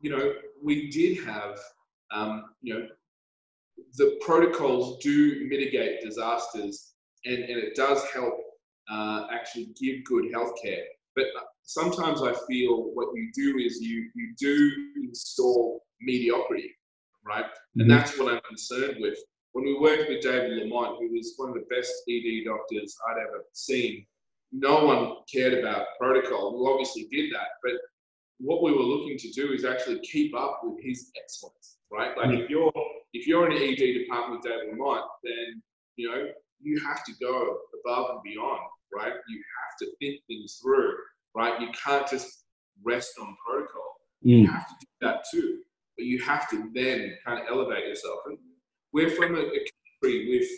you 0.00 0.10
know, 0.10 0.34
we 0.62 0.90
did 0.90 1.24
have, 1.24 1.58
um, 2.12 2.44
you 2.62 2.74
know, 2.74 2.86
the 3.96 4.18
protocols 4.20 5.02
do 5.02 5.46
mitigate 5.48 6.02
disasters, 6.02 6.94
and, 7.24 7.38
and 7.38 7.58
it 7.58 7.74
does 7.74 8.04
help 8.12 8.34
uh, 8.90 9.26
actually 9.32 9.74
give 9.80 10.04
good 10.04 10.24
healthcare. 10.32 10.82
But 11.16 11.26
sometimes 11.62 12.22
I 12.22 12.34
feel 12.48 12.90
what 12.94 13.08
you 13.14 13.30
do 13.34 13.58
is 13.58 13.80
you 13.80 14.10
you 14.14 14.34
do 14.38 14.70
install 15.02 15.82
mediocrity, 16.00 16.74
right? 17.26 17.44
Mm-hmm. 17.44 17.82
And 17.82 17.90
that's 17.90 18.18
what 18.18 18.32
I'm 18.32 18.40
concerned 18.46 18.96
with. 19.00 19.18
When 19.52 19.64
we 19.64 19.78
worked 19.78 20.08
with 20.08 20.20
David 20.20 20.58
Lamont, 20.58 20.98
who 20.98 21.12
was 21.12 21.34
one 21.36 21.50
of 21.50 21.54
the 21.54 21.64
best 21.74 21.92
ED 22.10 22.44
doctors 22.44 22.96
I'd 23.08 23.20
ever 23.20 23.44
seen, 23.52 24.04
no 24.50 24.84
one 24.84 25.12
cared 25.32 25.54
about 25.54 25.86
protocol. 25.98 26.58
We 26.58 26.70
obviously 26.70 27.06
did 27.10 27.32
that, 27.32 27.48
but 27.62 27.74
what 28.38 28.62
we 28.62 28.72
were 28.72 28.82
looking 28.82 29.16
to 29.18 29.30
do 29.30 29.52
is 29.52 29.64
actually 29.64 30.00
keep 30.00 30.34
up 30.36 30.60
with 30.64 30.82
his 30.82 31.10
excellence, 31.22 31.76
right? 31.92 32.16
Like 32.16 32.30
mm-hmm. 32.30 32.42
if 32.42 32.50
you're 32.50 32.72
if 33.14 33.26
you're 33.26 33.50
in 33.50 33.56
an 33.56 33.62
ED 33.62 34.02
department 34.02 34.42
with 34.42 34.50
David 34.50 34.72
Lamont, 34.72 35.06
then 35.22 35.62
you 35.96 36.10
know 36.10 36.26
you 36.60 36.78
have 36.86 37.04
to 37.04 37.12
go 37.20 37.58
above 37.80 38.10
and 38.10 38.22
beyond, 38.22 38.60
right? 38.92 39.12
You 39.28 39.42
have 39.62 39.78
to 39.80 39.96
think 39.98 40.20
things 40.28 40.60
through 40.62 40.94
right? 41.34 41.60
You 41.60 41.68
can't 41.72 42.08
just 42.08 42.44
rest 42.82 43.14
on 43.20 43.36
protocol. 43.46 43.96
Mm. 44.24 44.40
You 44.40 44.46
have 44.46 44.68
to 44.68 44.74
do 44.80 44.86
that 45.02 45.24
too, 45.30 45.58
but 45.96 46.06
you 46.06 46.20
have 46.22 46.48
to 46.50 46.70
then 46.74 47.16
kind 47.24 47.40
of 47.40 47.46
elevate 47.48 47.86
yourself. 47.86 48.20
And 48.26 48.38
we're 48.92 49.10
from 49.10 49.34
a, 49.34 49.40
a 49.40 49.66
country 50.02 50.28
with, 50.30 50.48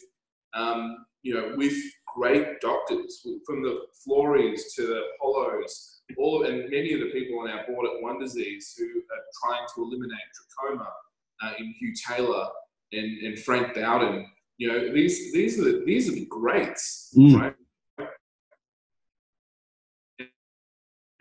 um, 0.54 1.06
you 1.22 1.34
know, 1.34 1.54
with 1.56 1.76
great 2.14 2.60
doctors, 2.60 3.26
from 3.46 3.62
the 3.62 3.80
Floreys 4.06 4.62
to 4.76 4.86
the 4.86 5.02
Hollows, 5.20 6.00
all 6.18 6.44
and 6.44 6.70
many 6.70 6.92
of 6.92 7.00
the 7.00 7.10
people 7.10 7.40
on 7.40 7.50
our 7.50 7.66
board 7.66 7.86
at 7.86 8.02
One 8.02 8.20
Disease 8.20 8.74
who 8.78 8.84
are 8.84 9.24
trying 9.42 9.66
to 9.74 9.82
eliminate 9.82 10.20
trachoma 10.36 10.86
uh, 11.42 11.52
in 11.58 11.74
Hugh 11.78 11.94
Taylor 12.08 12.46
and, 12.92 13.18
and 13.22 13.38
Frank 13.38 13.74
Bowden. 13.74 14.26
You 14.58 14.68
know, 14.68 14.92
these 14.92 15.32
these 15.32 15.60
are 15.60 15.64
the, 15.64 15.82
these 15.84 16.08
are 16.08 16.12
the 16.12 16.26
greats, 16.26 17.12
mm. 17.16 17.38
right? 17.38 17.54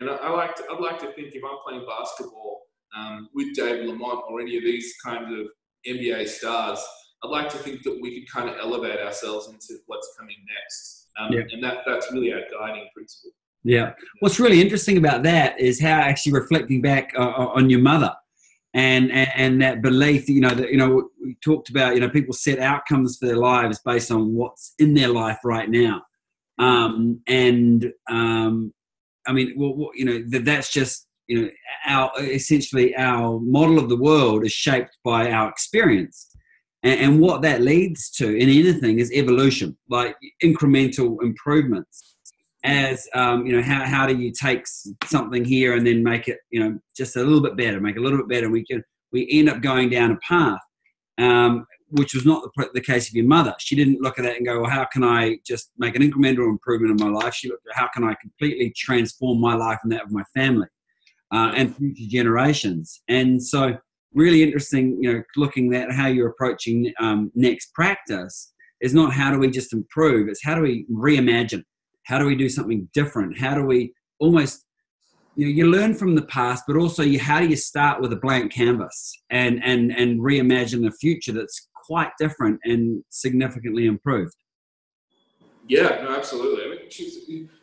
And 0.00 0.10
I, 0.10 0.14
I, 0.16 0.30
like 0.30 0.54
to, 0.56 0.62
I'd 0.70 0.80
like 0.80 0.98
to 1.00 1.12
think 1.12 1.34
if 1.34 1.42
I'm 1.42 1.56
playing 1.66 1.86
basketball 1.86 2.62
um, 2.96 3.28
with 3.34 3.54
Dave 3.54 3.86
Lamont 3.86 4.24
or 4.28 4.40
any 4.40 4.56
of 4.58 4.62
these 4.62 4.94
kind 5.02 5.24
of 5.38 5.46
NBA 5.86 6.28
stars, 6.28 6.84
I'd 7.24 7.30
like 7.30 7.48
to 7.50 7.58
think 7.58 7.82
that 7.84 7.98
we 8.00 8.20
could 8.20 8.30
kind 8.30 8.50
of 8.50 8.56
elevate 8.58 9.00
ourselves 9.00 9.48
into 9.48 9.80
what's 9.86 10.14
coming 10.18 10.36
next. 10.54 11.08
Um, 11.18 11.32
yeah. 11.32 11.42
And 11.50 11.64
that, 11.64 11.78
that's 11.86 12.12
really 12.12 12.32
our 12.32 12.40
guiding 12.52 12.88
principle. 12.94 13.30
Yeah. 13.64 13.92
What's 14.20 14.38
really 14.38 14.60
interesting 14.60 14.98
about 14.98 15.22
that 15.22 15.58
is 15.58 15.80
how 15.80 15.98
actually 15.98 16.32
reflecting 16.32 16.82
back 16.82 17.12
uh 17.16 17.22
on 17.28 17.68
your 17.68 17.80
mother 17.80 18.14
and, 18.76 19.10
and, 19.10 19.30
and 19.34 19.62
that 19.62 19.80
belief 19.80 20.28
you 20.28 20.40
know, 20.40 20.50
that, 20.50 20.70
you 20.70 20.76
know, 20.76 21.08
we 21.20 21.34
talked 21.42 21.70
about, 21.70 21.94
you 21.94 22.00
know, 22.00 22.10
people 22.10 22.34
set 22.34 22.58
outcomes 22.58 23.16
for 23.16 23.24
their 23.24 23.38
lives 23.38 23.80
based 23.84 24.10
on 24.10 24.34
what's 24.34 24.74
in 24.78 24.92
their 24.92 25.08
life 25.08 25.38
right 25.44 25.70
now. 25.70 26.02
Um, 26.58 27.20
and 27.26 27.90
um, 28.10 28.74
I 29.26 29.32
mean, 29.32 29.54
well, 29.56 29.90
you 29.94 30.04
know, 30.04 30.22
that, 30.28 30.44
that's 30.44 30.70
just 30.70 31.08
you 31.26 31.42
know 31.42 31.50
our 31.86 32.12
essentially 32.18 32.94
our 32.96 33.40
model 33.40 33.78
of 33.78 33.88
the 33.88 33.96
world 33.96 34.44
is 34.44 34.52
shaped 34.52 34.96
by 35.04 35.30
our 35.30 35.48
experience, 35.48 36.30
and, 36.82 37.00
and 37.00 37.20
what 37.20 37.42
that 37.42 37.62
leads 37.62 38.10
to 38.12 38.28
in 38.28 38.48
anything 38.48 38.98
is 38.98 39.12
evolution, 39.12 39.76
like 39.88 40.16
incremental 40.42 41.16
improvements. 41.22 42.15
As 42.66 43.08
um, 43.14 43.46
you 43.46 43.54
know, 43.54 43.62
how, 43.62 43.84
how 43.84 44.06
do 44.06 44.16
you 44.16 44.32
take 44.32 44.66
something 45.04 45.44
here 45.44 45.76
and 45.76 45.86
then 45.86 46.02
make 46.02 46.26
it 46.26 46.38
you 46.50 46.60
know 46.60 46.78
just 46.96 47.16
a 47.16 47.22
little 47.22 47.40
bit 47.40 47.56
better, 47.56 47.80
make 47.80 47.96
it 47.96 48.00
a 48.00 48.02
little 48.02 48.18
bit 48.18 48.28
better? 48.28 48.50
We 48.50 48.64
can 48.64 48.82
we 49.12 49.28
end 49.30 49.48
up 49.48 49.60
going 49.62 49.88
down 49.88 50.10
a 50.12 50.16
path. 50.16 50.60
Um, 51.18 51.66
which 51.90 52.14
was 52.14 52.26
not 52.26 52.42
the, 52.56 52.68
the 52.74 52.80
case 52.80 53.08
of 53.08 53.14
your 53.14 53.26
mother. 53.26 53.54
She 53.58 53.76
didn't 53.76 54.00
look 54.00 54.18
at 54.18 54.24
that 54.24 54.36
and 54.36 54.46
go, 54.46 54.60
well, 54.60 54.70
how 54.70 54.84
can 54.84 55.04
I 55.04 55.38
just 55.46 55.70
make 55.78 55.94
an 55.94 56.02
incremental 56.02 56.48
improvement 56.48 57.00
in 57.00 57.06
my 57.06 57.12
life? 57.12 57.34
She 57.34 57.48
looked 57.48 57.66
at 57.68 57.76
how 57.76 57.88
can 57.94 58.04
I 58.04 58.14
completely 58.20 58.72
transform 58.76 59.40
my 59.40 59.54
life 59.54 59.78
and 59.82 59.92
that 59.92 60.02
of 60.02 60.10
my 60.10 60.24
family 60.34 60.66
uh, 61.32 61.52
and 61.54 61.76
future 61.76 62.08
generations. 62.08 63.02
And 63.08 63.42
so, 63.42 63.76
really 64.14 64.42
interesting, 64.42 64.98
you 65.00 65.12
know, 65.12 65.22
looking 65.36 65.74
at 65.74 65.92
how 65.92 66.06
you're 66.06 66.28
approaching 66.28 66.92
um, 67.00 67.30
next 67.34 67.72
practice 67.74 68.52
is 68.80 68.94
not 68.94 69.12
how 69.12 69.30
do 69.30 69.38
we 69.38 69.50
just 69.50 69.72
improve, 69.72 70.28
it's 70.28 70.44
how 70.44 70.54
do 70.54 70.62
we 70.62 70.86
reimagine? 70.90 71.62
How 72.06 72.18
do 72.18 72.24
we 72.24 72.36
do 72.36 72.48
something 72.48 72.88
different? 72.94 73.38
How 73.38 73.54
do 73.54 73.64
we 73.64 73.92
almost 74.20 74.64
you, 75.34 75.46
know, 75.46 75.52
you 75.52 75.66
learn 75.66 75.94
from 75.94 76.14
the 76.14 76.22
past, 76.22 76.64
but 76.66 76.76
also 76.76 77.02
you, 77.02 77.18
how 77.18 77.40
do 77.40 77.46
you 77.46 77.56
start 77.56 78.00
with 78.00 78.12
a 78.12 78.16
blank 78.16 78.52
canvas 78.52 79.12
and, 79.30 79.62
and, 79.64 79.90
and 79.90 80.20
reimagine 80.20 80.86
a 80.86 80.92
future 80.92 81.32
that's 81.32 81.68
quite 81.74 82.10
different 82.18 82.60
and 82.64 83.02
significantly 83.10 83.86
improved? 83.86 84.36
Yeah, 85.68 86.00
no, 86.02 86.16
absolutely. 86.16 86.64
I 86.64 86.68
mean, 86.68 86.90
she's 86.90 87.18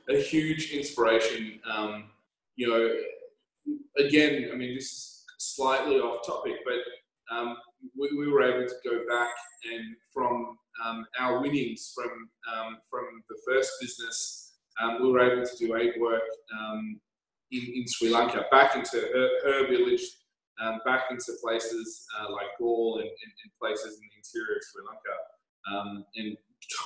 a 0.10 0.22
huge 0.22 0.72
inspiration. 0.72 1.60
Um, 1.74 2.10
you 2.58 2.68
know, 2.70 4.06
again, 4.06 4.50
I 4.54 4.58
mean, 4.58 4.76
this 4.76 4.92
is 4.92 5.24
slightly 5.40 5.96
off 5.96 6.26
topic, 6.28 6.56
but 6.66 6.76
um, 7.32 7.56
we, 7.98 8.10
we, 8.18 8.32
were 8.32 8.44
able 8.44 8.68
to 8.68 8.76
go 8.84 9.00
back 9.10 9.32
and 9.72 9.96
from 10.14 10.58
um, 10.84 11.06
our 11.20 11.42
winnings 11.42 11.94
from 11.96 12.30
um, 12.52 12.78
from 12.90 13.06
the 13.30 13.38
first 13.48 13.72
business, 13.80 14.54
um, 14.82 15.02
we 15.02 15.12
were 15.12 15.20
able 15.20 15.46
to 15.46 15.58
do 15.58 15.76
aid 15.76 15.94
work 16.00 16.24
um, 16.60 17.00
in, 17.52 17.62
in 17.76 17.86
Sri 17.88 18.10
Lanka, 18.10 18.46
back 18.52 18.76
into 18.76 18.98
her, 18.98 19.30
her 19.46 19.68
village, 19.68 20.02
um, 20.62 20.80
back 20.86 21.06
into 21.12 21.34
places 21.44 22.06
uh, 22.20 22.32
like 22.32 22.48
Galle 22.60 22.98
and, 22.98 23.08
and, 23.08 23.34
and, 23.44 23.52
places 23.62 23.96
in 23.96 24.02
the 24.02 24.18
interior 24.18 24.58
of 24.58 24.64
Sri 24.72 24.84
Lanka, 24.88 25.16
um, 25.72 26.06
and 26.16 26.38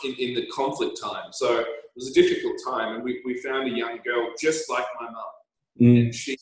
in, 0.04 0.30
in, 0.30 0.36
the 0.36 0.48
conflict 0.48 1.00
time. 1.02 1.32
So 1.32 1.60
it 1.60 1.68
was 1.96 2.10
a 2.10 2.14
difficult 2.14 2.58
time, 2.66 2.96
and 2.96 3.04
we, 3.04 3.22
we 3.26 3.38
found 3.42 3.72
a 3.72 3.76
young 3.76 4.00
girl 4.06 4.32
just 4.40 4.70
like 4.70 4.86
my 5.00 5.08
mum, 5.08 5.24
mm. 5.82 6.02
and 6.02 6.16
she 6.16 6.38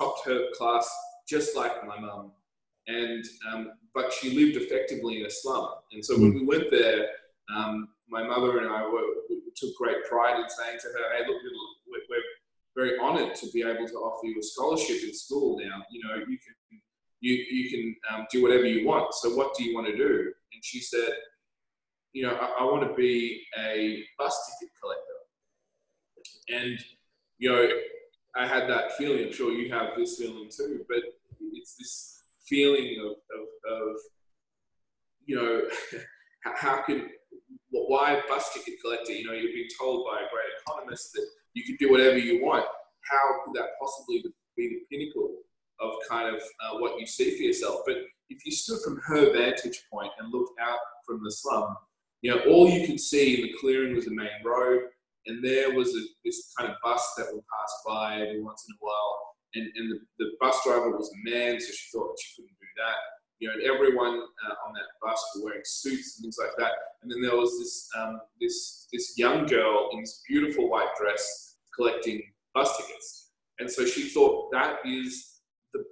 topped 0.00 0.26
her 0.26 0.46
class 0.56 0.88
just 1.28 1.56
like 1.56 1.86
my 1.86 1.98
mum, 1.98 2.32
and 2.86 3.24
um, 3.50 3.72
but 3.94 4.12
she 4.12 4.30
lived 4.30 4.56
effectively 4.56 5.20
in 5.20 5.26
a 5.26 5.30
slum. 5.30 5.68
And 5.92 6.04
so 6.04 6.16
mm. 6.16 6.20
when 6.20 6.34
we 6.34 6.44
went 6.44 6.70
there, 6.70 7.06
um, 7.54 7.88
my 8.08 8.22
mother 8.22 8.58
and 8.58 8.68
I 8.68 8.86
were, 8.86 9.02
took 9.56 9.74
great 9.76 10.04
pride 10.08 10.40
in 10.40 10.48
saying 10.48 10.78
to 10.80 10.88
her, 10.88 11.16
"Hey, 11.16 11.26
look, 11.26 11.36
we're, 11.88 12.00
we're 12.10 12.22
very 12.76 12.98
honoured 12.98 13.34
to 13.36 13.50
be 13.52 13.62
able 13.62 13.86
to 13.86 13.94
offer 13.94 14.26
you 14.26 14.38
a 14.38 14.42
scholarship 14.42 15.02
in 15.02 15.14
school 15.14 15.58
now. 15.58 15.82
You 15.90 16.02
know, 16.04 16.16
you 16.16 16.38
can 16.38 16.80
you 17.20 17.34
you 17.50 17.70
can 17.70 17.96
um, 18.12 18.26
do 18.30 18.42
whatever 18.42 18.66
you 18.66 18.86
want. 18.86 19.14
So 19.14 19.34
what 19.34 19.54
do 19.56 19.64
you 19.64 19.74
want 19.74 19.86
to 19.86 19.96
do? 19.96 20.32
And 20.52 20.64
she 20.64 20.80
said, 20.80 21.10
you 22.12 22.24
know, 22.26 22.34
I, 22.34 22.62
I 22.62 22.64
want 22.64 22.86
to 22.88 22.94
be 22.94 23.42
a 23.58 24.04
bus 24.18 24.36
ticket 24.60 24.72
collector. 24.80 25.02
And 26.48 26.78
you 27.38 27.50
know, 27.50 27.68
I 28.36 28.46
had 28.46 28.68
that 28.68 28.92
feeling. 28.96 29.26
I'm 29.26 29.32
sure 29.32 29.52
you 29.52 29.72
have 29.72 29.96
this 29.96 30.18
feeling 30.18 30.50
too. 30.54 30.84
But 30.88 30.98
it's 31.52 31.76
this 31.76 32.13
feeling 32.48 32.98
of 33.00 33.12
of, 33.12 33.80
of 33.80 33.96
you 35.26 35.36
know, 35.36 35.62
how 36.54 36.82
can 36.82 37.08
why 37.70 38.12
a 38.12 38.22
bus 38.28 38.52
ticket 38.54 38.80
collector? 38.82 39.12
You 39.12 39.26
know, 39.26 39.32
you're 39.32 39.52
being 39.52 39.68
told 39.78 40.06
by 40.06 40.18
a 40.18 40.30
great 40.30 40.52
economist 40.62 41.12
that 41.14 41.26
you 41.54 41.64
can 41.64 41.76
do 41.76 41.90
whatever 41.90 42.18
you 42.18 42.44
want. 42.44 42.64
How 43.10 43.44
could 43.44 43.54
that 43.54 43.70
possibly 43.80 44.24
be 44.56 44.68
the 44.68 44.80
pinnacle 44.90 45.36
of 45.80 45.92
kind 46.08 46.34
of 46.34 46.42
uh, 46.42 46.78
what 46.78 46.98
you 46.98 47.06
see 47.06 47.36
for 47.36 47.42
yourself? 47.42 47.80
But 47.86 47.96
if 48.30 48.44
you 48.44 48.52
stood 48.52 48.80
from 48.82 49.00
her 49.06 49.32
vantage 49.32 49.82
point 49.92 50.12
and 50.18 50.32
looked 50.32 50.58
out 50.60 50.78
from 51.06 51.22
the 51.22 51.30
slum, 51.30 51.76
you 52.22 52.34
know, 52.34 52.40
all 52.48 52.68
you 52.68 52.86
could 52.86 53.00
see 53.00 53.36
in 53.36 53.42
the 53.42 53.54
clearing 53.60 53.94
was 53.94 54.06
the 54.06 54.14
main 54.14 54.28
road, 54.44 54.82
and 55.26 55.44
there 55.44 55.74
was 55.74 55.88
a, 55.94 56.00
this 56.24 56.52
kind 56.58 56.70
of 56.70 56.76
bus 56.82 57.14
that 57.16 57.26
would 57.32 57.44
pass 57.52 57.82
by 57.86 58.20
every 58.20 58.42
once 58.42 58.64
in 58.68 58.74
a 58.74 58.78
while, 58.80 59.33
and, 59.54 59.70
and 59.76 59.90
the, 59.92 60.00
the 60.18 60.30
bus 60.40 60.58
driver 60.64 60.90
was 60.90 61.10
a 61.12 61.30
man, 61.30 61.60
so 61.60 61.66
she 61.72 61.86
thought 61.92 62.16
she 62.20 62.42
couldn't 62.42 62.58
do 62.60 62.66
that. 62.78 62.96
You 63.40 63.48
know, 63.48 63.74
everyone 63.74 64.14
uh, 64.14 64.54
on 64.66 64.74
that 64.74 64.88
bus 65.02 65.22
were 65.36 65.46
wearing 65.46 65.62
suits 65.64 66.16
and 66.16 66.24
things 66.24 66.36
like 66.38 66.56
that. 66.58 66.72
And 67.02 67.10
then 67.10 67.20
there 67.20 67.36
was 67.36 67.58
this 67.58 67.88
um, 67.98 68.20
this 68.40 68.86
this 68.92 69.18
young 69.18 69.46
girl 69.46 69.90
in 69.92 70.00
this 70.00 70.22
beautiful 70.28 70.70
white 70.70 70.88
dress 70.98 71.56
collecting 71.74 72.22
bus 72.54 72.76
tickets. 72.76 73.30
And 73.58 73.70
so 73.70 73.84
she 73.84 74.08
thought 74.08 74.50
that 74.52 74.78
is 74.84 75.40
the, 75.72 75.84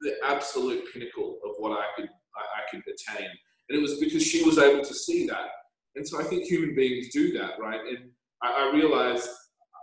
the 0.00 0.14
absolute 0.24 0.84
pinnacle 0.92 1.38
of 1.44 1.56
what 1.58 1.72
I 1.72 1.84
could, 1.96 2.08
I, 2.36 2.40
I 2.40 2.70
could 2.70 2.82
attain. 2.86 3.28
And 3.68 3.78
it 3.78 3.82
was 3.82 3.98
because 3.98 4.22
she 4.22 4.42
was 4.44 4.58
able 4.58 4.84
to 4.84 4.94
see 4.94 5.26
that. 5.26 5.48
And 5.96 6.06
so 6.06 6.20
I 6.20 6.24
think 6.24 6.44
human 6.44 6.74
beings 6.74 7.08
do 7.12 7.32
that, 7.38 7.58
right? 7.60 7.80
And 7.80 8.10
I, 8.42 8.68
I 8.68 8.74
realized 8.74 9.28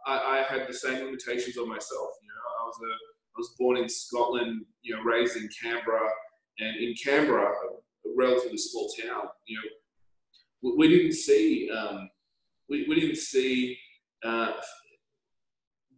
I, 0.08 0.18
I, 0.18 0.46
had 0.52 0.68
the 0.68 0.74
same 0.74 1.06
limitations 1.06 1.58
on 1.58 1.70
myself. 1.70 2.10
You 2.22 2.30
know, 2.30 2.46
I 2.60 2.66
was 2.66 2.80
a, 2.82 2.94
was 3.38 3.56
born 3.58 3.78
in 3.78 3.90
Scotland, 3.90 4.66
you 4.82 4.96
know, 4.96 5.02
raised 5.02 5.38
in 5.38 5.50
Canberra, 5.62 6.10
and 6.60 6.76
in 6.78 6.94
Canberra, 7.02 7.46
a, 7.46 8.10
a 8.10 8.14
relatively 8.18 8.58
small 8.58 8.90
town, 9.02 9.24
you 9.46 9.58
know, 9.58 9.64
we, 10.62 10.76
we 10.78 10.88
didn't 10.88 11.14
see, 11.14 11.70
um, 11.72 12.10
we, 12.70 12.86
we 12.90 13.00
didn't 13.00 13.18
see 13.18 13.78
uh, 14.24 14.54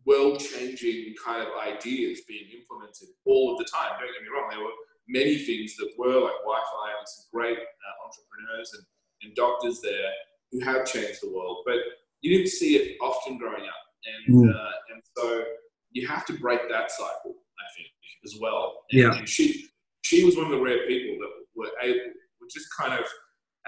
world-changing 0.06 1.16
kind 1.24 1.42
of 1.42 1.50
ideas 1.66 2.22
being 2.28 2.46
implemented 2.60 3.10
all 3.26 3.54
of 3.54 3.58
the 3.58 3.66
time. 3.66 3.92
Don't 4.00 4.12
get 4.14 4.22
me 4.22 4.30
wrong, 4.34 4.50
there 4.50 4.60
were 4.60 4.72
many 5.08 5.38
things 5.38 5.76
that 5.78 5.92
were 5.98 6.22
like 6.22 6.40
Wi-Fi 6.44 6.90
and 6.98 7.08
some 7.08 7.26
great 7.34 7.58
uh, 7.58 8.06
entrepreneurs 8.06 8.74
and, 8.74 8.84
and 9.24 9.36
doctors 9.36 9.82
there 9.82 10.12
who 10.52 10.60
have 10.60 10.86
changed 10.86 11.20
the 11.22 11.32
world, 11.32 11.64
but 11.66 11.78
you 12.22 12.36
didn't 12.36 12.52
see 12.52 12.76
it 12.76 12.98
often 13.02 13.38
growing 13.38 13.64
up, 13.64 13.84
and 14.06 14.36
mm. 14.36 14.50
uh, 14.54 14.72
and 14.94 15.02
so 15.18 15.44
you 15.92 16.08
have 16.08 16.26
to 16.26 16.34
break 16.34 16.62
that 16.70 16.92
cycle, 16.92 17.36
I 17.36 17.68
think, 17.76 17.90
as 18.26 18.38
well. 18.40 18.84
And, 18.92 19.02
yeah. 19.02 19.18
And 19.18 19.28
she 19.28 19.68
she 20.04 20.24
was 20.26 20.36
one 20.36 20.46
of 20.46 20.52
the 20.52 20.60
rare 20.60 20.88
people 20.88 21.18
that 21.20 21.32
were 21.56 21.72
able, 21.82 22.12
were 22.40 22.48
just 22.52 22.68
kind 22.78 22.94
of 22.94 23.06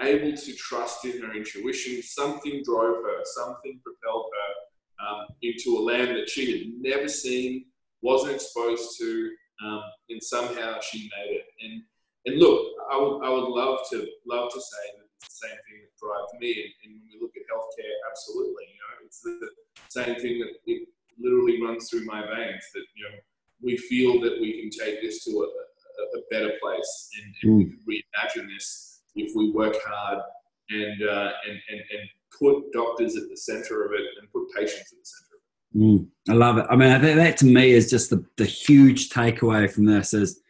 able 0.00 0.36
to 0.36 0.52
trust 0.54 1.04
in 1.04 1.22
her 1.22 1.32
intuition. 1.34 2.02
Something 2.02 2.62
drove 2.64 3.02
her, 3.04 3.20
something 3.24 3.80
propelled 3.82 4.30
her 4.34 5.06
um, 5.06 5.26
into 5.42 5.78
a 5.78 5.80
land 5.80 6.16
that 6.16 6.28
she 6.28 6.50
had 6.50 6.72
never 6.80 7.08
seen, 7.08 7.66
wasn't 8.02 8.34
exposed 8.34 8.98
to, 8.98 9.30
um, 9.64 9.82
and 10.10 10.22
somehow 10.22 10.80
she 10.80 11.10
made 11.16 11.36
it. 11.36 11.46
And 11.62 11.82
and 12.26 12.38
look, 12.38 12.66
I 12.90 12.96
would, 12.96 13.22
I 13.22 13.28
would 13.28 13.48
love 13.48 13.80
to 13.90 14.06
love 14.26 14.52
to 14.52 14.60
say 14.60 14.84
that 14.96 15.04
it's 15.16 15.40
the 15.40 15.48
same 15.48 15.58
thing 15.68 15.78
that 15.84 15.94
drives 16.00 16.32
me. 16.40 16.52
And, 16.52 16.72
and 16.84 17.00
when 17.00 17.06
we 17.12 17.20
look 17.20 17.36
at 17.36 17.44
healthcare, 17.52 17.94
absolutely, 18.10 18.64
you 18.72 18.80
know, 18.80 19.04
it's 19.04 19.20
the 19.20 19.50
same 19.88 20.16
thing 20.16 20.40
that 20.40 20.52
it 20.66 20.88
literally 21.18 21.62
runs 21.62 21.88
through 21.88 22.04
my 22.04 22.22
veins. 22.22 22.64
That 22.74 22.84
you 22.96 23.04
know, 23.04 23.16
we 23.62 23.76
feel 23.76 24.20
that 24.20 24.40
we 24.40 24.60
can 24.60 24.70
take 24.70 25.02
this 25.02 25.24
to 25.24 25.30
a, 25.30 25.44
a, 25.44 26.18
a 26.18 26.22
better 26.30 26.52
place, 26.62 27.10
and, 27.18 27.34
and 27.42 27.52
mm. 27.52 27.58
we 27.86 28.02
can 28.02 28.44
reimagine 28.44 28.48
this 28.54 29.02
if 29.16 29.32
we 29.34 29.52
work 29.52 29.76
hard 29.86 30.18
and 30.70 31.02
uh, 31.02 31.30
and, 31.48 31.60
and 31.70 31.80
and 31.80 32.08
put 32.38 32.72
doctors 32.72 33.16
at 33.16 33.28
the 33.28 33.36
center 33.36 33.84
of 33.84 33.92
it 33.92 34.02
and 34.20 34.30
put 34.32 34.44
patients 34.56 34.92
at 34.92 34.98
the 34.98 35.04
center 35.04 35.26
of 35.26 35.40
it. 35.40 35.44
Mm, 35.76 36.08
I 36.28 36.32
love 36.32 36.58
it. 36.58 36.66
I 36.70 36.76
mean, 36.76 36.90
I 36.90 36.98
think 37.00 37.16
that 37.16 37.36
to 37.38 37.46
me 37.46 37.72
is 37.72 37.90
just 37.90 38.10
the, 38.10 38.24
the 38.36 38.44
huge 38.44 39.10
takeaway 39.10 39.70
from 39.70 39.86
this 39.86 40.14
is, 40.14 40.40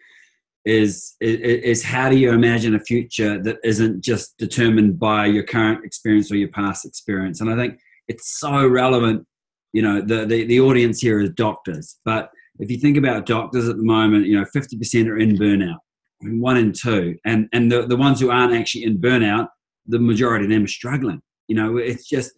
is, 0.64 1.14
is, 1.20 1.38
is 1.40 1.82
how 1.82 2.08
do 2.08 2.16
you 2.16 2.32
imagine 2.32 2.74
a 2.74 2.80
future 2.80 3.42
that 3.42 3.58
isn't 3.64 4.02
just 4.02 4.36
determined 4.38 4.98
by 4.98 5.26
your 5.26 5.42
current 5.42 5.84
experience 5.84 6.30
or 6.30 6.36
your 6.36 6.48
past 6.48 6.84
experience? 6.84 7.40
And 7.40 7.50
I 7.50 7.56
think 7.56 7.78
it's 8.08 8.38
so 8.38 8.66
relevant. 8.66 9.26
You 9.74 9.82
know, 9.82 10.00
the, 10.00 10.24
the, 10.24 10.46
the 10.46 10.60
audience 10.60 11.00
here 11.00 11.20
is 11.20 11.30
doctors, 11.30 11.98
but 12.04 12.30
if 12.60 12.70
you 12.70 12.78
think 12.78 12.96
about 12.96 13.26
doctors 13.26 13.68
at 13.68 13.76
the 13.76 13.82
moment, 13.82 14.26
you 14.26 14.38
know, 14.38 14.46
50% 14.54 15.08
are 15.08 15.18
in 15.18 15.36
burnout, 15.36 15.78
one 16.22 16.56
in 16.56 16.72
two. 16.72 17.16
And, 17.26 17.48
and 17.52 17.70
the, 17.70 17.86
the 17.86 17.96
ones 17.96 18.20
who 18.20 18.30
aren't 18.30 18.54
actually 18.54 18.84
in 18.84 18.98
burnout, 18.98 19.48
the 19.86 19.98
majority 19.98 20.44
of 20.44 20.50
them 20.50 20.64
are 20.64 20.68
struggling. 20.68 21.20
You 21.48 21.56
know, 21.56 21.76
it's 21.76 22.08
just, 22.08 22.32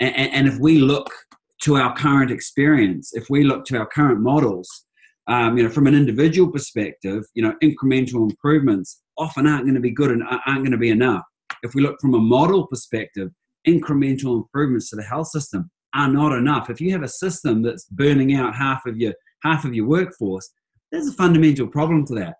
and, 0.00 0.14
and 0.16 0.48
if 0.48 0.58
we 0.58 0.80
look 0.80 1.08
to 1.62 1.76
our 1.76 1.94
current 1.94 2.30
experience, 2.30 3.12
if 3.14 3.30
we 3.30 3.44
look 3.44 3.64
to 3.66 3.78
our 3.78 3.86
current 3.86 4.20
models, 4.20 4.68
um, 5.28 5.56
you 5.56 5.62
know, 5.62 5.70
from 5.70 5.86
an 5.86 5.94
individual 5.94 6.50
perspective, 6.50 7.22
you 7.34 7.42
know, 7.42 7.54
incremental 7.62 8.28
improvements 8.28 9.02
often 9.16 9.46
aren't 9.46 9.64
going 9.64 9.74
to 9.74 9.80
be 9.80 9.92
good 9.92 10.10
and 10.10 10.24
aren't 10.24 10.64
going 10.64 10.72
to 10.72 10.78
be 10.78 10.90
enough. 10.90 11.22
If 11.62 11.74
we 11.74 11.82
look 11.82 12.00
from 12.00 12.14
a 12.14 12.18
model 12.18 12.66
perspective, 12.66 13.30
incremental 13.68 14.36
improvements 14.36 14.90
to 14.90 14.96
the 14.96 15.02
health 15.04 15.28
system 15.28 15.70
are 15.94 16.08
not 16.08 16.32
enough. 16.32 16.70
If 16.70 16.80
you 16.80 16.92
have 16.92 17.02
a 17.02 17.08
system 17.08 17.62
that's 17.62 17.84
burning 17.86 18.34
out 18.34 18.54
half 18.54 18.86
of 18.86 18.96
your 18.96 19.14
half 19.42 19.64
of 19.64 19.74
your 19.74 19.86
workforce, 19.86 20.48
there's 20.90 21.08
a 21.08 21.12
fundamental 21.12 21.66
problem 21.66 22.06
to 22.06 22.14
that. 22.16 22.34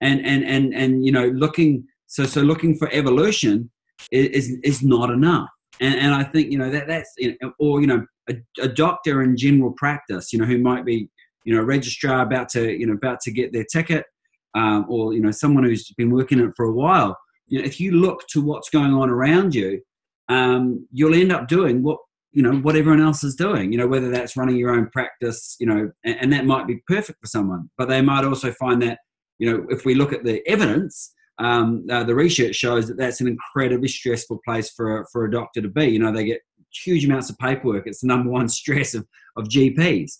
And 0.00 0.24
and 0.24 0.44
and 0.44 0.74
and 0.74 1.04
you 1.04 1.12
know, 1.12 1.28
looking 1.28 1.86
so 2.06 2.24
so 2.24 2.40
looking 2.42 2.76
for 2.76 2.88
evolution 2.92 3.70
is 4.10 4.56
is 4.62 4.82
not 4.82 5.10
enough. 5.10 5.48
And, 5.80 5.94
and 5.94 6.14
I 6.14 6.24
think, 6.24 6.52
you 6.52 6.58
know, 6.58 6.70
that 6.70 6.88
that's, 6.88 7.10
you 7.16 7.36
know, 7.40 7.52
or, 7.58 7.80
you 7.80 7.86
know, 7.86 8.04
a, 8.28 8.36
a 8.60 8.68
doctor 8.68 9.22
in 9.22 9.34
general 9.34 9.72
practice, 9.78 10.30
you 10.30 10.38
know, 10.38 10.44
who 10.44 10.58
might 10.58 10.84
be, 10.84 11.08
you 11.44 11.56
know, 11.56 11.62
registrar 11.62 12.20
about 12.20 12.50
to, 12.50 12.78
you 12.78 12.86
know, 12.86 12.92
about 12.92 13.20
to 13.22 13.30
get 13.30 13.54
their 13.54 13.64
ticket, 13.64 14.04
um, 14.54 14.84
or, 14.90 15.14
you 15.14 15.20
know, 15.20 15.30
someone 15.30 15.64
who's 15.64 15.90
been 15.96 16.10
working 16.10 16.38
it 16.38 16.52
for 16.54 16.66
a 16.66 16.72
while, 16.72 17.16
you 17.46 17.58
know, 17.58 17.64
if 17.64 17.80
you 17.80 17.92
look 17.92 18.26
to 18.28 18.42
what's 18.42 18.68
going 18.68 18.92
on 18.92 19.08
around 19.08 19.54
you, 19.54 19.80
um, 20.28 20.86
you'll 20.92 21.14
end 21.14 21.32
up 21.32 21.48
doing 21.48 21.82
what 21.82 21.98
you 22.32 22.42
know 22.42 22.56
what 22.58 22.76
everyone 22.76 23.00
else 23.00 23.24
is 23.24 23.34
doing. 23.34 23.72
You 23.72 23.78
know, 23.78 23.88
whether 23.88 24.10
that's 24.10 24.36
running 24.36 24.56
your 24.56 24.70
own 24.70 24.88
practice, 24.90 25.56
you 25.58 25.66
know, 25.66 25.90
and, 26.04 26.16
and 26.20 26.32
that 26.32 26.46
might 26.46 26.66
be 26.66 26.82
perfect 26.86 27.18
for 27.20 27.26
someone, 27.26 27.70
but 27.76 27.88
they 27.88 28.00
might 28.02 28.24
also 28.24 28.52
find 28.52 28.80
that 28.82 28.98
you 29.40 29.50
know, 29.50 29.66
if 29.70 29.84
we 29.84 29.94
look 29.94 30.12
at 30.12 30.22
the 30.22 30.46
evidence, 30.46 31.14
um, 31.38 31.86
uh, 31.90 32.04
the 32.04 32.14
research 32.14 32.54
shows 32.54 32.86
that 32.86 32.98
that's 32.98 33.22
an 33.22 33.26
incredibly 33.26 33.88
stressful 33.88 34.38
place 34.44 34.70
for 34.70 35.06
for 35.10 35.24
a 35.24 35.30
doctor 35.30 35.62
to 35.62 35.68
be. 35.68 35.86
You 35.86 35.98
know, 35.98 36.12
they 36.12 36.24
get 36.24 36.42
huge 36.84 37.04
amounts 37.04 37.30
of 37.30 37.38
paperwork. 37.38 37.86
It's 37.86 38.02
the 38.02 38.06
number 38.06 38.30
one 38.30 38.48
stress 38.60 38.94
of 38.94 39.06
of 39.36 39.48
GPs. 39.48 40.12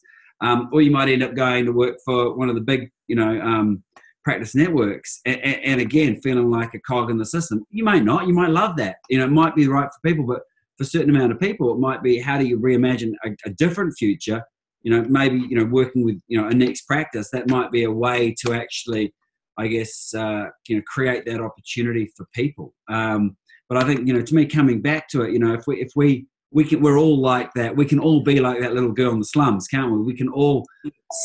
Um, 0.42 0.70
or 0.72 0.80
you 0.80 0.90
might 0.90 1.10
end 1.10 1.22
up 1.22 1.34
going 1.34 1.66
to 1.66 1.72
work 1.72 1.96
for 2.02 2.34
one 2.34 2.48
of 2.48 2.54
the 2.54 2.62
big, 2.62 2.90
you 3.08 3.14
know, 3.14 3.38
um, 3.42 3.84
practice 4.24 4.54
networks, 4.54 5.20
and, 5.26 5.38
and, 5.38 5.80
again 5.82 6.18
feeling 6.22 6.50
like 6.50 6.72
a 6.72 6.80
cog 6.80 7.10
in 7.10 7.18
the 7.18 7.26
system. 7.26 7.62
You 7.70 7.84
may 7.84 8.00
not. 8.00 8.26
You 8.26 8.32
might 8.32 8.48
love 8.48 8.76
that. 8.78 8.96
You 9.10 9.18
know, 9.18 9.26
it 9.26 9.30
might 9.30 9.54
be 9.54 9.68
right 9.68 9.88
for 9.88 10.08
people, 10.08 10.24
but 10.24 10.40
for 10.80 10.84
a 10.84 10.86
certain 10.86 11.14
amount 11.14 11.30
of 11.30 11.38
people, 11.38 11.70
it 11.74 11.78
might 11.78 12.02
be 12.02 12.18
how 12.18 12.38
do 12.38 12.46
you 12.46 12.58
reimagine 12.58 13.12
a, 13.22 13.30
a 13.44 13.50
different 13.50 13.92
future? 13.98 14.42
You 14.82 14.92
know 14.92 15.04
maybe 15.10 15.36
you 15.36 15.56
know 15.56 15.66
working 15.66 16.06
with 16.06 16.18
you 16.26 16.40
know 16.40 16.48
a 16.48 16.54
next 16.54 16.86
practice 16.86 17.28
that 17.34 17.50
might 17.50 17.70
be 17.70 17.84
a 17.84 17.90
way 17.90 18.34
to 18.40 18.54
actually 18.54 19.12
i 19.58 19.66
guess 19.66 20.14
uh, 20.14 20.46
you 20.68 20.76
know 20.76 20.82
create 20.86 21.26
that 21.26 21.42
opportunity 21.42 22.10
for 22.16 22.26
people. 22.34 22.72
Um, 22.88 23.36
but 23.68 23.76
i 23.76 23.84
think 23.84 24.06
you 24.08 24.14
know 24.14 24.22
to 24.22 24.34
me 24.34 24.46
coming 24.46 24.80
back 24.80 25.06
to 25.10 25.20
it 25.20 25.32
you 25.32 25.38
know 25.38 25.52
if 25.52 25.64
we 25.66 25.82
if 25.82 25.90
we 25.96 26.26
we 26.50 26.64
can 26.64 26.80
we're 26.80 26.98
all 26.98 27.20
like 27.20 27.52
that. 27.56 27.76
We 27.76 27.84
can 27.84 28.00
all 28.00 28.22
be 28.22 28.40
like 28.40 28.58
that 28.60 28.72
little 28.72 28.90
girl 28.90 29.12
in 29.12 29.18
the 29.18 29.24
slums 29.26 29.68
can't 29.68 29.92
we? 29.92 29.98
We 29.98 30.16
can 30.16 30.30
all 30.30 30.64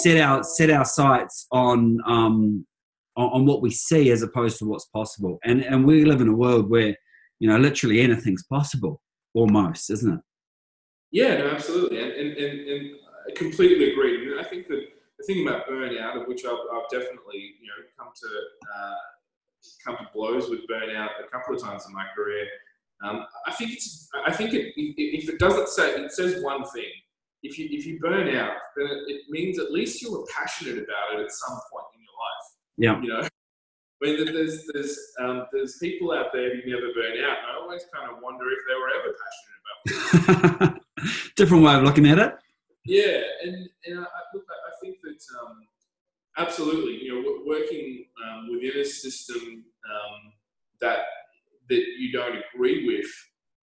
set 0.02 0.20
our 0.20 0.44
set 0.44 0.70
our 0.70 0.86
sights 0.86 1.48
on 1.54 2.00
um 2.06 2.68
on, 3.16 3.30
on 3.30 3.46
what 3.46 3.62
we 3.62 3.72
see 3.72 4.12
as 4.12 4.22
opposed 4.22 4.60
to 4.60 4.66
what's 4.66 4.88
possible. 4.88 5.40
And 5.46 5.64
and 5.64 5.86
we 5.86 6.04
live 6.04 6.20
in 6.20 6.28
a 6.28 6.36
world 6.36 6.70
where 6.70 6.94
you 7.40 7.48
know 7.48 7.58
literally 7.58 8.02
anything's 8.02 8.44
possible 8.44 9.02
almost 9.36 9.92
isn't 9.92 10.16
it 10.16 10.22
yeah 11.12 11.38
no 11.38 11.50
absolutely 11.50 12.02
and 12.02 12.12
and, 12.12 12.38
and, 12.38 12.70
and 12.70 12.96
I 13.28 13.32
completely 13.32 13.92
agree. 13.92 14.40
I 14.40 14.44
think 14.44 14.68
that 14.68 14.86
the 15.18 15.24
thing 15.26 15.48
about 15.48 15.68
burnout, 15.68 16.22
of 16.22 16.28
which 16.28 16.46
I've, 16.46 16.54
I've 16.74 16.90
definitely 16.92 17.56
you 17.60 17.68
know 17.68 17.84
come 17.98 18.10
to 18.14 18.28
uh, 18.76 18.96
come 19.84 19.98
to 19.98 20.10
blows 20.14 20.50
with 20.50 20.62
burnout 20.68 21.10
a 21.26 21.30
couple 21.32 21.56
of 21.56 21.62
times 21.62 21.86
in 21.88 21.94
my 21.94 22.06
career. 22.16 22.46
Um, 23.04 23.26
I 23.48 23.52
think 23.54 23.74
it's 23.74 24.08
I 24.26 24.32
think 24.32 24.54
it, 24.54 24.74
if 24.76 25.30
it 25.30 25.40
doesn't 25.40 25.70
say 25.70 25.92
it 25.92 26.12
says 26.12 26.44
one 26.44 26.64
thing. 26.66 26.92
If 27.44 27.60
you 27.60 27.68
if 27.72 27.86
you 27.86 28.00
burn 28.00 28.36
out, 28.36 28.54
then 28.76 28.88
it, 28.88 29.04
it 29.08 29.22
means 29.30 29.60
at 29.60 29.72
least 29.72 30.02
you 30.02 30.12
were 30.12 30.26
passionate 30.36 30.78
about 30.78 31.20
it 31.20 31.24
at 31.24 31.32
some 31.32 31.60
point 31.72 31.86
in 31.96 32.02
your 32.02 32.16
life. 32.26 33.02
Yeah. 33.02 33.02
You 33.02 33.22
know. 33.22 33.28
I 34.04 34.06
mean, 34.06 34.34
there's 34.34 34.68
there's 34.74 35.00
um, 35.20 35.46
there's 35.52 35.78
people 35.78 36.12
out 36.12 36.28
there 36.34 36.56
who 36.56 36.70
never 36.70 36.94
burn 36.94 37.24
out, 37.24 37.38
and 37.38 37.48
I 37.52 37.60
always 37.62 37.86
kind 37.94 38.12
of 38.12 38.22
wonder 38.22 38.46
if 38.50 38.60
they 38.68 38.76
were 38.76 38.92
ever 39.00 39.16
passionate 39.24 40.62
about 40.62 40.78
it. 40.78 41.36
Different 41.36 41.64
way 41.64 41.76
of 41.76 41.84
looking 41.84 42.08
at 42.08 42.20
it. 42.20 42.36
Yeah, 42.86 43.22
and, 43.44 43.70
and 43.86 44.00
I, 44.00 44.06
look, 44.34 44.46
I 44.50 44.72
think 44.82 44.98
that 45.04 45.18
um, 45.42 45.68
absolutely, 46.38 47.04
you 47.04 47.24
know, 47.24 47.44
working 47.46 48.06
um, 48.24 48.50
within 48.52 48.80
a 48.80 48.86
system 48.86 49.64
um, 49.90 50.34
that 50.82 51.00
that 51.70 51.84
you 51.98 52.12
don't 52.12 52.38
agree 52.54 52.86
with 52.86 53.12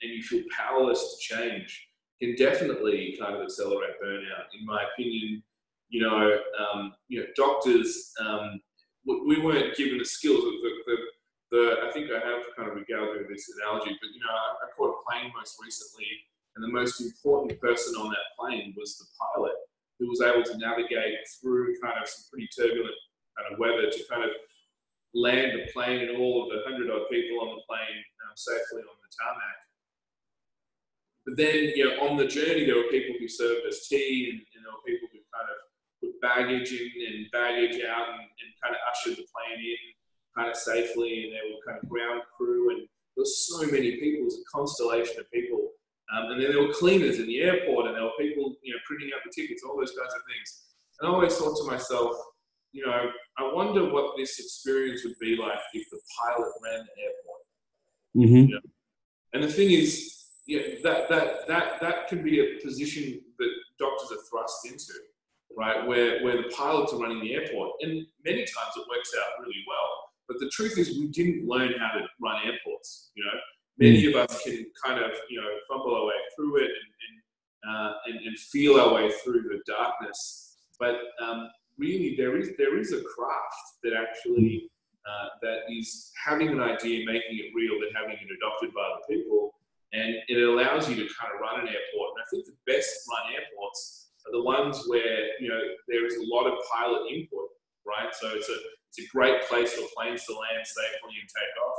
and 0.02 0.10
you 0.10 0.22
feel 0.22 0.42
powerless 0.56 1.16
to 1.16 1.36
change 1.36 1.88
can 2.20 2.34
definitely 2.36 3.16
kind 3.20 3.34
of 3.34 3.42
accelerate 3.42 3.90
burnout. 4.02 4.46
In 4.58 4.64
my 4.64 4.84
opinion, 4.92 5.42
you 5.88 6.02
know, 6.02 6.38
um, 6.58 6.94
you 7.08 7.20
know, 7.20 7.26
doctors, 7.36 8.12
um, 8.20 8.60
we 9.06 9.40
weren't 9.40 9.76
given 9.76 9.98
the 9.98 10.04
skills. 10.04 10.42
The, 10.42 10.70
the, 10.86 10.96
the, 11.50 11.62
I 11.88 11.92
think 11.92 12.10
I 12.10 12.20
have 12.22 12.42
kind 12.56 12.70
of 12.70 12.76
regaled 12.76 13.16
with 13.16 13.28
this 13.28 13.50
analogy, 13.58 13.96
but 14.00 14.10
you 14.14 14.20
know, 14.20 14.30
I, 14.30 14.64
I 14.64 14.66
caught 14.76 14.94
a 14.94 15.02
plane 15.04 15.32
most 15.34 15.58
recently 15.62 16.06
and 16.56 16.64
the 16.64 16.68
most 16.68 17.00
important 17.00 17.58
person 17.60 17.94
on 17.96 18.10
that 18.10 18.36
plane 18.38 18.74
was 18.76 18.98
the 18.98 19.06
pilot, 19.16 19.56
who 19.98 20.08
was 20.08 20.20
able 20.20 20.44
to 20.44 20.58
navigate 20.58 21.16
through 21.40 21.80
kind 21.80 21.96
of 22.00 22.08
some 22.08 22.24
pretty 22.30 22.48
turbulent 22.52 22.96
kind 23.38 23.52
of 23.52 23.58
weather 23.58 23.88
to 23.88 24.00
kind 24.10 24.24
of 24.24 24.30
land 25.14 25.52
the 25.56 25.72
plane 25.72 26.08
and 26.08 26.18
all 26.18 26.44
of 26.44 26.52
the 26.52 26.60
hundred 26.68 26.92
odd 26.92 27.08
people 27.10 27.40
on 27.40 27.56
the 27.56 27.64
plane 27.64 28.00
um, 28.24 28.36
safely 28.36 28.84
on 28.84 28.96
the 29.00 29.10
tarmac. 29.16 29.58
But 31.24 31.36
then, 31.36 31.72
you 31.76 31.84
know, 31.88 32.08
on 32.08 32.16
the 32.18 32.26
journey, 32.26 32.66
there 32.66 32.76
were 32.76 32.92
people 32.92 33.14
who 33.18 33.28
served 33.28 33.64
as 33.66 33.86
tea, 33.88 34.28
and, 34.28 34.40
and 34.42 34.60
there 34.64 34.72
were 34.74 34.84
people 34.84 35.08
who 35.12 35.21
baggage 36.22 36.72
in 36.72 36.88
and 37.06 37.26
baggage 37.32 37.82
out, 37.84 38.08
and, 38.08 38.22
and 38.22 38.48
kind 38.62 38.74
of 38.74 38.80
ushered 38.88 39.18
the 39.18 39.26
plane 39.28 39.60
in 39.60 39.82
kind 40.34 40.48
of 40.48 40.56
safely, 40.56 41.24
and 41.24 41.32
there 41.34 41.44
were 41.50 41.60
kind 41.66 41.82
of 41.82 41.88
ground 41.90 42.22
crew, 42.36 42.70
and 42.70 42.80
there 42.80 43.22
was 43.22 43.46
so 43.46 43.66
many 43.66 44.00
people. 44.00 44.22
It 44.22 44.24
was 44.24 44.40
a 44.40 44.56
constellation 44.56 45.20
of 45.20 45.30
people 45.30 45.72
um, 46.12 46.30
and 46.30 46.42
then 46.42 46.50
there 46.50 46.60
were 46.60 46.72
cleaners 46.74 47.18
in 47.18 47.26
the 47.26 47.40
airport, 47.40 47.86
and 47.86 47.96
there 47.96 48.02
were 48.02 48.10
people, 48.20 48.54
you 48.62 48.72
know, 48.72 48.80
printing 48.86 49.10
out 49.14 49.22
the 49.24 49.32
tickets, 49.32 49.62
all 49.64 49.76
those 49.76 49.92
kinds 49.98 50.14
of 50.14 50.20
things. 50.28 50.64
And 51.00 51.08
I 51.08 51.12
always 51.12 51.36
thought 51.36 51.56
to 51.56 51.70
myself, 51.70 52.14
you 52.72 52.86
know, 52.86 53.10
I 53.38 53.52
wonder 53.54 53.90
what 53.90 54.16
this 54.16 54.38
experience 54.38 55.04
would 55.04 55.18
be 55.20 55.36
like 55.36 55.58
if 55.72 55.88
the 55.90 55.98
pilot 56.18 56.52
ran 56.62 56.84
the 56.84 57.02
airport. 57.02 57.40
Mm-hmm. 58.16 58.48
You 58.48 58.54
know? 58.54 58.60
And 59.32 59.42
the 59.42 59.48
thing 59.48 59.70
is, 59.70 60.26
yeah, 60.46 60.60
that 60.82 61.08
that 61.08 61.48
that 61.48 61.80
that 61.80 62.08
can 62.08 62.22
be 62.22 62.40
a 62.40 62.60
position 62.62 63.20
that 63.38 63.50
doctors 63.78 64.12
are 64.12 64.22
thrust 64.28 64.66
into, 64.66 64.92
right? 65.56 65.86
Where 65.86 66.22
where 66.22 66.36
the 66.36 66.52
pilots 66.56 66.92
are 66.92 66.98
running 66.98 67.20
the 67.20 67.34
airport, 67.34 67.72
and 67.82 68.06
many 68.24 68.40
times 68.40 68.72
it 68.76 68.84
works 68.88 69.12
out 69.18 69.40
really 69.40 69.64
well. 69.66 69.88
But 70.28 70.38
the 70.40 70.50
truth 70.50 70.78
is, 70.78 70.98
we 70.98 71.08
didn't 71.08 71.46
learn 71.46 71.72
how 71.78 71.98
to 71.98 72.06
run 72.20 72.42
airports. 72.44 73.10
You 73.14 73.24
know, 73.24 73.38
many 73.78 74.06
of 74.06 74.14
us 74.14 74.42
can 74.42 74.66
kind 74.84 75.02
of 75.02 75.10
you 75.28 75.40
know 75.40 75.48
fumble 75.68 75.94
our 75.94 76.06
way 76.06 76.14
through 76.36 76.56
it 76.58 76.70
and 76.70 76.92
and, 77.64 77.76
uh, 77.76 77.92
and, 78.06 78.26
and 78.26 78.38
feel 78.38 78.80
our 78.80 78.94
way 78.94 79.10
through 79.24 79.42
the 79.42 79.60
darkness. 79.66 80.56
But 80.78 80.96
um, 81.20 81.48
really, 81.78 82.16
there 82.16 82.36
is 82.36 82.50
there 82.58 82.78
is 82.78 82.92
a 82.92 83.02
craft 83.02 83.64
that 83.84 83.92
actually 83.92 84.70
uh, 85.06 85.28
that 85.42 85.58
is 85.68 86.12
having 86.24 86.48
an 86.48 86.60
idea, 86.60 87.04
making 87.06 87.38
it 87.38 87.52
real, 87.54 87.78
then 87.80 87.90
having 87.94 88.16
it 88.16 88.28
adopted 88.38 88.72
by 88.74 88.82
other 88.82 89.02
people, 89.08 89.54
and 89.92 90.14
it 90.28 90.42
allows 90.42 90.88
you 90.88 90.96
to 90.96 91.06
kind 91.14 91.34
of 91.34 91.40
run 91.40 91.60
an 91.60 91.66
airport. 91.66 92.10
And 92.14 92.22
I 92.22 92.26
think 92.30 92.46
the 92.46 92.72
best 92.72 92.88
run 93.10 93.34
airports 93.34 94.01
are 94.26 94.32
the 94.32 94.42
ones 94.42 94.84
where 94.86 95.28
you 95.40 95.48
know 95.48 95.60
there 95.88 96.06
is 96.06 96.16
a 96.16 96.26
lot 96.26 96.46
of 96.46 96.54
pilot 96.72 97.10
input, 97.10 97.48
right? 97.86 98.14
So 98.14 98.28
it's 98.34 98.48
a 98.48 98.58
it's 98.88 99.06
a 99.06 99.08
great 99.08 99.42
place 99.48 99.72
for 99.72 99.86
planes 99.96 100.24
to 100.26 100.32
land 100.32 100.66
safely 100.66 101.14
and 101.20 101.28
take 101.28 101.54
off 101.64 101.78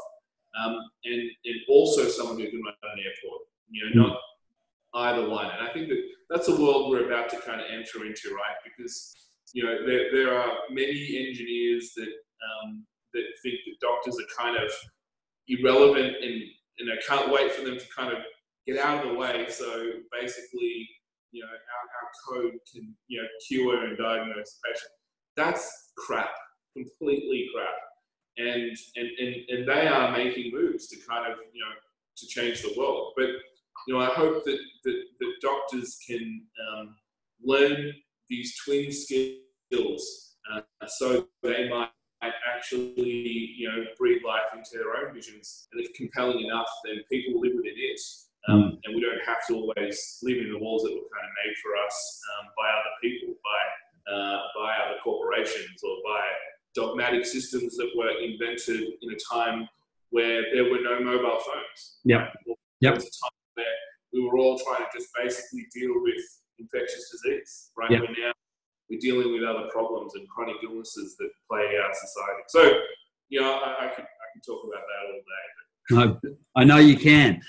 um, 0.59 0.77
and, 1.05 1.21
and 1.45 1.55
also 1.69 2.07
someone 2.07 2.39
who 2.39 2.49
can 2.49 2.61
run 2.63 2.73
an 2.83 2.99
airport. 2.99 3.41
You 3.69 3.95
know, 3.95 4.03
not 4.03 4.17
either 4.95 5.29
one. 5.29 5.49
And 5.49 5.67
I 5.67 5.73
think 5.73 5.89
that 5.89 6.01
that's 6.29 6.47
a 6.47 6.61
world 6.61 6.89
we're 6.89 7.07
about 7.07 7.29
to 7.29 7.37
kind 7.37 7.59
of 7.59 7.67
enter 7.71 8.05
into, 8.05 8.33
right? 8.35 8.57
Because 8.63 9.13
you 9.53 9.63
know 9.63 9.85
there, 9.85 10.11
there 10.11 10.37
are 10.37 10.53
many 10.69 11.27
engineers 11.27 11.93
that 11.95 12.07
um, 12.07 12.85
that 13.13 13.23
think 13.41 13.55
that 13.65 13.79
doctors 13.81 14.17
are 14.19 14.43
kind 14.43 14.57
of 14.57 14.71
irrelevant 15.47 16.15
and 16.21 16.41
and 16.79 16.89
I 16.91 16.97
can't 17.07 17.31
wait 17.31 17.51
for 17.51 17.63
them 17.63 17.77
to 17.77 17.85
kind 17.95 18.11
of 18.11 18.19
get 18.67 18.79
out 18.79 19.05
of 19.05 19.11
the 19.11 19.17
way. 19.17 19.47
So 19.49 19.91
basically, 20.11 20.89
you 21.33 21.41
know, 21.41 21.49
our, 21.49 21.85
our 21.99 22.11
code 22.29 22.59
can 22.71 22.95
you 23.07 23.21
know 23.21 23.27
cure 23.47 23.85
and 23.85 23.97
diagnose 23.97 24.53
the 24.53 24.69
patient. 24.69 24.91
That's 25.35 25.91
crap, 25.97 26.29
completely 26.75 27.49
crap 27.53 27.73
and, 28.37 28.77
and, 28.95 29.09
and, 29.19 29.35
and 29.49 29.67
they 29.67 29.87
are 29.87 30.11
making 30.11 30.51
moves 30.51 30.87
to 30.87 30.97
kind 31.07 31.31
of, 31.31 31.37
you 31.53 31.61
know, 31.61 31.71
to 32.17 32.27
change 32.27 32.61
the 32.61 32.73
world. 32.77 33.13
But, 33.15 33.27
you 33.87 33.93
know, 33.93 33.99
I 33.99 34.07
hope 34.07 34.43
that, 34.45 34.59
that, 34.85 35.03
that 35.19 35.33
doctors 35.41 35.97
can 36.07 36.41
um, 36.71 36.95
learn 37.43 37.91
these 38.29 38.55
twin 38.63 38.91
skills 38.91 40.35
uh, 40.51 40.61
so 40.87 41.27
they 41.41 41.69
might 41.69 41.89
actually, 42.55 43.53
you 43.57 43.67
know, 43.67 43.83
breathe 43.97 44.21
life 44.25 44.53
into 44.53 44.69
their 44.73 45.05
own 45.05 45.13
visions. 45.13 45.67
And 45.71 45.83
if 45.83 45.93
compelling 45.93 46.41
enough, 46.45 46.69
then 46.85 47.03
people 47.11 47.39
live 47.39 47.53
within 47.55 47.73
it. 47.75 47.99
Um, 48.49 48.59
mm. 48.59 48.79
and 48.83 48.95
we 48.95 49.01
don't 49.01 49.23
have 49.25 49.39
to 49.47 49.55
always 49.55 50.19
live 50.21 50.37
in 50.37 50.51
the 50.51 50.59
walls 50.59 50.83
that 50.83 50.91
were 50.91 51.07
kind 51.15 51.23
of 51.23 51.33
made 51.45 51.55
for 51.63 51.71
us 51.79 51.95
um, 52.35 52.51
by 52.59 52.67
other 52.67 52.93
people, 53.01 53.35
by, 53.39 53.61
uh, 54.11 54.39
by 54.59 54.71
other 54.83 54.99
corporations 55.03 55.79
or 55.83 55.95
by 56.03 56.23
dogmatic 56.75 57.25
systems 57.25 57.77
that 57.77 57.89
were 57.95 58.11
invented 58.19 58.83
in 59.01 59.09
a 59.13 59.19
time 59.31 59.67
where 60.09 60.43
there 60.53 60.65
were 60.65 60.81
no 60.81 60.99
mobile 60.99 61.39
phones. 61.39 61.97
Yeah. 62.03 62.29
Yep. 62.81 62.95
was 62.95 63.07
a 63.07 63.15
time 63.23 63.39
where 63.55 63.77
we 64.11 64.21
were 64.27 64.37
all 64.37 64.59
trying 64.59 64.85
to 64.85 64.97
just 64.97 65.09
basically 65.15 65.67
deal 65.73 65.93
with 66.03 66.21
infectious 66.59 67.09
disease, 67.09 67.71
right? 67.77 67.91
Yep. 67.91 68.01
now 68.01 68.33
we're 68.89 68.99
dealing 68.99 69.33
with 69.33 69.43
other 69.43 69.69
problems 69.71 70.13
and 70.15 70.27
chronic 70.29 70.57
illnesses 70.63 71.15
that 71.17 71.29
plague 71.49 71.73
our 71.79 71.93
society. 71.93 72.43
So, 72.47 72.61
you 73.29 73.41
know, 73.41 73.57
I, 73.57 73.85
I 73.85 73.87
could 73.87 74.05
I 74.05 74.25
could 74.33 74.43
talk 74.45 74.61
about 74.67 74.83
that 74.83 75.01
all 75.07 75.17
day. 75.17 75.45
I, 75.91 76.15
I 76.55 76.63
know 76.63 76.77
you 76.77 76.97
can. 76.97 77.41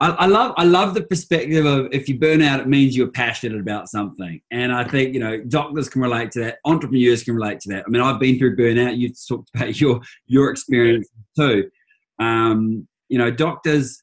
I, 0.00 0.10
I, 0.10 0.26
love 0.26 0.54
I 0.56 0.64
love 0.64 0.94
the 0.94 1.02
perspective 1.02 1.66
of 1.66 1.88
if 1.92 2.08
you 2.08 2.18
burn 2.18 2.40
out, 2.40 2.60
it 2.60 2.68
means 2.68 2.96
you're 2.96 3.10
passionate 3.10 3.60
about 3.60 3.88
something, 3.88 4.40
and 4.50 4.72
I 4.72 4.84
think 4.84 5.12
you 5.12 5.20
know 5.20 5.42
doctors 5.42 5.88
can 5.88 6.02
relate 6.02 6.30
to 6.32 6.40
that, 6.40 6.58
entrepreneurs 6.64 7.24
can 7.24 7.34
relate 7.34 7.60
to 7.60 7.70
that. 7.70 7.84
I 7.86 7.90
mean, 7.90 8.02
I've 8.02 8.20
been 8.20 8.38
through 8.38 8.56
burnout. 8.56 8.96
You've 8.96 9.16
talked 9.26 9.50
about 9.54 9.80
your 9.80 10.00
your 10.26 10.50
experience 10.50 11.08
too. 11.36 11.70
Um, 12.20 12.86
you 13.08 13.18
know, 13.18 13.30
doctors, 13.30 14.02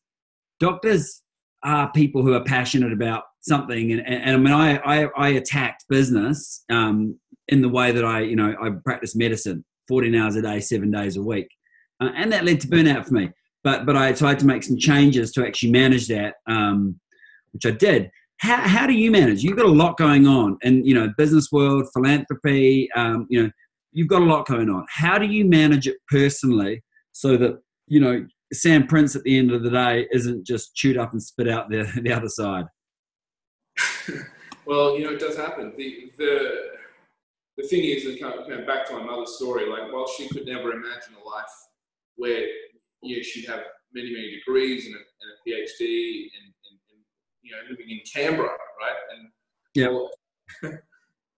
doctors 0.59 1.21
are 1.63 1.91
people 1.91 2.21
who 2.21 2.33
are 2.33 2.43
passionate 2.43 2.91
about 2.91 3.23
something, 3.41 3.91
and, 3.91 4.05
and, 4.05 4.23
and 4.23 4.31
I 4.31 4.37
mean, 4.37 4.53
I, 4.53 4.77
I, 4.77 5.09
I 5.17 5.29
attacked 5.29 5.85
business 5.89 6.63
um, 6.69 7.19
in 7.47 7.61
the 7.61 7.69
way 7.69 7.91
that 7.91 8.03
I, 8.03 8.21
you 8.21 8.35
know, 8.35 8.55
I 8.61 8.69
practice 8.83 9.15
medicine, 9.15 9.63
14 9.87 10.15
hours 10.15 10.35
a 10.35 10.41
day, 10.41 10.59
seven 10.59 10.91
days 10.91 11.17
a 11.17 11.21
week, 11.21 11.47
uh, 12.01 12.09
and 12.15 12.31
that 12.33 12.45
led 12.45 12.59
to 12.61 12.67
burnout 12.67 13.05
for 13.05 13.13
me. 13.13 13.29
But 13.65 13.87
but 13.87 13.97
I 13.97 14.13
tried 14.13 14.37
to 14.39 14.45
make 14.45 14.63
some 14.63 14.77
changes 14.77 15.31
to 15.31 15.45
actually 15.45 15.71
manage 15.71 16.07
that, 16.07 16.35
um, 16.47 16.99
which 17.51 17.65
I 17.65 17.71
did. 17.71 18.11
How, 18.37 18.57
how 18.57 18.85
do 18.85 18.93
you 18.93 19.09
manage? 19.09 19.43
You've 19.43 19.57
got 19.57 19.65
a 19.65 19.69
lot 19.71 19.97
going 19.97 20.27
on, 20.27 20.57
and 20.61 20.85
you 20.85 20.93
know, 20.93 21.11
business 21.17 21.51
world, 21.51 21.87
philanthropy. 21.91 22.89
Um, 22.95 23.25
you 23.27 23.41
know, 23.41 23.49
you've 23.91 24.07
got 24.07 24.21
a 24.21 24.25
lot 24.25 24.45
going 24.45 24.69
on. 24.69 24.85
How 24.89 25.17
do 25.17 25.25
you 25.25 25.45
manage 25.45 25.87
it 25.87 25.97
personally 26.07 26.83
so 27.11 27.37
that 27.37 27.59
you 27.87 27.99
know 27.99 28.27
Sam 28.53 28.85
Prince 28.85 29.15
at 29.15 29.23
the 29.23 29.35
end 29.35 29.51
of 29.51 29.63
the 29.63 29.71
day 29.71 30.07
isn't 30.11 30.45
just 30.45 30.75
chewed 30.75 30.97
up 30.97 31.11
and 31.13 31.21
spit 31.21 31.49
out 31.49 31.71
the 31.71 31.91
the 32.03 32.13
other 32.13 32.29
side? 32.29 32.65
well, 34.67 34.95
you 34.95 35.05
know, 35.05 35.13
it 35.13 35.19
does 35.19 35.37
happen. 35.37 35.73
The 35.75 36.11
the 36.19 36.65
the 37.57 37.67
thing 37.67 37.83
is, 37.83 38.05
and 38.05 38.19
kind 38.19 38.37
of 38.37 38.67
back 38.67 38.85
to 38.89 38.93
my 38.93 39.03
mother's 39.03 39.37
story, 39.37 39.67
like 39.67 39.91
while 39.91 40.07
she 40.07 40.29
could 40.29 40.45
never 40.45 40.71
imagine 40.71 41.15
a 41.19 41.27
life 41.27 41.45
where 42.17 42.45
you 43.05 43.17
know, 43.17 43.23
she'd 43.23 43.47
have 43.47 43.61
many 43.93 44.11
many 44.11 44.31
degrees 44.31 44.85
and 44.85 44.95
a, 44.95 44.97
and 44.97 45.29
a 45.31 45.49
PhD 45.49 46.29
and, 46.35 46.53
and, 46.69 46.79
and, 46.91 46.99
you 47.41 47.51
know 47.51 47.61
living 47.69 47.89
in 47.89 47.99
Canberra, 48.11 48.49
right? 48.49 49.01
And 49.13 49.29
yeah. 49.73 49.87
Well, 49.87 50.11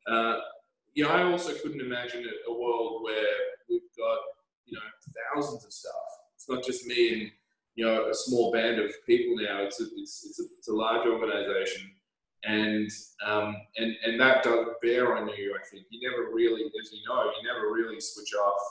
uh, 0.08 0.40
you 0.94 1.04
know, 1.04 1.10
I 1.10 1.24
also 1.24 1.54
couldn't 1.54 1.82
imagine 1.82 2.26
a, 2.26 2.52
a 2.52 2.54
world 2.54 3.04
where 3.04 3.36
we've 3.70 3.82
got 3.98 4.20
you 4.66 4.78
know 4.78 5.34
thousands 5.34 5.66
of 5.66 5.72
staff 5.72 5.94
it's 6.38 6.48
not 6.48 6.64
just 6.64 6.86
me 6.86 7.14
and 7.14 7.32
you 7.76 7.86
know 7.86 8.10
a 8.10 8.14
small 8.14 8.52
band 8.52 8.80
of 8.80 8.92
people 9.06 9.36
now. 9.36 9.62
It's 9.64 9.82
a, 9.82 9.86
it's, 9.96 10.26
it's 10.26 10.40
a, 10.40 10.44
it's 10.58 10.68
a 10.70 10.74
large 10.74 11.08
organization, 11.08 11.92
and 12.44 12.90
um, 13.26 13.56
and 13.78 13.96
and 14.06 14.20
that 14.20 14.44
does 14.44 14.68
bear 14.82 15.18
on 15.18 15.28
you. 15.30 15.56
I 15.56 15.68
think 15.70 15.86
you 15.90 16.10
never 16.10 16.34
really, 16.34 16.64
as 16.64 16.92
you 16.92 17.00
know, 17.08 17.24
you 17.26 17.52
never 17.52 17.72
really 17.74 18.00
switch 18.00 18.34
off, 18.34 18.62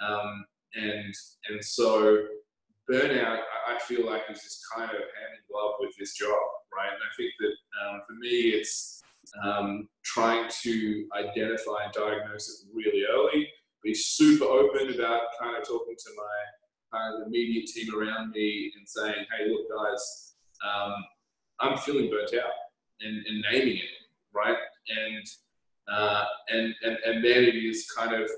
um, 0.00 0.44
and 0.74 1.14
and 1.48 1.64
so 1.64 2.26
burnout. 2.90 3.38
I 3.68 3.78
feel 3.86 4.06
like 4.06 4.22
is 4.30 4.42
just 4.42 4.64
kind 4.74 4.90
of 4.90 4.96
hand 4.96 5.32
in 5.34 5.42
glove 5.50 5.74
with 5.80 5.92
this 5.98 6.14
job, 6.14 6.38
right? 6.76 6.88
And 6.88 6.98
I 6.98 7.10
think 7.16 7.32
that 7.40 7.54
um, 7.84 8.00
for 8.06 8.14
me, 8.14 8.50
it's 8.50 9.02
um, 9.44 9.88
trying 10.04 10.50
to 10.62 11.06
identify 11.16 11.84
and 11.84 11.92
diagnose 11.92 12.48
it 12.48 12.68
really 12.74 13.04
early. 13.10 13.48
Be 13.82 13.94
super 13.94 14.44
open 14.44 14.94
about 14.94 15.22
kind 15.40 15.56
of 15.56 15.66
talking 15.66 15.96
to 15.96 16.10
my 16.16 16.98
kind 16.98 17.14
of 17.14 17.20
the 17.20 17.26
immediate 17.26 17.66
team 17.66 17.94
around 17.94 18.30
me 18.30 18.72
and 18.76 18.88
saying, 18.88 19.24
hey, 19.36 19.48
look, 19.50 19.66
guys, 19.70 20.34
um, 20.64 20.94
I'm 21.60 21.78
feeling 21.78 22.10
burnt 22.10 22.34
out 22.34 22.52
and, 23.00 23.24
and 23.26 23.44
naming 23.50 23.76
it, 23.76 23.90
right? 24.34 24.56
And, 24.88 25.26
uh, 25.90 26.24
and, 26.50 26.74
and, 26.84 26.96
and 27.06 27.24
then 27.24 27.44
it 27.44 27.56
is 27.56 27.90
kind 27.90 28.12
of, 28.14 28.28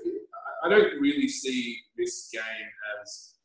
I 0.65 0.69
don't 0.69 0.99
really 0.99 1.27
see 1.27 1.77
this 1.97 2.29
game 2.33 2.41
as 3.01 3.35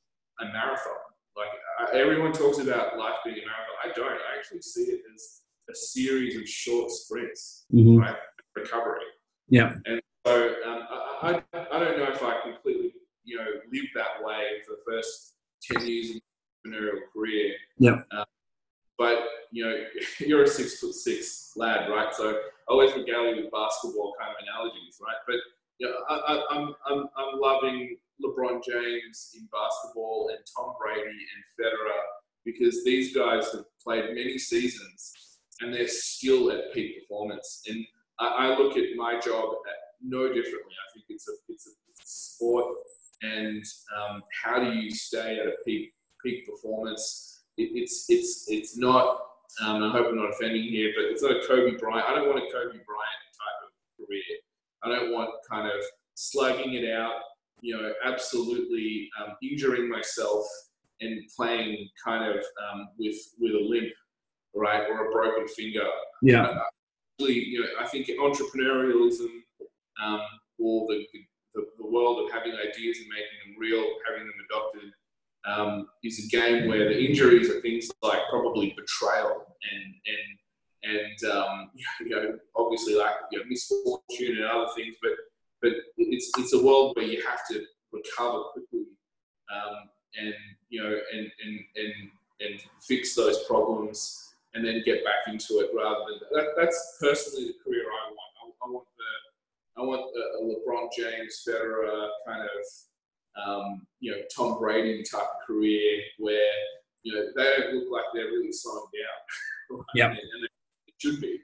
a 0.40 0.46
marathon. 0.46 0.92
Like 1.36 1.94
everyone 1.94 2.32
talks 2.32 2.58
about 2.58 2.98
life 2.98 3.16
being 3.24 3.36
a 3.36 3.46
marathon. 3.46 3.76
I 3.84 3.92
don't. 3.94 4.12
I 4.12 4.38
actually 4.38 4.62
see 4.62 4.84
it 4.84 5.02
as 5.14 5.42
a 5.70 5.74
series 5.74 6.36
of 6.36 6.48
short 6.48 6.90
sprints, 6.90 7.66
mm-hmm. 7.72 7.98
right? 7.98 8.16
Recovery. 8.56 9.02
Yeah. 9.48 9.74
And 9.86 10.00
so 10.26 10.54
um, 10.66 10.86
I, 11.22 11.42
I, 11.52 11.66
I 11.72 11.78
don't 11.78 11.98
know 11.98 12.10
if 12.12 12.22
I 12.22 12.40
completely 12.42 12.94
you 13.24 13.36
know, 13.36 13.46
live 13.72 13.84
that 13.94 14.24
way 14.24 14.42
for 14.66 14.72
the 14.72 14.82
first 14.86 15.34
10 15.70 15.86
years 15.86 16.10
of 16.10 16.16
entrepreneurial 16.66 16.98
career. 17.12 17.54
Yeah. 17.78 18.02
Uh, 18.10 18.24
but, 18.98 19.18
you 19.50 19.64
know, 19.64 19.84
you're 20.18 20.44
a 20.44 20.48
six 20.48 20.80
foot 20.80 20.94
six 20.94 21.52
lad, 21.56 21.90
right? 21.90 22.14
So 22.14 22.30
I 22.30 22.40
always 22.68 22.94
regale 22.94 23.34
you 23.34 23.44
with 23.44 23.52
basketball 23.52 24.14
kind 24.18 24.32
of 24.32 24.36
analogies, 24.42 24.98
right? 25.00 25.16
But, 25.26 25.36
know, 25.88 25.94
I, 26.08 26.34
am 26.34 26.42
I'm, 26.50 26.74
I'm, 26.86 27.08
I'm 27.16 27.40
loving 27.40 27.96
LeBron 28.22 28.62
James 28.64 29.30
in 29.36 29.48
basketball 29.52 30.30
and 30.30 30.38
Tom 30.56 30.74
Brady 30.80 31.08
and 31.08 31.44
Federer 31.58 32.00
because 32.44 32.84
these 32.84 33.14
guys 33.14 33.50
have 33.52 33.64
played 33.82 34.14
many 34.14 34.38
seasons 34.38 35.12
and 35.60 35.72
they're 35.72 35.88
still 35.88 36.50
at 36.50 36.72
peak 36.72 37.00
performance. 37.00 37.62
And 37.68 37.84
I, 38.18 38.26
I 38.26 38.58
look 38.58 38.76
at 38.76 38.84
my 38.96 39.18
job 39.20 39.54
at 39.68 39.76
no 40.02 40.28
differently. 40.28 40.74
I 40.74 40.92
think 40.92 41.06
it's 41.08 41.28
a, 41.28 41.32
it's 41.48 41.66
a, 41.66 41.70
it's 41.90 42.02
a 42.02 42.06
sport 42.06 42.76
and 43.22 43.64
um, 43.96 44.22
how 44.42 44.58
do 44.62 44.72
you 44.72 44.90
stay 44.90 45.38
at 45.38 45.46
a 45.46 45.52
peak 45.64 45.92
peak 46.22 46.46
performance? 46.46 47.42
It, 47.56 47.70
it's 47.74 48.06
it's 48.08 48.46
it's 48.48 48.76
not. 48.76 49.20
Um, 49.62 49.82
I 49.82 49.90
hope 49.90 50.06
I'm 50.08 50.16
not 50.16 50.30
offending 50.30 50.62
here, 50.62 50.92
but 50.96 51.10
it's 51.10 51.22
not 51.22 51.32
a 51.32 51.46
Kobe 51.46 51.76
Bryant. 51.76 52.06
I 52.08 52.14
don't 52.14 52.28
want 52.28 52.38
a 52.38 52.52
Kobe 52.52 52.78
Bryant 52.86 53.22
type 53.34 53.58
of 53.66 54.06
career. 54.06 54.38
I 54.82 54.88
don't 54.88 55.12
want 55.12 55.30
kind 55.50 55.66
of 55.66 55.82
slugging 56.14 56.74
it 56.74 56.90
out, 56.90 57.20
you 57.60 57.76
know, 57.76 57.92
absolutely 58.04 59.08
um, 59.20 59.34
injuring 59.42 59.88
myself 59.88 60.44
and 61.00 61.20
playing 61.36 61.88
kind 62.02 62.24
of 62.24 62.36
um, 62.36 62.88
with 62.98 63.16
with 63.38 63.52
a 63.52 63.60
limp, 63.60 63.92
right, 64.54 64.86
or 64.90 65.08
a 65.08 65.12
broken 65.12 65.46
finger. 65.48 65.86
Yeah. 66.22 66.44
Uh, 66.44 67.26
you 67.26 67.60
know, 67.60 67.66
I 67.78 67.86
think 67.86 68.08
entrepreneurialism 68.08 69.28
um, 70.02 70.20
or 70.58 70.86
the, 70.88 71.06
the 71.12 71.20
the, 71.54 71.66
the 71.78 71.86
world 71.86 72.24
of 72.24 72.32
having 72.32 72.52
ideas 72.52 72.98
and 72.98 73.08
making 73.08 73.38
them 73.44 73.56
real, 73.58 73.84
having 74.08 74.24
them 74.24 74.34
adopted, 74.48 74.92
um, 75.44 75.88
is 76.04 76.24
a 76.24 76.28
game 76.28 76.68
where 76.68 76.88
the 76.88 76.98
injuries 76.98 77.50
are 77.50 77.60
things 77.60 77.90
like 78.02 78.20
probably 78.30 78.74
betrayal 78.76 79.56
and 79.72 79.94
and 80.06 80.38
and 80.82 81.30
um, 81.30 81.70
you 82.00 82.10
know 82.10 82.38
obviously 82.56 82.94
like 82.94 83.14
you 83.30 83.38
know, 83.38 83.44
misfortune 83.48 84.36
and 84.36 84.44
other 84.44 84.68
things, 84.76 84.96
but 85.02 85.12
but 85.62 85.72
it's 85.96 86.30
it's 86.38 86.54
a 86.54 86.62
world 86.62 86.96
where 86.96 87.06
you 87.06 87.22
have 87.26 87.40
to 87.50 87.62
recover 87.92 88.44
quickly 88.52 88.86
um, 89.52 89.90
and 90.16 90.34
you 90.68 90.82
know 90.82 90.98
and 91.12 91.30
and 91.44 91.60
and 91.76 91.92
and 92.40 92.60
fix 92.80 93.14
those 93.14 93.44
problems 93.44 94.34
and 94.54 94.64
then 94.64 94.82
get 94.84 95.04
back 95.04 95.32
into 95.32 95.60
it 95.60 95.70
rather 95.76 96.00
than 96.08 96.18
that, 96.32 96.54
that's 96.56 96.96
personally 97.00 97.48
the 97.48 97.54
career 97.64 97.84
I 97.84 98.10
want. 98.10 98.30
I, 98.42 98.66
I 98.66 98.70
want 98.70 98.86
the 98.96 99.04
I 99.80 99.82
want 99.82 100.02
a, 100.14 100.42
LeBron 100.42 100.88
James, 100.96 101.42
Federer 101.46 102.08
kind 102.26 102.42
of, 102.42 103.42
um, 103.42 103.86
you 104.00 104.12
know, 104.12 104.18
Tom 104.34 104.58
Brady 104.58 105.02
type 105.02 105.22
of 105.22 105.46
career 105.46 106.02
where, 106.18 106.52
you 107.02 107.14
know, 107.14 107.26
they 107.36 107.56
don't 107.56 107.74
look 107.74 107.90
like 107.90 108.04
they're 108.12 108.26
really 108.26 108.52
slowing 108.52 108.84
down. 108.92 109.78
Right? 109.78 109.84
Yeah. 109.94 110.06
And, 110.06 110.18
and 110.18 110.48
should 111.00 111.20
be. 111.20 111.38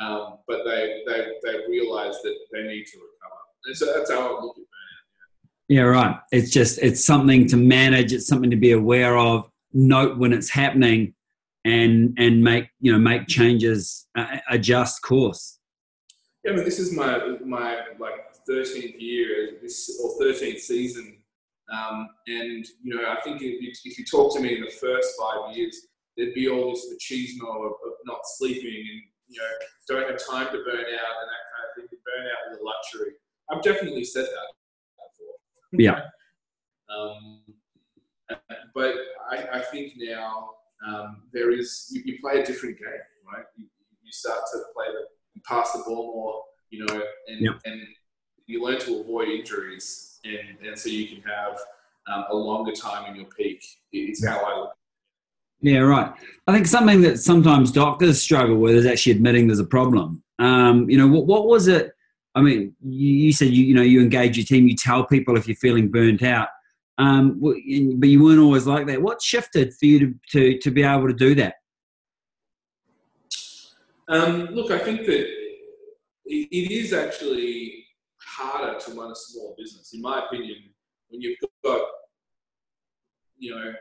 Um, 0.00 0.38
but 0.48 0.60
they, 0.64 1.02
they, 1.06 1.26
they 1.44 1.58
realize 1.68 2.14
that 2.22 2.34
they 2.52 2.62
need 2.62 2.84
to 2.86 2.98
recover. 2.98 3.40
And 3.66 3.76
so 3.76 3.92
that's 3.94 4.10
how 4.10 4.20
I 4.20 4.40
look 4.40 4.56
at 4.56 4.62
burnout. 4.62 5.68
Yeah. 5.68 5.82
yeah, 5.82 5.82
right. 5.82 6.16
It's 6.32 6.50
just, 6.50 6.78
it's 6.78 7.04
something 7.04 7.46
to 7.48 7.56
manage. 7.56 8.12
It's 8.12 8.26
something 8.26 8.50
to 8.50 8.56
be 8.56 8.72
aware 8.72 9.18
of, 9.18 9.50
note 9.72 10.18
when 10.18 10.32
it's 10.32 10.50
happening 10.50 11.14
and, 11.64 12.16
and 12.18 12.42
make, 12.42 12.68
you 12.80 12.92
know, 12.92 12.98
make 12.98 13.26
changes, 13.28 14.06
uh, 14.16 14.38
adjust 14.50 15.02
course. 15.02 15.58
Yeah, 16.44 16.52
I 16.52 16.54
mean, 16.56 16.64
this 16.64 16.80
is 16.80 16.92
my 16.92 17.36
my 17.44 17.78
like 18.00 18.14
13th 18.50 19.00
year, 19.00 19.58
this 19.62 20.00
or 20.02 20.20
13th 20.20 20.58
season, 20.58 21.18
um, 21.72 22.08
and 22.26 22.66
you 22.82 22.94
know, 22.96 23.08
I 23.08 23.20
think 23.20 23.36
if 23.42 23.62
you, 23.62 23.72
if 23.84 23.98
you 23.98 24.04
talk 24.04 24.34
to 24.34 24.42
me 24.42 24.56
in 24.56 24.62
the 24.62 24.70
first 24.70 25.14
five 25.20 25.56
years, 25.56 25.86
there'd 26.16 26.34
be 26.34 26.48
all 26.48 26.70
this 26.70 26.86
machismo 26.92 27.48
of, 27.48 27.72
of 27.72 27.92
not 28.04 28.20
sleeping 28.36 28.68
and 28.68 29.02
you 29.28 29.40
know 29.40 29.48
don't 29.88 30.10
have 30.10 30.20
time 30.24 30.46
to 30.46 30.64
burn 30.64 30.76
out 30.76 31.16
and 31.20 31.28
that 31.30 31.44
kind 31.52 31.84
of 31.84 31.90
thing. 31.90 31.98
Burn 32.04 32.26
out 32.26 32.52
is 32.52 32.58
a 32.58 32.62
luxury. 32.62 33.14
I've 33.50 33.62
definitely 33.62 34.04
said 34.04 34.24
that 34.24 34.48
before. 34.98 35.34
Yeah. 35.72 36.00
um, 36.94 37.42
but 38.74 38.94
I, 39.30 39.58
I, 39.58 39.60
think 39.60 39.92
now 39.96 40.50
um, 40.86 41.22
there 41.32 41.50
is 41.50 41.88
you, 41.90 42.02
you, 42.04 42.18
play 42.20 42.40
a 42.40 42.44
different 42.46 42.78
game, 42.78 42.88
right? 43.32 43.44
You, 43.56 43.66
you 44.02 44.12
start 44.12 44.40
to 44.52 44.58
play 44.74 44.86
the 44.86 45.40
pass 45.46 45.72
the 45.72 45.82
ball 45.86 46.14
more, 46.14 46.42
you 46.70 46.84
know, 46.86 47.02
and, 47.28 47.48
and 47.64 47.82
you 48.46 48.64
learn 48.64 48.78
to 48.80 49.00
avoid 49.00 49.28
injuries, 49.28 50.18
and, 50.24 50.66
and 50.66 50.78
so 50.78 50.88
you 50.88 51.08
can 51.08 51.22
have 51.22 51.58
um, 52.12 52.24
a 52.30 52.34
longer 52.34 52.72
time 52.72 53.10
in 53.10 53.16
your 53.16 53.26
peak. 53.36 53.64
It's 53.92 54.24
how 54.24 54.38
I 54.38 54.60
look. 54.60 54.72
Yeah, 55.62 55.78
right. 55.78 56.12
I 56.48 56.52
think 56.52 56.66
something 56.66 57.02
that 57.02 57.20
sometimes 57.20 57.70
doctors 57.70 58.20
struggle 58.20 58.56
with 58.56 58.74
is 58.74 58.86
actually 58.86 59.12
admitting 59.12 59.46
there's 59.46 59.60
a 59.60 59.64
problem. 59.64 60.22
Um, 60.40 60.90
you 60.90 60.98
know, 60.98 61.06
what, 61.06 61.26
what 61.26 61.46
was 61.46 61.68
it? 61.68 61.92
I 62.34 62.40
mean, 62.40 62.74
you, 62.82 63.08
you 63.08 63.32
said 63.32 63.48
you, 63.48 63.64
you 63.64 63.74
know 63.74 63.82
you 63.82 64.00
engage 64.00 64.36
your 64.36 64.44
team, 64.44 64.66
you 64.66 64.74
tell 64.74 65.06
people 65.06 65.36
if 65.36 65.46
you're 65.46 65.56
feeling 65.56 65.88
burnt 65.88 66.22
out, 66.22 66.48
um, 66.98 67.38
but 67.40 67.56
you 67.62 68.22
weren't 68.24 68.40
always 68.40 68.66
like 68.66 68.86
that. 68.88 69.00
What 69.00 69.22
shifted 69.22 69.72
for 69.74 69.86
you 69.86 69.98
to, 70.00 70.14
to, 70.30 70.58
to 70.58 70.70
be 70.70 70.82
able 70.82 71.06
to 71.06 71.14
do 71.14 71.34
that? 71.36 71.54
Um, 74.08 74.46
look, 74.46 74.70
I 74.72 74.78
think 74.78 75.06
that 75.06 75.26
it 76.26 76.72
is 76.72 76.92
actually 76.92 77.86
harder 78.18 78.78
to 78.80 78.90
run 78.92 79.12
a 79.12 79.14
small 79.14 79.54
business, 79.56 79.92
in 79.94 80.00
my 80.00 80.24
opinion, 80.26 80.56
when 81.08 81.20
you've 81.20 81.38
got 81.64 81.82
you 83.38 83.54
know 83.54 83.72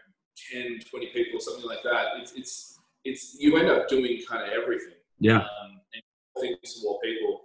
10, 0.54 0.80
20 0.90 1.08
people 1.08 1.40
something 1.40 1.66
like 1.66 1.84
that, 1.84 2.06
it's 2.20 2.34
it's 2.34 2.80
it's 3.04 3.38
you 3.40 3.58
end 3.58 3.70
up 3.70 3.88
doing 3.88 4.20
kind 4.28 4.44
of 4.44 4.50
everything. 4.50 4.94
Yeah. 5.20 5.38
Um, 5.38 5.82
and 5.94 6.04
things 6.40 6.76
to 6.76 6.84
more 6.84 7.00
people, 7.04 7.42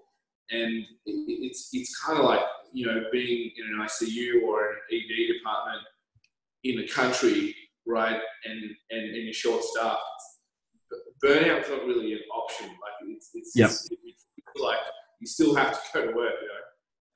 and 0.51 0.73
it, 0.73 0.87
it's 1.07 1.71
it's 1.73 1.99
kind 2.01 2.19
of 2.19 2.25
like 2.25 2.41
you 2.73 2.87
know 2.87 3.05
being 3.13 3.51
in 3.57 3.75
an 3.75 3.87
ICU 3.87 4.43
or 4.43 4.69
an 4.71 4.77
ED 4.93 5.35
department 5.35 5.83
in 6.65 6.81
a 6.81 6.89
country, 6.89 7.55
right? 7.87 8.21
And 8.45 8.63
and, 8.91 9.03
and 9.15 9.25
you're 9.25 9.33
short 9.33 9.63
staffed. 9.63 10.01
Burnout's 11.25 11.69
not 11.69 11.85
really 11.87 12.13
an 12.13 12.21
option. 12.35 12.67
Like 12.69 13.09
it's 13.09 13.31
it's, 13.35 13.53
Yep. 13.57 13.69
it's 13.71 13.89
it, 13.91 14.63
like 14.63 14.79
you 15.21 15.27
still 15.27 15.55
have 15.55 15.73
to 15.73 15.81
go 15.95 16.07
to 16.07 16.13
work, 16.17 16.35
you 16.41 16.49
know. 16.49 16.63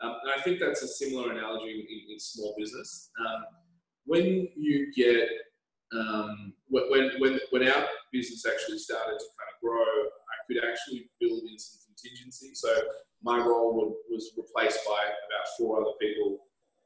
Um, 0.02 0.16
and 0.22 0.32
I 0.34 0.42
think 0.42 0.58
that's 0.60 0.82
a 0.82 0.88
similar 0.88 1.30
analogy 1.32 1.70
in, 1.70 2.12
in 2.12 2.18
small 2.18 2.54
business. 2.58 3.10
Um, 3.20 3.44
when 4.06 4.48
you 4.56 4.92
get 4.94 5.28
um, 5.92 6.52
when, 6.68 7.10
when 7.18 7.40
when 7.50 7.68
our 7.68 7.84
business 8.12 8.46
actually 8.46 8.78
started 8.78 9.18
to 9.18 9.24
kind 9.38 9.50
of 9.52 9.60
grow, 9.62 9.82
I 9.82 10.36
could 10.46 10.62
actually 10.64 11.10
build 11.20 11.42
in 11.50 11.58
some 11.58 11.80
contingency. 11.86 12.54
So 12.54 12.74
my 13.22 13.38
role 13.38 13.74
would, 13.76 13.94
was 14.08 14.32
replaced 14.36 14.80
by 14.86 15.02
about 15.02 15.46
four 15.58 15.80
other 15.80 15.92
people, 16.00 16.38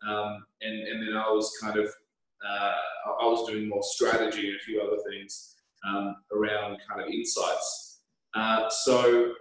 um, 0.07 0.45
and 0.63 0.89
and 0.89 1.07
then 1.07 1.17
I 1.17 1.29
was 1.29 1.57
kind 1.61 1.79
of 1.79 1.87
uh, 1.87 2.75
I 3.21 3.27
was 3.27 3.49
doing 3.49 3.69
more 3.69 3.83
strategy 3.83 4.49
and 4.49 4.57
a 4.57 4.65
few 4.65 4.81
other 4.81 5.03
things 5.11 5.57
um, 5.87 6.17
around 6.33 6.79
kind 6.89 7.03
of 7.03 7.09
insights. 7.09 8.01
Uh, 8.35 8.69
so 8.69 9.33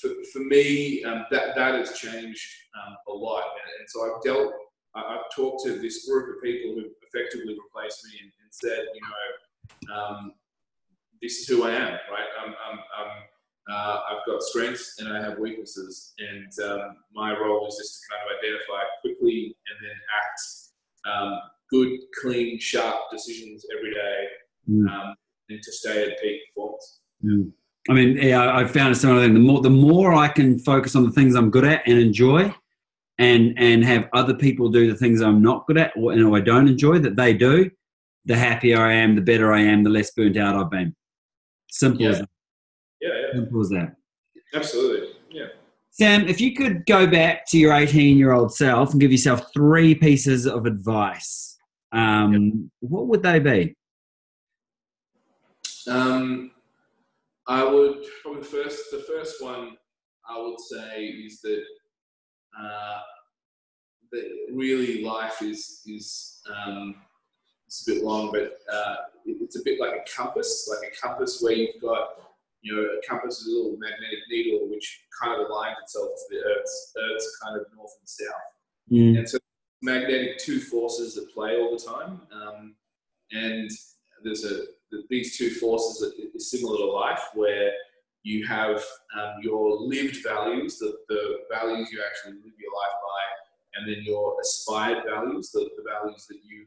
for, 0.00 0.10
for 0.32 0.40
me, 0.40 1.02
um, 1.04 1.26
that, 1.30 1.54
that 1.56 1.74
has 1.74 1.98
changed 1.98 2.50
um, 2.76 2.96
a 3.08 3.12
lot. 3.12 3.42
And, 3.42 3.80
and, 3.80 3.88
so 3.88 4.04
I've 4.04 4.22
dealt, 4.22 4.52
I, 4.94 5.00
I've 5.00 5.34
talked 5.34 5.64
to 5.64 5.78
this 5.78 6.08
group 6.08 6.36
of 6.36 6.42
people 6.42 6.74
who 6.74 6.84
effectively 7.08 7.56
replaced 7.64 8.04
me 8.04 8.12
and, 8.22 8.32
and 8.46 8.52
said, 8.52 8.84
you 8.94 9.00
know, 9.02 9.94
um, 9.94 10.32
this 11.20 11.38
is 11.38 11.48
who 11.48 11.64
I 11.64 11.72
am, 11.72 11.92
right? 12.10 12.30
I'm, 12.40 12.54
I'm, 12.66 12.78
I'm, 12.78 13.12
uh, 13.68 14.00
I've 14.10 14.26
got 14.26 14.40
strengths 14.42 15.00
and 15.00 15.12
I 15.12 15.20
have 15.20 15.38
weaknesses. 15.38 16.14
And 16.18 16.70
um, 16.70 16.96
my 17.12 17.36
role 17.36 17.66
is 17.66 17.76
just 17.76 18.00
to 18.00 18.08
kind 18.10 18.22
of 18.22 18.38
identify 18.38 18.82
quickly 19.00 19.56
and 19.66 19.76
then 19.82 19.98
act 20.22 20.40
um, 21.12 21.40
good, 21.70 21.90
clean, 22.20 22.60
sharp 22.60 22.96
decisions 23.10 23.66
every 23.76 23.92
day 23.92 24.26
Mm. 24.68 24.90
um, 24.90 25.14
and 25.48 25.62
to 25.62 25.72
stay 25.72 26.02
at 26.02 26.20
peak 26.20 26.40
performance. 26.48 27.00
Mm. 27.24 27.52
I 27.88 27.92
mean, 27.92 28.16
yeah, 28.16 28.56
I 28.56 28.64
found 28.64 28.92
a 28.92 28.96
similar 28.96 29.22
thing. 29.22 29.34
The 29.34 29.40
more, 29.40 29.62
the 29.62 29.70
more 29.70 30.12
I 30.12 30.26
can 30.26 30.58
focus 30.58 30.96
on 30.96 31.04
the 31.04 31.12
things 31.12 31.36
I'm 31.36 31.50
good 31.50 31.64
at 31.64 31.86
and 31.86 31.98
enjoy, 31.98 32.52
and 33.18 33.54
and 33.58 33.84
have 33.84 34.08
other 34.12 34.34
people 34.34 34.68
do 34.68 34.90
the 34.90 34.98
things 34.98 35.20
I'm 35.20 35.40
not 35.40 35.66
good 35.66 35.78
at 35.78 35.92
or 35.96 36.12
and 36.12 36.34
I 36.34 36.40
don't 36.40 36.66
enjoy 36.66 36.98
that 36.98 37.14
they 37.14 37.32
do, 37.32 37.70
the 38.26 38.36
happier 38.36 38.80
I 38.80 38.92
am, 38.92 39.14
the 39.14 39.22
better 39.22 39.52
I 39.52 39.60
am, 39.60 39.82
the 39.84 39.90
less 39.90 40.10
burnt 40.10 40.36
out 40.36 40.56
I've 40.56 40.70
been. 40.70 40.94
Simple 41.70 42.02
Yeah. 42.02 42.10
as 42.10 42.18
that. 42.20 42.28
Yeah, 43.00 43.08
yeah, 43.14 43.32
Simple 43.34 43.60
as 43.60 43.68
that. 43.70 43.96
absolutely. 44.54 45.08
Yeah. 45.30 45.46
Sam, 45.90 46.28
if 46.28 46.40
you 46.40 46.54
could 46.54 46.84
go 46.86 47.06
back 47.06 47.46
to 47.48 47.58
your 47.58 47.72
18 47.72 48.18
year 48.18 48.32
old 48.32 48.52
self 48.54 48.92
and 48.92 49.00
give 49.00 49.12
yourself 49.12 49.52
three 49.54 49.94
pieces 49.94 50.46
of 50.46 50.66
advice, 50.66 51.56
um, 51.92 52.70
what 52.80 53.06
would 53.06 53.22
they 53.22 53.38
be? 53.38 53.74
Um, 55.88 56.50
I 57.46 57.62
would 57.64 58.04
probably 58.22 58.40
the 58.42 58.46
first 58.48 58.90
the 58.90 59.04
first 59.06 59.40
one 59.42 59.76
I 60.28 60.40
would 60.40 60.58
say 60.58 61.06
is 61.06 61.40
that 61.42 61.62
uh, 62.60 62.98
that 64.10 64.48
really 64.52 65.04
life 65.04 65.40
is 65.42 65.82
is 65.86 66.40
um, 66.66 66.96
it's 67.66 67.86
a 67.88 67.94
bit 67.94 68.04
long, 68.04 68.30
but 68.32 68.58
uh, 68.72 68.96
it- 69.24 69.38
it's 69.40 69.56
a 69.58 69.62
bit 69.64 69.80
like 69.80 69.94
a 69.94 70.04
compass, 70.10 70.68
like 70.70 70.92
a 70.92 70.96
compass 71.06 71.40
where 71.42 71.52
you've 71.52 71.80
got 71.80 72.10
you 72.62 72.74
know 72.74 72.82
a 72.82 73.06
compass 73.06 73.40
is 73.40 73.46
a 73.48 73.50
little 73.56 73.76
magnetic 73.78 74.18
needle 74.30 74.66
which 74.68 75.04
kind 75.20 75.40
of 75.40 75.46
aligns 75.46 75.74
itself 75.82 76.08
to 76.16 76.24
the 76.36 76.42
Earth's 76.42 76.94
Earth's 76.98 77.38
kind 77.42 77.60
of 77.60 77.66
north 77.76 77.92
and 78.00 78.08
south. 78.08 78.48
Mm, 78.90 79.18
And 79.18 79.28
so 79.28 79.38
magnetic 79.82 80.38
two 80.38 80.58
forces 80.60 81.16
at 81.18 81.28
play 81.34 81.56
all 81.60 81.76
the 81.76 81.84
time. 81.84 82.22
Um, 82.32 82.74
and 83.32 83.70
there's 84.24 84.44
a 84.44 84.64
these 85.10 85.36
two 85.36 85.50
forces 85.50 86.12
is 86.34 86.50
similar 86.50 86.76
to 86.78 86.84
life, 86.84 87.22
where 87.34 87.72
you 88.22 88.46
have 88.46 88.82
um, 89.16 89.34
your 89.42 89.80
lived 89.80 90.22
values, 90.24 90.78
the, 90.78 90.96
the 91.08 91.38
values 91.50 91.90
you 91.92 92.00
actually 92.08 92.34
live 92.44 92.54
your 92.58 92.72
life 92.72 92.96
by, 93.04 93.22
and 93.74 93.88
then 93.88 94.02
your 94.04 94.36
aspired 94.40 95.02
values, 95.04 95.50
the, 95.50 95.68
the 95.76 95.84
values 95.92 96.26
that 96.28 96.38
you 96.44 96.66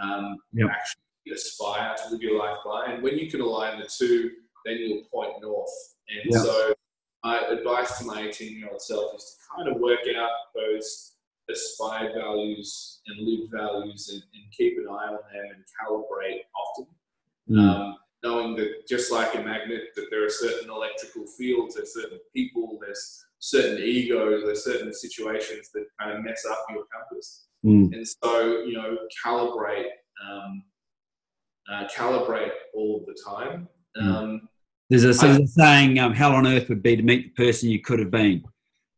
um, 0.00 0.38
Yep. 0.52 0.68
actually 0.70 1.32
aspire 1.32 1.94
to 1.96 2.10
live 2.10 2.22
your 2.22 2.38
life 2.38 2.58
by. 2.64 2.86
And 2.86 3.02
when 3.02 3.18
you 3.18 3.30
can 3.30 3.40
align 3.40 3.78
the 3.80 3.86
two, 3.86 4.30
then 4.64 4.76
you'll 4.78 5.04
point 5.12 5.40
north. 5.42 5.70
And 6.08 6.32
Yeah. 6.32 6.42
so 6.42 6.74
my 7.24 7.38
advice 7.40 7.98
to 7.98 8.04
my 8.04 8.22
18 8.28 8.58
year 8.58 8.68
old 8.70 8.82
self 8.82 9.14
is 9.16 9.24
to 9.24 9.56
kind 9.56 9.68
of 9.68 9.80
work 9.80 10.00
out 10.16 10.30
those 10.54 11.16
aspired 11.50 12.14
values 12.14 13.00
and 13.06 13.26
lived 13.26 13.50
values 13.52 14.08
and, 14.12 14.22
and 14.34 14.52
keep 14.52 14.78
an 14.78 14.86
eye 14.88 15.08
on 15.08 15.12
them 15.14 15.54
and 15.54 15.64
calibrate 15.80 16.40
often. 16.56 16.86
mm, 17.48 17.58
Um, 17.58 17.96
knowing 18.22 18.56
that 18.56 18.86
just 18.88 19.10
like 19.10 19.34
a 19.34 19.42
magnet, 19.42 19.88
that 19.96 20.06
there 20.10 20.24
are 20.24 20.30
certain 20.30 20.70
electrical 20.70 21.26
fields, 21.26 21.74
there's 21.74 21.92
certain 21.94 22.20
people, 22.34 22.78
there's 22.80 23.24
certain 23.40 23.82
egos, 23.82 24.44
there's 24.44 24.64
certain 24.64 24.92
situations 24.94 25.70
that 25.74 25.86
kind 26.00 26.16
of 26.16 26.24
mess 26.24 26.44
up 26.48 26.64
your 26.70 26.84
compass. 26.92 27.46
Mm. 27.64 27.92
And 27.94 28.06
so, 28.06 28.62
you 28.62 28.74
know, 28.74 28.96
calibrate, 29.24 29.86
um, 30.26 30.64
uh, 31.72 31.86
calibrate 31.94 32.50
all 32.74 33.00
of 33.00 33.06
the 33.06 33.16
time. 33.24 33.68
Um, 34.00 34.48
There's 34.90 35.04
a, 35.04 35.14
so 35.14 35.26
there's 35.28 35.40
a 35.40 35.46
saying, 35.46 35.98
um, 35.98 36.12
"Hell 36.14 36.34
on 36.34 36.46
earth 36.46 36.68
would 36.68 36.82
be 36.82 36.96
to 36.96 37.02
meet 37.02 37.34
the 37.34 37.44
person 37.44 37.70
you 37.70 37.80
could 37.80 37.98
have 37.98 38.10
been," 38.10 38.42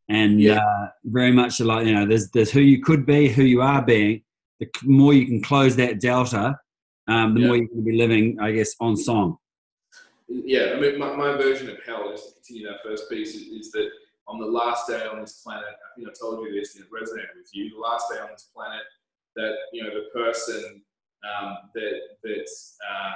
and 0.09 0.41
Yeah. 0.41 0.65
uh, 0.65 0.89
very 1.05 1.33
much 1.33 1.61
like 1.61 1.87
you 1.87 1.93
know, 1.95 2.07
there's 2.07 2.31
there's 2.31 2.51
who 2.51 2.61
you 2.61 2.81
could 2.83 3.05
be, 3.07 3.29
who 3.29 3.43
you 3.43 3.61
are 3.63 3.83
being. 3.83 4.23
The 4.61 4.69
more 4.85 5.13
you 5.13 5.27
can 5.27 5.43
close 5.43 5.77
that 5.77 6.01
delta, 6.01 6.59
um, 7.09 7.35
the 7.35 7.41
Yeah. 7.41 7.47
more 7.47 7.57
you 7.57 7.69
can 7.69 7.85
be 7.85 7.97
living, 7.97 8.39
I 8.41 8.53
guess, 8.53 8.75
on 8.81 8.97
song. 8.97 9.39
yeah, 10.29 10.73
I 10.75 10.81
mean, 10.81 10.99
my, 10.99 11.15
my 11.15 11.37
version 11.37 11.69
of 11.69 11.77
hell, 11.85 12.11
just 12.11 12.29
to 12.29 12.35
continue 12.35 12.67
that 12.69 12.79
first 12.83 13.11
piece, 13.11 13.35
is, 13.35 13.43
is 13.43 13.71
that 13.73 13.91
on 14.27 14.39
the 14.41 14.47
last 14.47 14.87
day 14.89 15.07
on 15.07 15.21
this 15.21 15.43
planet, 15.43 15.65
I 15.69 15.95
think 15.95 16.09
I 16.09 16.13
told 16.19 16.47
you 16.47 16.53
this 16.55 16.77
and 16.77 16.85
it 16.85 16.91
resonated 16.91 17.37
with 17.37 17.51
you, 17.53 17.71
the 17.71 17.81
last 17.81 18.07
day 18.11 18.21
on 18.21 18.29
this 18.33 18.49
planet, 18.55 18.83
that, 19.37 19.55
you 19.73 19.83
know, 19.83 19.91
the 19.91 20.07
person 20.19 20.83
um, 21.25 21.57
that, 21.75 22.01
that 22.23 22.49
uh, 22.91 23.13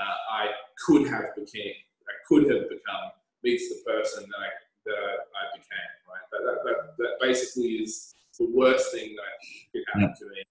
uh, 0.00 0.16
I 0.32 0.50
could 0.86 1.08
have 1.08 1.34
became, 1.34 1.74
I 2.06 2.14
could 2.28 2.50
have 2.50 2.68
become, 2.68 3.10
meets 3.42 3.68
the 3.68 3.82
person 3.84 4.24
that 4.24 4.38
I, 4.38 4.50
that 4.86 4.94
I, 4.94 5.56
became, 5.56 5.92
right? 6.08 6.26
That, 6.32 6.42
that, 6.44 6.64
that, 6.64 6.96
that 6.98 7.12
basically 7.20 7.82
is 7.82 8.14
the 8.38 8.46
worst 8.52 8.92
thing 8.92 9.16
that 9.16 9.72
could 9.72 9.84
happen 9.92 10.14
to 10.18 10.24
me. 10.26 10.42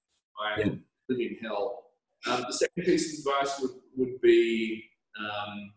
I'm 0.41 0.59
Yeah. 0.59 0.75
living 1.09 1.37
hell. 1.41 1.85
Um, 2.25 2.45
the 2.47 2.53
second 2.53 2.83
piece 2.83 3.19
of 3.19 3.25
advice 3.25 3.59
would, 3.61 3.71
would 3.97 4.21
be, 4.21 4.83
um, 5.19 5.73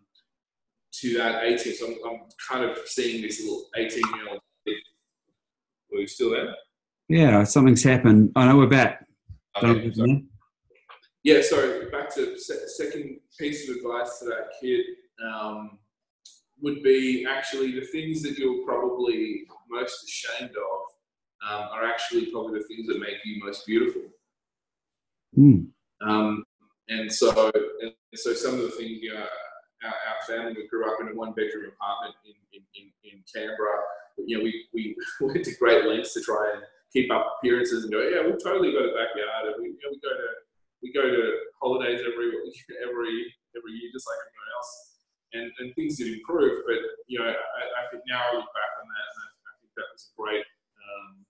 to 1.01 1.18
that 1.18 1.44
18. 1.44 1.74
So 1.74 1.86
I'm, 1.86 1.97
I'm 2.07 2.20
kind 2.49 2.64
of 2.64 2.78
seeing 2.86 3.22
this 3.22 3.40
little 3.40 3.66
18 3.76 3.99
year 3.99 4.28
old. 4.30 4.40
Were 5.92 6.01
you 6.01 6.07
still 6.07 6.30
there? 6.30 6.55
Yeah, 7.09 7.44
something's 7.44 7.82
happened. 7.84 8.32
I 8.34 8.47
know 8.47 8.57
we're 8.57 8.66
back. 8.66 9.07
Okay, 9.62 9.92
sorry. 9.92 10.24
Yeah, 11.22 11.40
so 11.42 11.88
back 11.90 12.14
to 12.14 12.38
se- 12.38 12.66
second 12.76 13.18
piece 13.38 13.68
of 13.68 13.76
advice 13.76 14.18
to 14.18 14.26
that 14.26 14.49
kid 14.61 14.84
um, 15.24 15.78
would 16.61 16.82
be 16.82 17.26
actually 17.28 17.72
the 17.72 17.86
things 17.86 18.22
that 18.22 18.38
you're 18.38 18.64
probably 18.64 19.44
most 19.70 20.05
ashamed 20.05 20.51
of 20.51 21.49
um, 21.51 21.68
are 21.72 21.84
actually 21.84 22.26
probably 22.26 22.59
the 22.61 22.64
things 22.66 22.86
that 22.88 22.99
make 22.99 23.16
you 23.24 23.42
most 23.44 23.66
beautiful. 23.66 24.03
Mm, 25.38 25.68
Um, 26.01 26.44
and 26.88 27.12
so, 27.12 27.51
and 27.80 27.92
so 28.14 28.32
some 28.32 28.55
of 28.55 28.62
the 28.62 28.70
things, 28.70 28.99
you 29.03 29.14
know, 29.14 29.26
our, 29.87 29.95
our 29.95 30.20
family, 30.26 30.59
we 30.59 30.66
grew 30.66 30.84
up 30.91 30.99
in 31.01 31.09
a 31.09 31.14
one 31.14 31.32
bedroom 31.32 31.70
apartment 31.70 32.14
in, 32.26 32.34
in, 32.53 32.62
in, 32.74 32.87
in 33.07 33.16
Canberra. 33.30 33.80
You 34.18 34.39
know, 34.39 34.45
we, 34.45 34.66
we 34.74 34.97
went 35.20 35.45
to 35.47 35.55
great 35.57 35.87
lengths 35.87 36.14
to 36.14 36.20
try 36.20 36.55
and 36.55 36.62
keep 36.93 37.11
up 37.14 37.39
appearances 37.39 37.84
and 37.84 37.93
go, 37.93 38.03
yeah, 38.03 38.26
we've 38.26 38.43
totally 38.43 38.74
got 38.74 38.91
a 38.91 38.93
backyard. 38.93 39.55
And 39.55 39.57
we, 39.62 39.78
you 39.78 39.80
know, 39.87 39.95
we 39.95 40.01
go 40.03 40.12
to, 40.12 40.28
we 40.82 40.89
go 40.93 41.05
to 41.07 41.22
holidays 41.62 42.03
every, 42.03 42.34
every, 42.84 43.14
every 43.55 43.72
year, 43.78 43.89
just 43.95 44.07
like 44.11 44.18
everyone 44.18 44.51
else. 44.59 44.72
And, 45.34 45.47
and 45.59 45.68
things 45.74 45.99
did 45.99 46.11
improve, 46.11 46.64
but, 46.64 46.80
you 47.11 47.18
know, 47.18 47.28
I, 47.28 47.32
I 47.32 47.82
think 47.91 48.03
now 48.09 48.22
I 48.24 48.30
look 48.34 48.49
back 48.57 48.72
on 48.78 48.87
that 48.89 49.07
and 49.11 49.18
I, 49.20 49.28
I 49.28 49.53
think 49.61 49.70
that 49.76 49.91
was 49.91 50.09
a 50.09 50.12
great, 50.16 50.47
um, 50.80 51.26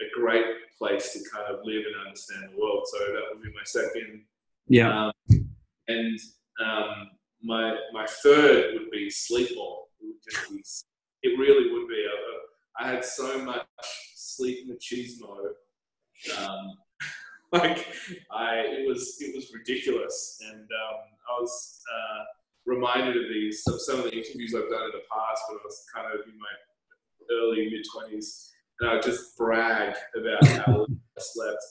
a 0.00 0.08
great 0.16 0.48
place 0.80 1.12
to 1.12 1.22
kind 1.30 1.46
of 1.46 1.60
live 1.62 1.84
and 1.86 2.08
understand 2.08 2.50
the 2.50 2.58
world. 2.58 2.88
So 2.88 2.98
that 2.98 3.22
would 3.30 3.42
be 3.42 3.52
my 3.52 3.62
second 3.68 4.24
yeah. 4.68 5.08
um, 5.08 5.12
and 5.88 6.18
um, 6.62 7.10
my 7.42 7.76
my 7.92 8.06
third 8.22 8.74
would 8.74 8.90
be 8.90 9.10
sleep 9.10 9.50
more. 9.54 9.84
It 10.00 10.06
would 10.06 10.16
just 10.30 10.50
be, 10.50 11.28
it 11.28 11.38
really 11.38 11.72
would 11.72 11.88
be. 11.88 12.04
I, 12.78 12.84
I 12.84 12.92
had 12.92 13.04
so 13.04 13.44
much 13.44 13.66
sleep 14.14 14.68
machismo 14.70 15.36
um, 16.38 16.72
like 17.52 17.86
I, 18.30 18.56
it 18.66 18.88
was 18.88 19.16
it 19.20 19.34
was 19.34 19.52
ridiculous, 19.54 20.38
and 20.50 20.60
um, 20.60 20.98
I 21.30 21.40
was 21.40 21.80
uh, 21.88 22.24
reminded 22.66 23.16
of 23.16 23.28
these 23.32 23.62
some, 23.62 23.78
some 23.78 23.98
of 23.98 24.04
the 24.04 24.12
interviews 24.16 24.54
I've 24.54 24.68
done 24.70 24.84
in 24.84 24.92
the 24.92 25.04
past 25.10 25.42
when 25.48 25.58
I 25.58 25.64
was 25.64 25.84
kind 25.94 26.06
of 26.12 26.26
in 26.26 26.38
my 26.38 27.34
early 27.34 27.70
mid 27.70 27.84
twenties, 27.92 28.52
and 28.80 28.90
I 28.90 28.94
would 28.94 29.02
just 29.02 29.36
brag 29.36 29.94
about 30.16 30.46
how 30.46 30.86
I 31.18 31.20
slept, 31.20 31.64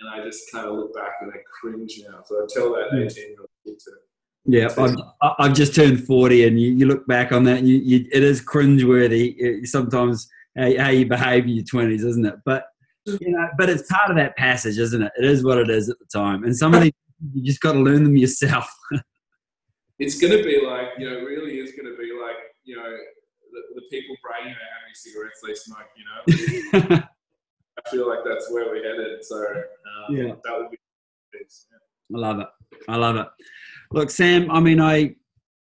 and 0.00 0.08
I 0.08 0.24
just 0.24 0.50
kind 0.52 0.66
of 0.66 0.76
look 0.76 0.94
back 0.94 1.14
and 1.22 1.32
I 1.32 1.38
cringe 1.60 2.00
now. 2.08 2.20
So 2.24 2.36
I 2.36 2.46
tell 2.48 2.72
that 2.74 2.94
eighteen 2.94 3.30
year 3.30 3.40
old 3.40 3.50
kid 3.64 3.78
to. 3.80 3.90
Yeah, 4.48 4.68
I've, 4.78 4.96
I've 5.38 5.54
just 5.54 5.74
turned 5.74 6.04
40 6.04 6.46
and 6.46 6.60
you, 6.60 6.72
you 6.72 6.86
look 6.86 7.06
back 7.06 7.32
on 7.32 7.42
that 7.44 7.58
and 7.58 7.68
you, 7.68 7.78
you, 7.78 8.06
it 8.12 8.22
is 8.22 8.40
cringeworthy 8.40 9.34
eh, 9.42 9.64
sometimes 9.64 10.28
how, 10.56 10.78
how 10.78 10.88
you 10.90 11.06
behave 11.06 11.44
in 11.44 11.50
your 11.50 11.64
20s, 11.64 12.04
isn't 12.04 12.24
it? 12.24 12.36
But 12.44 12.66
mm. 13.08 13.18
you 13.20 13.30
know, 13.30 13.48
but 13.58 13.68
it's 13.68 13.90
part 13.90 14.10
of 14.10 14.16
that 14.16 14.36
passage, 14.36 14.78
isn't 14.78 15.02
it? 15.02 15.12
It 15.18 15.24
is 15.24 15.44
what 15.44 15.58
it 15.58 15.68
is 15.68 15.88
at 15.88 15.98
the 15.98 16.06
time, 16.06 16.44
and 16.44 16.56
some 16.56 16.74
of 16.74 16.82
these 16.82 16.92
you 17.34 17.42
just 17.42 17.60
got 17.60 17.72
to 17.72 17.80
learn 17.80 18.04
them 18.04 18.16
yourself. 18.16 18.70
it's 19.98 20.20
going 20.20 20.36
to 20.36 20.42
be 20.42 20.64
like 20.64 20.90
you 20.98 21.10
know, 21.10 21.20
really 21.20 21.58
is 21.58 21.72
going 21.72 21.90
to 21.90 21.96
be 21.98 22.12
like 22.12 22.36
you 22.64 22.76
know, 22.76 22.96
the, 23.52 23.80
the 23.80 23.82
people 23.90 24.16
bragging 24.22 24.52
about 24.52 24.70
how 24.72 24.80
many 24.82 24.94
cigarettes 24.94 25.40
they 25.46 25.54
smoke. 25.54 25.88
You 25.96 26.90
know, 26.90 27.02
I 27.86 27.90
feel 27.90 28.08
like 28.08 28.20
that's 28.24 28.50
where 28.50 28.66
we're 28.66 28.84
headed. 28.84 29.24
So 29.24 29.36
um, 29.38 30.16
yeah, 30.16 30.34
that 30.44 30.58
would 30.58 30.70
be. 30.70 30.78
Yeah. 31.32 32.16
I 32.16 32.18
love 32.18 32.40
it. 32.40 32.48
I 32.88 32.96
love 32.96 33.16
it. 33.16 33.26
Look, 33.92 34.10
Sam. 34.10 34.50
I 34.50 34.60
mean, 34.60 34.80
I 34.80 35.16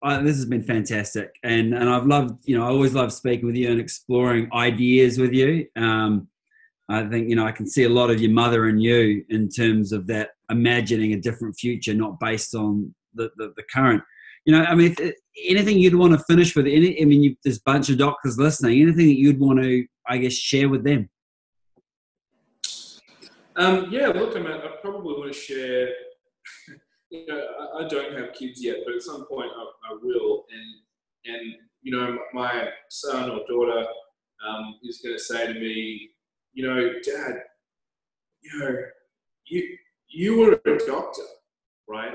I, 0.02 0.22
this 0.22 0.36
has 0.36 0.46
been 0.46 0.62
fantastic, 0.62 1.34
and 1.42 1.74
and 1.74 1.88
I've 1.88 2.06
loved 2.06 2.48
you 2.48 2.56
know 2.56 2.64
I 2.64 2.68
always 2.68 2.94
love 2.94 3.12
speaking 3.12 3.46
with 3.46 3.56
you 3.56 3.70
and 3.70 3.80
exploring 3.80 4.48
ideas 4.52 5.18
with 5.18 5.32
you. 5.32 5.66
Um, 5.76 6.28
I 6.88 7.04
think 7.04 7.28
you 7.28 7.36
know 7.36 7.46
I 7.46 7.52
can 7.52 7.66
see 7.66 7.84
a 7.84 7.88
lot 7.88 8.10
of 8.10 8.20
your 8.20 8.30
mother 8.30 8.66
and 8.66 8.82
you 8.82 9.24
in 9.28 9.48
terms 9.48 9.92
of 9.92 10.06
that 10.06 10.30
imagining 10.50 11.12
a 11.12 11.20
different 11.20 11.56
future, 11.58 11.94
not 11.94 12.20
based 12.20 12.54
on 12.54 12.94
the 13.14 13.30
the, 13.36 13.52
the 13.56 13.64
current. 13.72 14.02
You 14.44 14.52
know, 14.52 14.64
I 14.64 14.74
mean, 14.74 14.94
if, 14.98 15.14
anything 15.46 15.78
you'd 15.78 15.94
want 15.94 16.12
to 16.14 16.24
finish 16.24 16.56
with? 16.56 16.66
Any, 16.66 17.02
I 17.02 17.04
mean, 17.04 17.22
you, 17.22 17.36
there's 17.44 17.58
a 17.58 17.62
bunch 17.66 17.90
of 17.90 17.98
doctors 17.98 18.38
listening. 18.38 18.80
Anything 18.80 19.06
that 19.08 19.18
you'd 19.18 19.40
want 19.40 19.60
to, 19.60 19.84
I 20.06 20.16
guess, 20.18 20.32
share 20.32 20.68
with 20.68 20.84
them? 20.84 21.10
Um, 23.56 23.88
yeah, 23.90 24.06
look, 24.06 24.36
I, 24.36 24.40
mean, 24.40 24.52
I 24.52 24.76
probably 24.80 25.14
want 25.14 25.32
to 25.32 25.38
share. 25.38 25.90
You 27.10 27.26
know, 27.26 27.38
I, 27.38 27.84
I, 27.84 27.88
don't 27.88 28.18
have 28.18 28.34
kids 28.34 28.62
yet, 28.62 28.78
but 28.84 28.94
at 28.94 29.02
some 29.02 29.24
point 29.26 29.50
I, 29.56 29.92
I 29.92 29.98
will. 30.02 30.44
And 30.52 31.34
and 31.34 31.54
you 31.82 31.92
know, 31.92 32.18
my 32.34 32.68
son 32.90 33.30
or 33.30 33.40
daughter 33.48 33.86
um, 34.46 34.74
is 34.82 35.00
going 35.02 35.16
to 35.16 35.22
say 35.22 35.46
to 35.46 35.54
me, 35.54 36.10
you 36.52 36.66
know, 36.66 36.92
Dad, 37.04 37.42
you 38.42 38.58
know, 38.58 38.76
you 39.46 39.76
you 40.08 40.38
were 40.38 40.52
a 40.52 40.86
doctor, 40.86 41.22
right? 41.88 42.14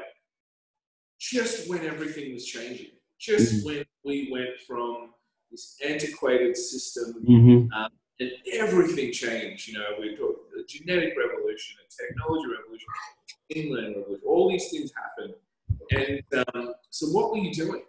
Just 1.20 1.70
when 1.70 1.86
everything 1.86 2.34
was 2.34 2.46
changing, 2.46 2.92
just 3.20 3.56
mm-hmm. 3.56 3.66
when 3.66 3.86
we 4.04 4.30
went 4.32 4.60
from 4.68 5.12
this 5.52 5.78
antiquated 5.86 6.58
system 6.58 7.24
mm-hmm. 7.28 7.74
um, 7.74 7.90
and 8.20 8.32
everything 8.52 9.12
changed. 9.12 9.68
You 9.68 9.76
know, 9.76 9.86
we 10.00 10.16
talked 10.16 10.52
the 10.52 10.64
genetic 10.68 11.14
revolution, 11.18 11.78
a 11.80 12.04
technology 12.04 12.50
revolution, 12.52 12.88
inland 13.50 13.96
revolution. 13.98 14.28
All 14.28 14.50
these 14.50 14.70
things 14.70 14.92
happened, 14.96 15.36
and 15.92 16.46
um, 16.54 16.74
so 16.90 17.08
what 17.08 17.32
were 17.32 17.38
you 17.38 17.54
doing? 17.54 17.84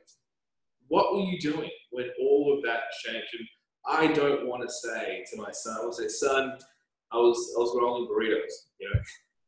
What 0.88 1.14
were 1.14 1.22
you 1.22 1.38
doing 1.38 1.70
when 1.90 2.07
all 2.20 2.55
of 2.57 2.64
that 2.64 2.82
changed? 3.05 3.28
And 3.38 3.48
I 3.86 4.12
don't 4.12 4.46
want 4.46 4.62
to 4.62 4.72
say 4.72 5.24
to 5.32 5.36
my 5.40 5.50
son, 5.50 5.78
I 5.80 5.84
would 5.84 5.94
say, 5.94 6.09
son, 6.09 6.59
I 7.12 7.16
was 7.16 7.55
I 7.57 7.61
was 7.61 7.76
rolling 7.80 8.09
burritos, 8.09 8.52
you 8.78 8.90
know. 8.92 9.00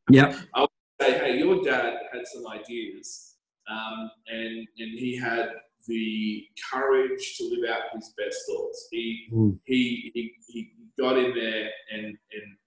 Yeah. 0.09 0.41
I 0.55 0.61
would 0.61 0.69
say, 1.01 1.17
hey, 1.17 1.37
your 1.37 1.63
dad 1.63 1.93
had 2.13 2.25
some 2.25 2.47
ideas, 2.47 3.35
um, 3.69 4.11
and 4.27 4.67
and 4.77 4.99
he 4.99 5.17
had 5.17 5.49
the 5.87 6.45
courage 6.71 7.37
to 7.37 7.45
live 7.45 7.69
out 7.69 7.95
his 7.95 8.13
best 8.17 8.37
thoughts. 8.47 8.87
He 8.91 9.27
mm. 9.33 9.57
he, 9.65 10.11
he 10.13 10.33
he 10.47 10.71
got 10.99 11.17
in 11.17 11.33
there 11.33 11.69
and 11.91 12.05
and, 12.05 12.15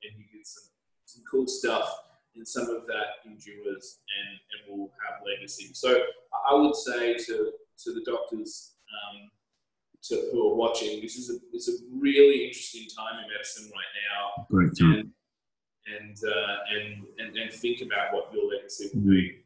and 0.03 0.13
he 0.17 0.27
did 0.37 0.47
some 0.47 0.65
some 1.05 1.23
cool 1.31 1.47
stuff, 1.47 1.89
and 2.37 2.47
some 2.47 2.69
of 2.71 2.87
that 2.87 3.27
endures 3.27 3.99
and 4.19 4.39
and 4.53 4.79
will 4.79 4.93
have 5.05 5.21
legacy. 5.27 5.71
So 5.75 6.03
I 6.51 6.55
would 6.55 6.75
say 6.75 7.15
to 7.15 7.53
to 7.85 7.93
the 7.93 8.03
doctors. 8.05 8.73
Um, 8.91 9.31
to 10.03 10.31
who 10.33 10.51
are 10.51 10.55
watching, 10.55 11.01
this 11.03 11.17
is 11.17 11.29
a 11.29 11.35
it's 11.53 11.69
a 11.69 11.73
really 11.93 12.47
interesting 12.47 12.87
time 12.97 13.23
in 13.23 13.31
medicine 13.31 13.71
right 13.71 13.93
now. 14.09 14.47
Great 14.51 14.71
time. 14.79 14.93
And 14.93 15.13
and, 15.97 16.17
uh, 16.27 16.57
and, 16.75 17.05
and 17.19 17.37
and 17.37 17.53
think 17.53 17.83
about 17.83 18.13
what 18.13 18.33
your 18.33 18.51
legacy 18.51 18.91
will 18.95 19.11
be. 19.11 19.37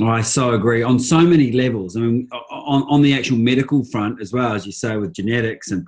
Oh, 0.00 0.08
I 0.08 0.22
so 0.22 0.52
agree 0.54 0.82
on 0.82 0.98
so 0.98 1.20
many 1.20 1.52
levels. 1.52 1.96
I 1.96 2.00
mean, 2.00 2.28
on, 2.50 2.82
on 2.82 3.00
the 3.00 3.14
actual 3.14 3.36
medical 3.38 3.84
front 3.84 4.20
as 4.20 4.32
well, 4.32 4.52
as 4.52 4.66
you 4.66 4.72
say, 4.72 4.96
with 4.96 5.14
genetics 5.14 5.70
and 5.70 5.86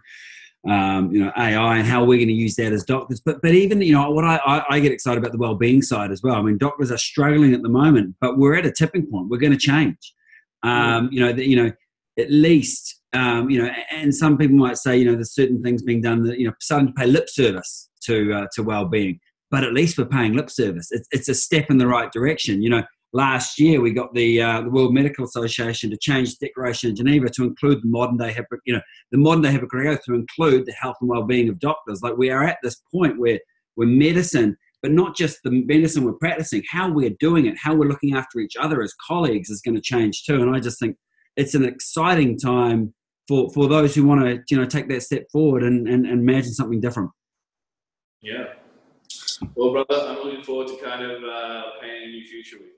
um, 0.69 1.11
you 1.13 1.25
know 1.25 1.33
AI 1.37 1.79
and 1.79 1.87
how 1.87 2.05
we're 2.05 2.19
going 2.19 2.29
to 2.29 2.35
use 2.35 2.57
that 2.57 2.73
as 2.73 2.85
doctors. 2.85 3.21
But 3.21 3.41
but 3.43 3.53
even 3.53 3.81
you 3.83 3.93
know 3.93 4.11
what 4.11 4.25
I, 4.25 4.37
I, 4.45 4.65
I 4.77 4.81
get 4.81 4.93
excited 4.93 5.19
about 5.19 5.33
the 5.33 5.39
well-being 5.39 5.83
side 5.83 6.11
as 6.11 6.23
well. 6.23 6.35
I 6.35 6.43
mean, 6.43 6.59
doctors 6.59 6.91
are 6.91 6.99
struggling 6.99 7.55
at 7.55 7.63
the 7.63 7.69
moment, 7.69 8.17
but 8.21 8.39
we're 8.39 8.55
at 8.55 8.67
a 8.67 8.73
tipping 8.73 9.07
point. 9.07 9.29
We're 9.29 9.39
going 9.39 9.53
to 9.53 9.59
change. 9.59 10.15
Um, 10.63 11.09
you 11.13 11.21
know 11.21 11.33
that 11.33 11.47
you 11.47 11.57
know 11.57 11.73
at 12.19 12.31
least 12.31 12.97
um, 13.17 13.49
you 13.49 13.63
know, 13.63 13.71
and 13.91 14.15
some 14.15 14.37
people 14.37 14.57
might 14.57 14.77
say, 14.77 14.99
you 14.99 15.05
know, 15.05 15.15
there's 15.15 15.35
certain 15.35 15.63
things 15.63 15.83
being 15.83 16.03
done 16.03 16.25
that, 16.25 16.39
you 16.39 16.47
know, 16.47 16.53
starting 16.61 16.89
to 16.89 16.95
pay 16.95 17.07
lip 17.07 17.29
service 17.29 17.89
to 18.03 18.33
uh, 18.33 18.47
to 18.55 18.63
well-being. 18.63 19.21
But 19.51 19.65
at 19.65 19.73
least 19.73 19.97
we're 19.97 20.07
paying 20.07 20.35
lip 20.35 20.51
service. 20.51 20.89
It's, 20.91 21.09
it's 21.13 21.29
a 21.29 21.35
step 21.35 21.71
in 21.71 21.79
the 21.79 21.87
right 21.87 22.11
direction. 22.13 22.63
You 22.63 22.71
know, 22.71 22.83
last 23.17 23.59
year 23.59 23.81
we 23.81 23.93
got 23.93 24.13
the 24.15 24.41
uh, 24.41 24.61
the 24.61 24.71
World 24.71 24.93
Medical 24.93 25.25
Association 25.25 25.91
to 25.91 25.97
change 25.97 26.37
the 26.37 26.47
Declaration 26.47 26.91
of 26.91 26.97
Geneva 26.97 27.29
to 27.31 27.45
include 27.45 27.83
the 27.83 27.89
modern 27.89 28.19
day 28.19 28.37
you 28.67 28.75
know 28.75 28.81
the 29.11 29.19
modern 29.19 29.43
day 29.43 29.53
Hippocratic 29.53 29.93
Oath 29.93 30.05
to 30.05 30.15
include 30.15 30.67
the 30.67 30.73
health 30.73 30.97
and 31.01 31.09
well-being 31.09 31.49
of 31.49 31.59
doctors. 31.59 32.03
Like 32.03 32.17
we 32.17 32.31
are 32.31 32.45
at 32.45 32.59
this 32.63 32.77
point 32.93 33.19
where 33.19 33.41
where 33.75 33.89
medicine, 33.89 34.57
but 34.83 34.93
not 34.93 35.17
just 35.17 35.39
the 35.43 35.51
medicine 35.51 36.05
we're 36.05 36.13
practicing, 36.13 36.63
how 36.71 36.91
we're 36.91 37.17
doing 37.19 37.47
it, 37.47 37.57
how 37.59 37.75
we're 37.75 37.89
looking 37.89 38.15
after 38.15 38.39
each 38.39 38.57
other 38.57 38.83
as 38.83 38.95
colleagues 39.07 39.51
is 39.51 39.63
going 39.63 39.75
to 39.75 39.81
change 39.81 40.25
too. 40.25 40.43
And 40.43 40.55
I 40.55 40.61
just 40.61 40.79
think 40.79 40.97
it's 41.37 41.55
an 41.55 41.65
exciting 41.65 42.39
time 42.39 42.95
for 43.29 43.51
for 43.51 43.67
those 43.67 43.95
who 43.95 44.07
want 44.07 44.21
to 44.21 44.43
you 44.51 44.61
know 44.61 44.67
take 44.67 44.89
that 44.91 45.03
step 45.03 45.25
forward 45.33 45.63
and, 45.63 45.89
and, 45.89 46.07
and 46.07 46.21
imagine 46.21 46.53
something 46.53 46.81
different. 46.81 47.11
Yeah. 48.21 48.45
Well, 49.55 49.71
brother, 49.71 50.07
I'm 50.09 50.25
looking 50.25 50.43
forward 50.43 50.69
to 50.69 50.77
kind 50.83 51.03
of 51.03 51.23
uh, 51.23 51.63
painting 51.81 52.09
a 52.09 52.13
new 52.13 52.27
future 52.27 52.57
with 52.59 52.69
you. 52.69 52.76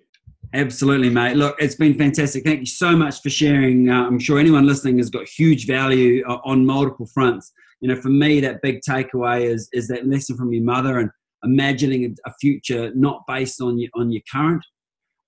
Absolutely, 0.55 1.11
mate. 1.11 1.37
Look, 1.37 1.57
it's 1.59 1.75
been 1.75 1.95
fantastic. 1.99 2.43
Thank 2.43 2.61
you 2.61 2.67
so 2.67 2.97
much 2.97 3.21
for 3.21 3.29
sharing. 3.29 3.91
Uh, 3.91 4.07
I'm 4.07 4.19
sure 4.19 4.39
anyone 4.39 4.67
listening 4.67 4.97
has 4.99 5.11
got 5.11 5.29
huge 5.29 5.67
value 5.67 6.25
uh, 6.27 6.39
on 6.45 6.65
multiple 6.65 7.07
fronts. 7.07 7.53
You 7.81 7.89
know, 7.89 8.01
for 8.01 8.09
me, 8.09 8.41
that 8.41 8.63
big 8.63 8.81
takeaway 8.89 9.45
is 9.45 9.69
is 9.73 9.89
that 9.89 10.07
lesson 10.07 10.37
from 10.37 10.53
your 10.53 10.65
mother 10.65 10.99
and 10.99 11.11
imagining 11.45 12.17
a, 12.27 12.33
future 12.41 12.91
not 12.95 13.23
based 13.29 13.61
on 13.61 13.79
your 13.79 13.91
on 13.95 14.11
your 14.11 14.23
current, 14.33 14.65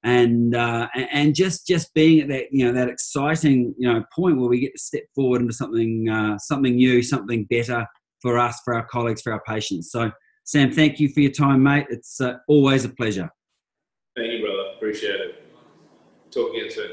and 0.04 0.56
uh, 0.56 0.88
and 0.94 1.34
just 1.34 1.66
just 1.66 1.92
being 1.92 2.20
at 2.20 2.28
that 2.28 2.46
you 2.50 2.64
know 2.64 2.72
that 2.72 2.88
exciting 2.88 3.74
you 3.78 3.92
know 3.92 4.02
point 4.16 4.38
where 4.38 4.48
we 4.48 4.58
get 4.58 4.72
to 4.72 4.82
step 4.82 5.04
forward 5.14 5.42
into 5.42 5.52
something 5.52 6.08
uh, 6.08 6.38
something 6.38 6.76
new, 6.76 7.02
something 7.02 7.44
better 7.50 7.86
for 8.22 8.38
us, 8.38 8.58
for 8.64 8.74
our 8.74 8.86
colleagues, 8.86 9.20
for 9.20 9.32
our 9.32 9.42
patients. 9.46 9.92
So, 9.92 10.10
Sam, 10.44 10.72
thank 10.72 10.98
you 10.98 11.10
for 11.10 11.20
your 11.20 11.30
time, 11.30 11.62
mate. 11.62 11.86
It's 11.90 12.20
uh, 12.22 12.36
always 12.48 12.86
a 12.86 12.88
pleasure. 12.88 13.30
Thank 14.16 14.32
you, 14.32 14.40
brother. 14.44 14.74
Appreciate 14.76 15.20
it. 15.20 15.44
Talk 16.32 16.54
again 16.54 16.70
soon. 16.70 16.90